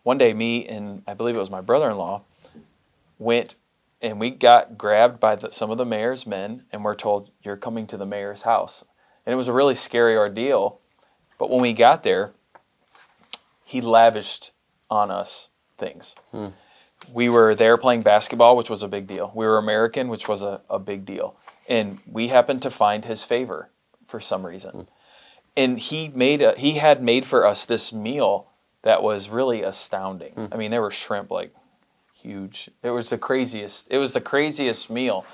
one 0.04 0.20
day, 0.20 0.34
me 0.34 0.66
and 0.68 1.02
I 1.08 1.16
believe 1.16 1.36
it 1.36 1.40
was 1.40 1.50
my 1.50 1.62
brother-in-law 1.62 2.22
went 3.18 3.56
and 4.02 4.20
we 4.20 4.30
got 4.30 4.78
grabbed 4.78 5.20
by 5.20 5.36
the, 5.36 5.52
some 5.52 5.72
of 5.72 5.78
the 5.78 5.86
mayor's 5.86 6.28
men 6.28 6.66
and 6.72 6.84
we're 6.84 6.96
told 6.96 7.32
you're 7.42 7.58
coming 7.58 7.88
to 7.88 7.98
the 7.98 8.06
mayor's 8.06 8.44
house. 8.44 8.86
And 9.26 9.34
it 9.34 9.38
was 9.38 9.48
a 9.48 9.54
really 9.54 9.76
scary 9.76 10.16
ordeal. 10.16 10.80
But 11.38 11.50
when 11.50 11.62
we 11.62 11.74
got 11.74 12.04
there, 12.04 12.32
he 13.64 13.82
lavished 13.82 14.52
on 14.90 15.12
us 15.12 15.50
things. 15.78 16.16
Hmm. 16.32 16.48
We 17.12 17.30
were 17.30 17.54
there 17.54 17.78
playing 17.78 18.04
basketball, 18.04 18.56
which 18.58 18.70
was 18.70 18.82
a 18.82 18.88
big 18.88 19.08
deal. 19.08 19.32
We 19.36 19.46
were 19.46 19.58
American, 19.58 20.08
which 20.08 20.28
was 20.28 20.42
a, 20.42 20.62
a 20.70 20.80
big 20.80 21.06
deal. 21.06 21.36
And 21.68 22.00
we 22.10 22.30
happened 22.30 22.62
to 22.64 22.72
find 22.72 23.06
his 23.06 23.24
favor 23.24 23.70
for 24.08 24.20
some 24.20 24.46
reason. 24.46 24.72
Hmm. 24.72 24.82
And 25.56 25.80
he 25.80 26.10
made 26.10 26.42
a, 26.42 26.54
he 26.58 26.74
had 26.74 27.02
made 27.02 27.26
for 27.26 27.46
us 27.46 27.66
this 27.66 27.92
meal 27.92 28.48
that 28.84 29.02
was 29.04 29.28
really 29.28 29.64
astounding. 29.64 30.34
Hmm. 30.34 30.46
I 30.52 30.58
mean, 30.58 30.72
there 30.72 30.82
were 30.82 30.92
shrimp 30.92 31.32
like 31.32 31.54
huge. 32.22 32.70
It 32.84 32.92
was 32.92 33.10
the 33.10 33.18
craziest. 33.18 33.88
It 33.92 33.98
was 33.98 34.14
the 34.14 34.22
craziest 34.22 34.90
meal. 34.90 35.26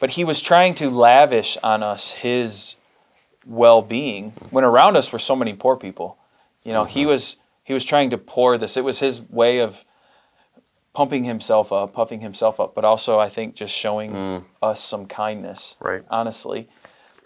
But 0.00 0.10
he 0.10 0.24
was 0.24 0.40
trying 0.40 0.74
to 0.76 0.90
lavish 0.90 1.56
on 1.62 1.82
us 1.82 2.12
his 2.12 2.76
well-being 3.46 4.30
when 4.50 4.64
around 4.64 4.96
us 4.96 5.12
were 5.12 5.18
so 5.18 5.36
many 5.36 5.54
poor 5.54 5.76
people. 5.76 6.18
You 6.62 6.72
know, 6.72 6.84
he 6.84 7.00
mm-hmm. 7.00 7.10
was 7.10 7.36
he 7.62 7.72
was 7.72 7.84
trying 7.84 8.10
to 8.10 8.18
pour 8.18 8.58
this. 8.58 8.76
It 8.76 8.84
was 8.84 8.98
his 8.98 9.22
way 9.22 9.60
of 9.60 9.84
pumping 10.92 11.24
himself 11.24 11.72
up, 11.72 11.92
puffing 11.92 12.20
himself 12.20 12.60
up, 12.60 12.74
but 12.74 12.84
also 12.84 13.18
I 13.18 13.28
think 13.28 13.54
just 13.54 13.76
showing 13.76 14.12
mm. 14.12 14.44
us 14.62 14.82
some 14.82 15.06
kindness. 15.06 15.76
Right. 15.80 16.02
Honestly. 16.10 16.68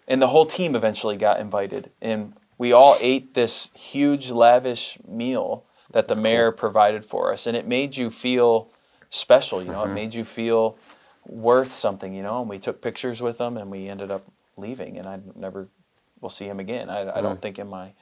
And 0.07 0.23
the 0.23 0.29
whole 0.29 0.47
team 0.47 0.75
eventually 0.75 1.17
got 1.17 1.39
invited 1.39 1.91
and 2.01 2.33
we 2.57 2.73
all 2.73 2.97
ate 3.01 3.35
this 3.35 3.71
huge 3.75 4.31
lavish 4.31 4.99
meal 5.07 5.65
that 5.91 6.09
the 6.09 6.17
mayor 6.17 6.53
provided 6.53 7.05
for 7.05 7.33
us 7.33 7.47
and 7.47 7.57
it 7.57 7.67
made 7.67 7.97
you 7.97 8.11
feel 8.11 8.71
special, 9.11 9.63
you 9.63 9.71
know, 9.71 9.83
it 9.83 9.87
mm-hmm. 9.87 9.95
made 9.95 10.15
you 10.15 10.25
feel 10.25 10.77
worth 11.27 11.73
something, 11.73 12.15
you 12.15 12.23
know, 12.23 12.41
and 12.41 12.49
we 12.49 12.59
took 12.59 12.83
pictures 12.83 13.23
with 13.23 13.39
him 13.39 13.57
and 13.57 13.71
we 13.71 13.89
ended 13.89 14.11
up 14.11 14.25
leaving 14.57 14.99
and 14.99 15.07
I 15.07 15.21
never 15.35 15.69
will 16.21 16.29
see 16.29 16.47
him 16.47 16.61
again. 16.61 16.91
I, 16.91 17.01
I 17.01 17.05
don't 17.21 17.33
mm-hmm. 17.35 17.41
think 17.41 17.59
in 17.59 17.69
my 17.69 17.93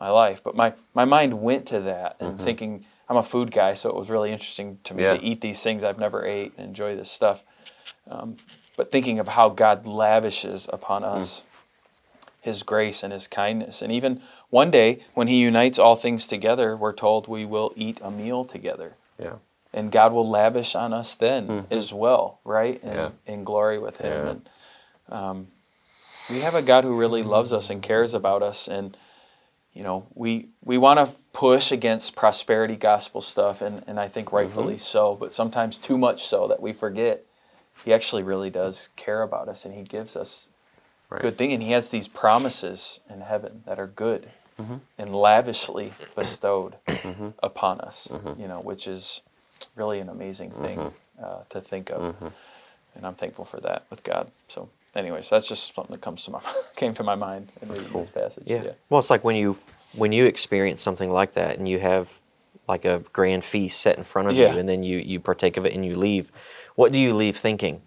my 0.00 0.10
life, 0.10 0.42
but 0.42 0.56
my 0.56 0.74
my 0.94 1.04
mind 1.04 1.40
went 1.40 1.66
to 1.66 1.80
that 1.80 2.16
and 2.18 2.34
mm-hmm. 2.34 2.44
thinking 2.44 2.84
I'm 3.08 3.16
a 3.16 3.22
food 3.22 3.50
guy, 3.52 3.74
so 3.74 3.90
it 3.90 3.96
was 3.96 4.10
really 4.10 4.32
interesting 4.32 4.78
to 4.84 4.94
me 4.94 5.02
Yeah. 5.02 5.16
to 5.16 5.22
eat 5.22 5.40
these 5.40 5.62
things 5.62 5.84
I've 5.84 5.98
never 5.98 6.24
ate 6.24 6.54
and 6.56 6.66
enjoy 6.66 6.96
this 6.96 7.10
stuff. 7.10 7.44
Um, 8.10 8.36
but 8.76 8.90
thinking 8.90 9.18
of 9.18 9.28
how 9.28 9.50
God 9.50 9.86
lavishes 9.86 10.68
upon 10.72 11.02
mm. 11.02 11.14
us 11.16 11.44
His 12.40 12.62
grace 12.62 13.02
and 13.02 13.12
His 13.12 13.28
kindness, 13.28 13.82
and 13.82 13.92
even 13.92 14.22
one 14.52 14.70
day 14.70 14.98
when 15.14 15.28
He 15.28 15.40
unites 15.40 15.78
all 15.78 15.96
things 15.96 16.26
together, 16.26 16.76
we're 16.76 16.92
told 16.92 17.26
we 17.26 17.46
will 17.46 17.72
eat 17.74 17.98
a 18.02 18.10
meal 18.10 18.44
together 18.44 18.92
Yeah. 19.18 19.36
and 19.72 19.90
God 19.90 20.12
will 20.12 20.28
lavish 20.28 20.74
on 20.74 20.92
us 20.92 21.14
then 21.14 21.66
as 21.70 21.90
well, 21.92 22.38
right? 22.44 22.78
And 22.82 22.94
Yeah. 22.94 23.10
in 23.26 23.44
glory 23.44 23.78
with 23.78 23.96
Him. 23.98 24.12
Yeah. 24.12 24.30
And 24.30 24.48
um, 25.08 25.46
we 26.30 26.40
have 26.40 26.54
a 26.54 26.60
God 26.60 26.84
who 26.84 26.94
really 26.98 27.22
loves 27.22 27.50
us 27.52 27.70
and 27.70 27.82
cares 27.82 28.12
about 28.14 28.42
us, 28.42 28.68
and 28.68 28.94
you 29.72 29.82
know, 29.82 30.06
we 30.14 30.48
we 30.62 30.76
want 30.76 31.00
to 31.00 31.14
push 31.32 31.72
against 31.72 32.14
prosperity 32.14 32.76
gospel 32.76 33.22
stuff, 33.22 33.62
and, 33.62 33.82
and 33.86 33.98
I 33.98 34.06
think 34.08 34.32
rightfully 34.32 34.76
so, 34.76 35.16
but 35.16 35.32
sometimes 35.32 35.78
too 35.78 35.96
much 35.96 36.24
so 36.26 36.46
that 36.48 36.60
we 36.60 36.74
forget 36.74 37.24
he 37.86 37.92
actually 37.94 38.22
really 38.22 38.50
does 38.50 38.90
care 38.96 39.22
about 39.22 39.48
us, 39.48 39.64
and 39.64 39.74
he 39.74 39.82
gives 39.82 40.14
us 40.14 40.50
Right. 41.08 41.22
good 41.22 41.36
thing, 41.38 41.52
and 41.54 41.62
he 41.62 41.72
has 41.72 41.88
these 41.88 42.06
promises 42.08 43.00
in 43.08 43.20
heaven 43.22 43.62
that 43.66 43.78
are 43.78 43.86
good 43.86 44.28
Mm-hmm. 44.62 44.74
and 44.98 45.14
lavishly 45.14 45.92
bestowed 46.16 46.76
upon 47.42 47.80
us, 47.80 48.08
you 48.38 48.46
know, 48.48 48.60
which 48.60 48.86
is 48.86 49.22
really 49.76 49.98
an 50.00 50.08
amazing 50.08 50.50
thing 50.50 50.78
Mm-hmm. 50.78 51.24
uh, 51.24 51.42
to 51.50 51.60
think 51.60 51.90
of, 51.90 52.14
and 52.94 53.06
I'm 53.06 53.14
thankful 53.14 53.44
for 53.44 53.60
that 53.60 53.84
with 53.90 54.02
God. 54.04 54.30
So, 54.48 54.68
anyways, 54.94 55.28
that's 55.30 55.48
just 55.48 55.74
something 55.74 55.92
that 55.94 56.00
comes 56.02 56.24
to 56.24 56.30
my 56.30 56.40
came 56.76 56.94
to 56.94 57.02
my 57.02 57.14
mind 57.14 57.48
in 57.60 57.68
reading 57.68 57.92
this 57.92 58.10
passage. 58.10 58.44
Yeah. 58.46 58.72
Well, 58.88 58.98
it's 59.00 59.10
like 59.10 59.24
when 59.24 59.36
you 59.36 59.56
when 59.96 60.12
you 60.12 60.24
experience 60.26 60.80
something 60.82 61.10
like 61.10 61.34
that 61.34 61.58
and 61.58 61.68
you 61.68 61.78
have 61.80 62.18
like 62.68 62.84
a 62.84 63.02
grand 63.12 63.44
feast 63.44 63.80
set 63.80 63.98
in 63.98 64.04
front 64.04 64.28
of 64.28 64.34
Yeah. 64.34 64.52
you 64.52 64.58
and 64.58 64.68
then 64.68 64.82
you 64.82 64.98
you 64.98 65.20
partake 65.20 65.56
of 65.56 65.66
it 65.66 65.74
and 65.74 65.84
you 65.84 65.94
leave. 65.96 66.30
What 66.74 66.92
do 66.92 67.00
you 67.00 67.14
leave 67.14 67.36
thinking? 67.36 67.82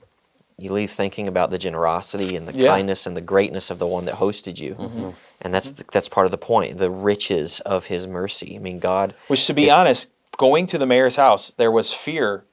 You 0.58 0.72
leave 0.72 0.92
thinking 0.92 1.28
about 1.28 1.50
the 1.50 1.58
generosity 1.58 2.36
and 2.36 2.48
the 2.48 2.54
Yeah. 2.54 2.70
kindness 2.70 3.06
and 3.06 3.16
the 3.18 3.22
greatness 3.22 3.70
of 3.70 3.78
the 3.80 3.88
one 3.88 4.06
that 4.06 4.16
hosted 4.16 4.60
you. 4.60 4.76
Mm-hmm. 4.76 5.10
And 5.42 5.54
that's 5.54 5.70
the, 5.72 5.84
that's 5.92 6.08
part 6.08 6.26
of 6.26 6.32
the 6.32 6.38
point, 6.38 6.78
the 6.78 6.90
riches 6.90 7.60
of 7.62 7.88
his 7.88 8.08
mercy. 8.08 8.56
I 8.56 8.60
mean, 8.60 8.80
God 8.80 9.14
Which, 9.28 9.46
to 9.48 9.54
be 9.54 9.66
is- 9.66 9.72
honest, 9.72 10.12
going 10.38 10.66
to 10.68 10.78
the 10.78 10.86
mayor's 10.86 11.18
house, 11.18 11.52
there 11.52 11.72
was 11.72 11.94
fear 11.94 12.46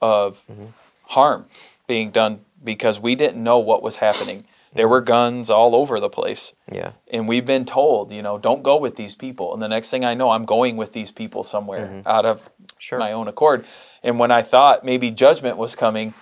of 0.00 0.44
Mm-hmm. 0.50 0.66
harm 1.08 1.46
being 1.86 2.10
done 2.10 2.40
because 2.62 3.00
we 3.00 3.14
didn't 3.14 3.42
know 3.42 3.58
what 3.58 3.82
was 3.82 3.96
happening. 3.96 4.44
There 4.74 4.86
were 4.88 5.00
guns 5.00 5.48
all 5.50 5.74
over 5.74 5.98
the 5.98 6.10
place. 6.10 6.52
Yeah. 6.70 6.92
And 7.10 7.26
we've 7.26 7.46
been 7.46 7.64
told, 7.64 8.12
you 8.12 8.20
know, 8.22 8.36
don't 8.38 8.62
go 8.62 8.76
with 8.76 8.96
these 8.96 9.14
people. 9.14 9.52
And 9.54 9.62
the 9.62 9.68
next 9.68 9.90
thing 9.90 10.04
I 10.04 10.14
know, 10.14 10.30
I'm 10.30 10.44
going 10.44 10.76
with 10.76 10.92
these 10.92 11.10
people 11.10 11.42
somewhere 11.42 12.02
out 12.06 12.24
of 12.26 12.42
Mm-hmm. 12.42 12.52
Sure. 12.80 12.98
my 13.00 13.10
own 13.12 13.26
accord. 13.26 13.64
And 14.04 14.20
when 14.20 14.30
I 14.30 14.42
thought 14.42 14.84
maybe 14.84 15.10
judgment 15.10 15.56
was 15.56 15.74
coming, 15.74 16.14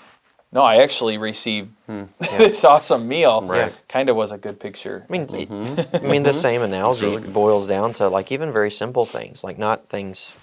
no, 0.52 0.62
I 0.62 0.76
actually 0.76 1.18
received 1.18 1.70
hmm. 1.86 2.04
this 2.18 2.64
awesome 2.64 3.08
meal. 3.08 3.42
Right. 3.42 3.72
Kind 3.88 4.08
of 4.08 4.16
was 4.16 4.30
a 4.30 4.38
good 4.38 4.60
picture. 4.60 5.04
I 5.08 5.12
mean, 5.12 5.22
it- 5.22 5.48
mm-hmm. 5.48 5.96
I 5.96 6.08
mean, 6.08 6.22
the 6.22 6.30
mm-hmm. 6.30 6.38
same 6.38 6.62
analogy 6.62 7.16
boils 7.18 7.66
down 7.66 7.92
to 7.94 8.08
like 8.08 8.32
even 8.32 8.52
very 8.52 8.70
simple 8.70 9.06
things, 9.06 9.42
like 9.42 9.58
not 9.58 9.88
things, 9.88 10.36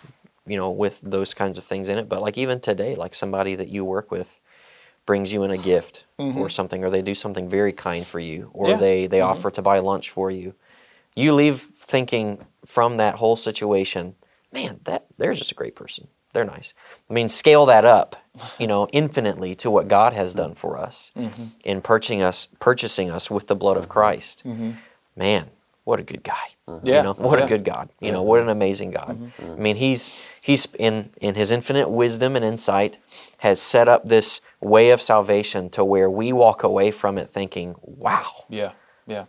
you 0.45 0.58
know, 0.58 0.70
with 0.70 0.99
those 1.01 1.34
kinds 1.34 1.58
of 1.58 1.64
things 1.64 1.89
in 1.89 1.97
it, 1.97 2.10
but 2.10 2.22
like 2.22 2.38
even 2.38 2.60
today, 2.60 2.95
like 2.95 3.14
somebody 3.14 3.56
that 3.56 3.70
you 3.70 3.86
work 3.86 4.12
with 4.12 4.39
brings 5.06 5.34
you 5.34 5.43
in 5.43 5.51
a 5.51 5.58
gift 5.58 6.06
mm-hmm. 6.20 6.38
or 6.38 6.49
something, 6.49 6.84
or 6.84 6.89
they 6.89 7.01
do 7.01 7.16
something 7.16 7.49
very 7.49 7.74
kind 7.74 8.06
for 8.06 8.20
you, 8.20 8.49
or 8.54 8.70
Yeah. 8.70 8.78
they 8.78 9.08
they 9.08 9.22
offer 9.22 9.51
to 9.51 9.62
buy 9.62 9.80
lunch 9.80 10.10
for 10.10 10.32
you. 10.32 10.54
You 11.16 11.34
leave 11.34 11.70
thinking 11.78 12.45
from 12.66 12.97
that 12.97 13.16
whole 13.16 13.36
situation, 13.36 14.16
man, 14.51 14.80
that 14.84 15.06
they're 15.18 15.34
just 15.34 15.51
a 15.51 15.56
great 15.56 15.76
person. 15.76 16.08
They're 16.34 16.43
nice. 16.45 16.73
I 17.09 17.13
mean, 17.13 17.29
scale 17.29 17.65
that 17.67 17.86
up, 17.86 18.15
you 18.59 18.67
know, 18.67 18.88
infinitely 18.91 19.55
to 19.55 19.71
what 19.71 19.88
God 19.88 20.13
has 20.13 20.34
done 20.34 20.55
for 20.55 20.77
us 20.77 21.11
mm-hmm. 21.15 21.45
in 21.63 21.81
purchasing 21.81 22.21
us, 22.21 22.47
purchasing 22.59 23.11
us 23.11 23.29
with 23.31 23.47
the 23.47 23.55
blood 23.55 23.77
of 23.77 23.84
mm-hmm. 23.84 23.91
Christ. 23.91 24.43
Mm-hmm. 24.45 24.71
Man, 25.15 25.51
what 25.84 25.99
a 25.99 26.03
good 26.03 26.23
guy. 26.23 26.53
Yeah, 26.81 26.97
You 26.97 27.03
know, 27.03 27.13
what 27.13 27.39
yeah. 27.39 27.45
a 27.45 27.47
good 27.47 27.65
God. 27.65 27.89
You 27.99 28.11
know, 28.11 28.23
what 28.23 28.41
an 28.41 28.47
amazing 28.47 28.91
God. 28.91 29.31
I 29.39 29.55
mean, 29.55 29.75
he's 29.75 30.31
he's 30.39 30.65
in 30.79 31.09
in 31.19 31.36
his 31.36 31.51
infinite 31.51 31.89
wisdom 31.89 32.38
and 32.38 32.45
insight 32.45 32.97
has 33.39 33.61
set 33.61 33.89
up 33.89 34.07
this 34.07 34.39
way 34.61 34.91
of 34.91 35.01
salvation 35.01 35.69
to 35.71 35.84
where 35.84 36.09
we 36.09 36.31
walk 36.31 36.63
away 36.63 36.89
from 36.89 37.17
it 37.17 37.29
thinking, 37.29 37.75
"Wow, 37.81 38.45
Yeah, 38.49 38.71
yeah. 39.05 39.25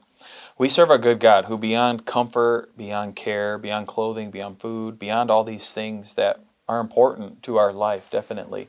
We 0.56 0.68
serve 0.68 0.90
a 0.90 0.98
good 0.98 1.18
God 1.18 1.46
who, 1.46 1.58
beyond 1.58 2.06
comfort, 2.06 2.76
beyond 2.76 3.16
care, 3.16 3.58
beyond 3.58 3.88
clothing, 3.88 4.30
beyond 4.30 4.60
food, 4.60 5.00
beyond 5.00 5.28
all 5.28 5.42
these 5.42 5.72
things 5.72 6.14
that 6.14 6.38
are 6.68 6.80
important 6.80 7.42
to 7.44 7.56
our 7.56 7.72
life, 7.72 8.10
definitely, 8.10 8.68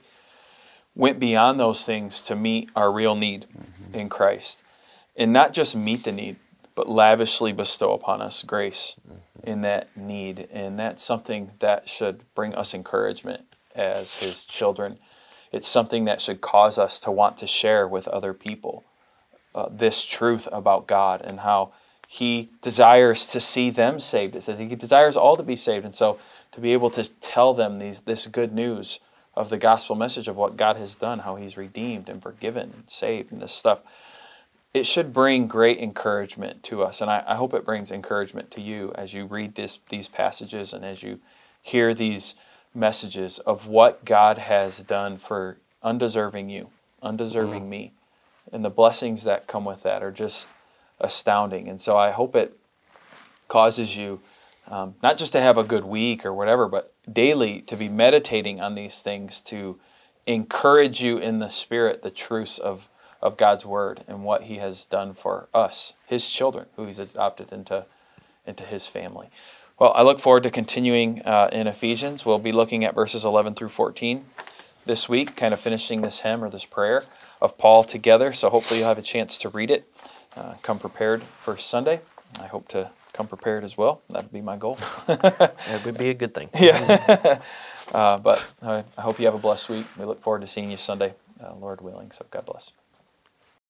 went 0.95 1.19
beyond 1.19 1.59
those 1.59 1.85
things 1.85 2.21
to 2.21 2.35
meet 2.35 2.69
our 2.75 2.91
real 2.91 3.15
need 3.15 3.45
in 3.93 4.09
Christ. 4.09 4.63
And 5.15 5.31
not 5.31 5.53
just 5.53 5.75
meet 5.75 6.03
the 6.03 6.11
need, 6.11 6.37
but 6.75 6.89
lavishly 6.89 7.53
bestow 7.53 7.93
upon 7.93 8.21
us 8.21 8.43
grace 8.43 8.95
in 9.43 9.61
that 9.61 9.95
need. 9.95 10.47
And 10.51 10.77
that's 10.77 11.03
something 11.03 11.51
that 11.59 11.87
should 11.87 12.23
bring 12.33 12.53
us 12.53 12.73
encouragement 12.73 13.43
as 13.73 14.21
His 14.21 14.45
children. 14.45 14.97
It's 15.51 15.67
something 15.67 16.05
that 16.05 16.19
should 16.19 16.41
cause 16.41 16.77
us 16.77 16.99
to 16.99 17.11
want 17.11 17.37
to 17.37 17.47
share 17.47 17.87
with 17.87 18.07
other 18.09 18.33
people 18.33 18.83
uh, 19.53 19.69
this 19.71 20.05
truth 20.05 20.49
about 20.51 20.87
God 20.87 21.21
and 21.21 21.39
how 21.41 21.71
He 22.08 22.49
desires 22.62 23.26
to 23.28 23.39
see 23.39 23.70
them 23.70 23.99
saved. 23.99 24.36
It 24.36 24.43
says 24.43 24.60
He 24.60 24.68
desires 24.76 25.18
all 25.18 25.36
to 25.38 25.43
be 25.43 25.56
saved, 25.56 25.86
and 25.86 25.95
so 25.95 26.20
to 26.51 26.62
be 26.62 26.74
able 26.74 26.89
to 26.91 27.10
tell 27.20 27.53
them 27.53 27.78
these 27.78 28.01
this 28.01 28.28
good 28.28 28.53
news 28.53 28.99
of 29.36 29.49
the 29.49 29.58
gospel 29.58 29.95
message 29.95 30.28
of 30.28 30.38
what 30.38 30.58
God 30.58 30.78
has 30.78 30.95
done, 30.95 31.20
how 31.20 31.36
He's 31.36 31.58
redeemed 31.58 32.10
and 32.10 32.22
forgiven 32.22 32.72
and 32.76 32.89
saved, 32.89 33.32
and 33.32 33.41
this 33.41 33.53
stuff. 33.53 33.82
It 34.74 34.86
should 34.86 35.14
bring 35.14 35.47
great 35.47 35.80
encouragement 35.80 36.62
to 36.64 36.84
us, 36.84 36.99
and 36.99 37.10
I, 37.10 37.24
I 37.26 37.36
hope 37.36 37.53
it 37.53 37.64
brings 37.64 37.91
encouragement 37.91 38.51
to 38.51 38.62
you 38.62 38.91
as 38.95 39.14
you 39.14 39.26
read 39.26 39.56
this 39.56 39.80
these 39.89 40.08
passages 40.08 40.74
and 40.74 40.84
as 40.84 41.03
you 41.03 41.20
hear 41.62 41.93
these 41.93 42.36
messages 42.74 43.39
of 43.39 43.68
what 43.68 44.03
God 44.03 44.38
has 44.38 44.84
done 44.84 45.18
for 45.18 45.58
undeserving 45.82 46.49
you, 46.49 46.70
undeserving 47.01 47.64
mm. 47.64 47.70
me 47.70 47.91
and 48.51 48.64
the 48.64 48.70
blessings 48.70 49.24
that 49.24 49.47
come 49.47 49.66
with 49.66 49.84
that 49.84 50.03
are 50.03 50.12
just 50.12 50.49
astounding. 50.99 51.67
And 51.67 51.79
so 51.79 51.97
I 51.97 52.11
hope 52.11 52.35
it 52.35 52.57
causes 53.47 53.97
you 53.97 54.21
um, 54.67 54.95
not 55.03 55.17
just 55.17 55.31
to 55.33 55.41
have 55.41 55.57
a 55.57 55.63
good 55.63 55.85
week 55.85 56.25
or 56.25 56.33
whatever, 56.33 56.67
but 56.67 56.91
daily 57.11 57.61
to 57.61 57.77
be 57.77 57.87
meditating 57.87 58.59
on 58.59 58.75
these 58.75 59.01
things 59.01 59.41
to 59.41 59.79
encourage 60.25 61.03
you 61.03 61.17
in 61.17 61.39
the 61.39 61.49
spirit, 61.49 62.01
the 62.01 62.09
truths 62.09 62.57
of, 62.57 62.89
of 63.21 63.37
God's 63.37 63.65
word 63.65 64.03
and 64.07 64.23
what 64.23 64.43
He 64.43 64.55
has 64.55 64.85
done 64.85 65.13
for 65.13 65.47
us, 65.53 65.93
His 66.07 66.31
children, 66.31 66.65
who 66.75 66.85
He's 66.85 66.97
adopted 66.97 67.51
into, 67.51 67.85
into 68.45 68.63
His 68.63 68.87
family. 68.87 69.29
Well, 69.77 69.91
I 69.93 70.01
look 70.01 70.19
forward 70.19 70.43
to 70.43 70.49
continuing 70.49 71.21
uh, 71.23 71.49
in 71.51 71.67
Ephesians. 71.67 72.25
We'll 72.25 72.39
be 72.39 72.51
looking 72.51 72.83
at 72.83 72.95
verses 72.95 73.23
11 73.23 73.53
through 73.53 73.69
14 73.69 74.25
this 74.85 75.09
week, 75.09 75.35
kind 75.35 75.53
of 75.53 75.59
finishing 75.59 76.01
this 76.01 76.21
hymn 76.21 76.43
or 76.43 76.49
this 76.49 76.65
prayer 76.65 77.03
of 77.41 77.57
Paul 77.57 77.83
together. 77.83 78.31
So 78.33 78.49
hopefully 78.49 78.79
you'll 78.79 78.89
have 78.89 78.97
a 78.97 79.03
chance 79.03 79.37
to 79.39 79.49
read 79.49 79.69
it. 79.69 79.87
Uh, 80.36 80.55
come 80.61 80.79
prepared 80.79 81.23
for 81.23 81.57
Sunday. 81.57 82.01
I 82.41 82.47
hope 82.47 82.67
to 82.69 82.91
come 83.13 83.27
prepared 83.27 83.63
as 83.63 83.77
well. 83.77 84.01
That'd 84.09 84.31
be 84.33 84.41
my 84.41 84.57
goal. 84.57 84.75
that 85.07 85.81
would 85.86 85.97
be 85.97 86.09
a 86.09 86.13
good 86.13 86.33
thing." 86.33 86.49
Uh, 87.93 88.17
but 88.17 88.53
I, 88.63 88.83
I 88.97 89.01
hope 89.01 89.19
you 89.19 89.25
have 89.25 89.36
a 89.36 89.39
blessed 89.39 89.69
week. 89.69 89.86
We 89.97 90.05
look 90.05 90.19
forward 90.19 90.41
to 90.41 90.47
seeing 90.47 90.71
you 90.71 90.77
Sunday, 90.77 91.13
uh, 91.41 91.53
Lord 91.55 91.81
willing. 91.81 92.11
So 92.11 92.25
God 92.31 92.45
bless. 92.45 92.71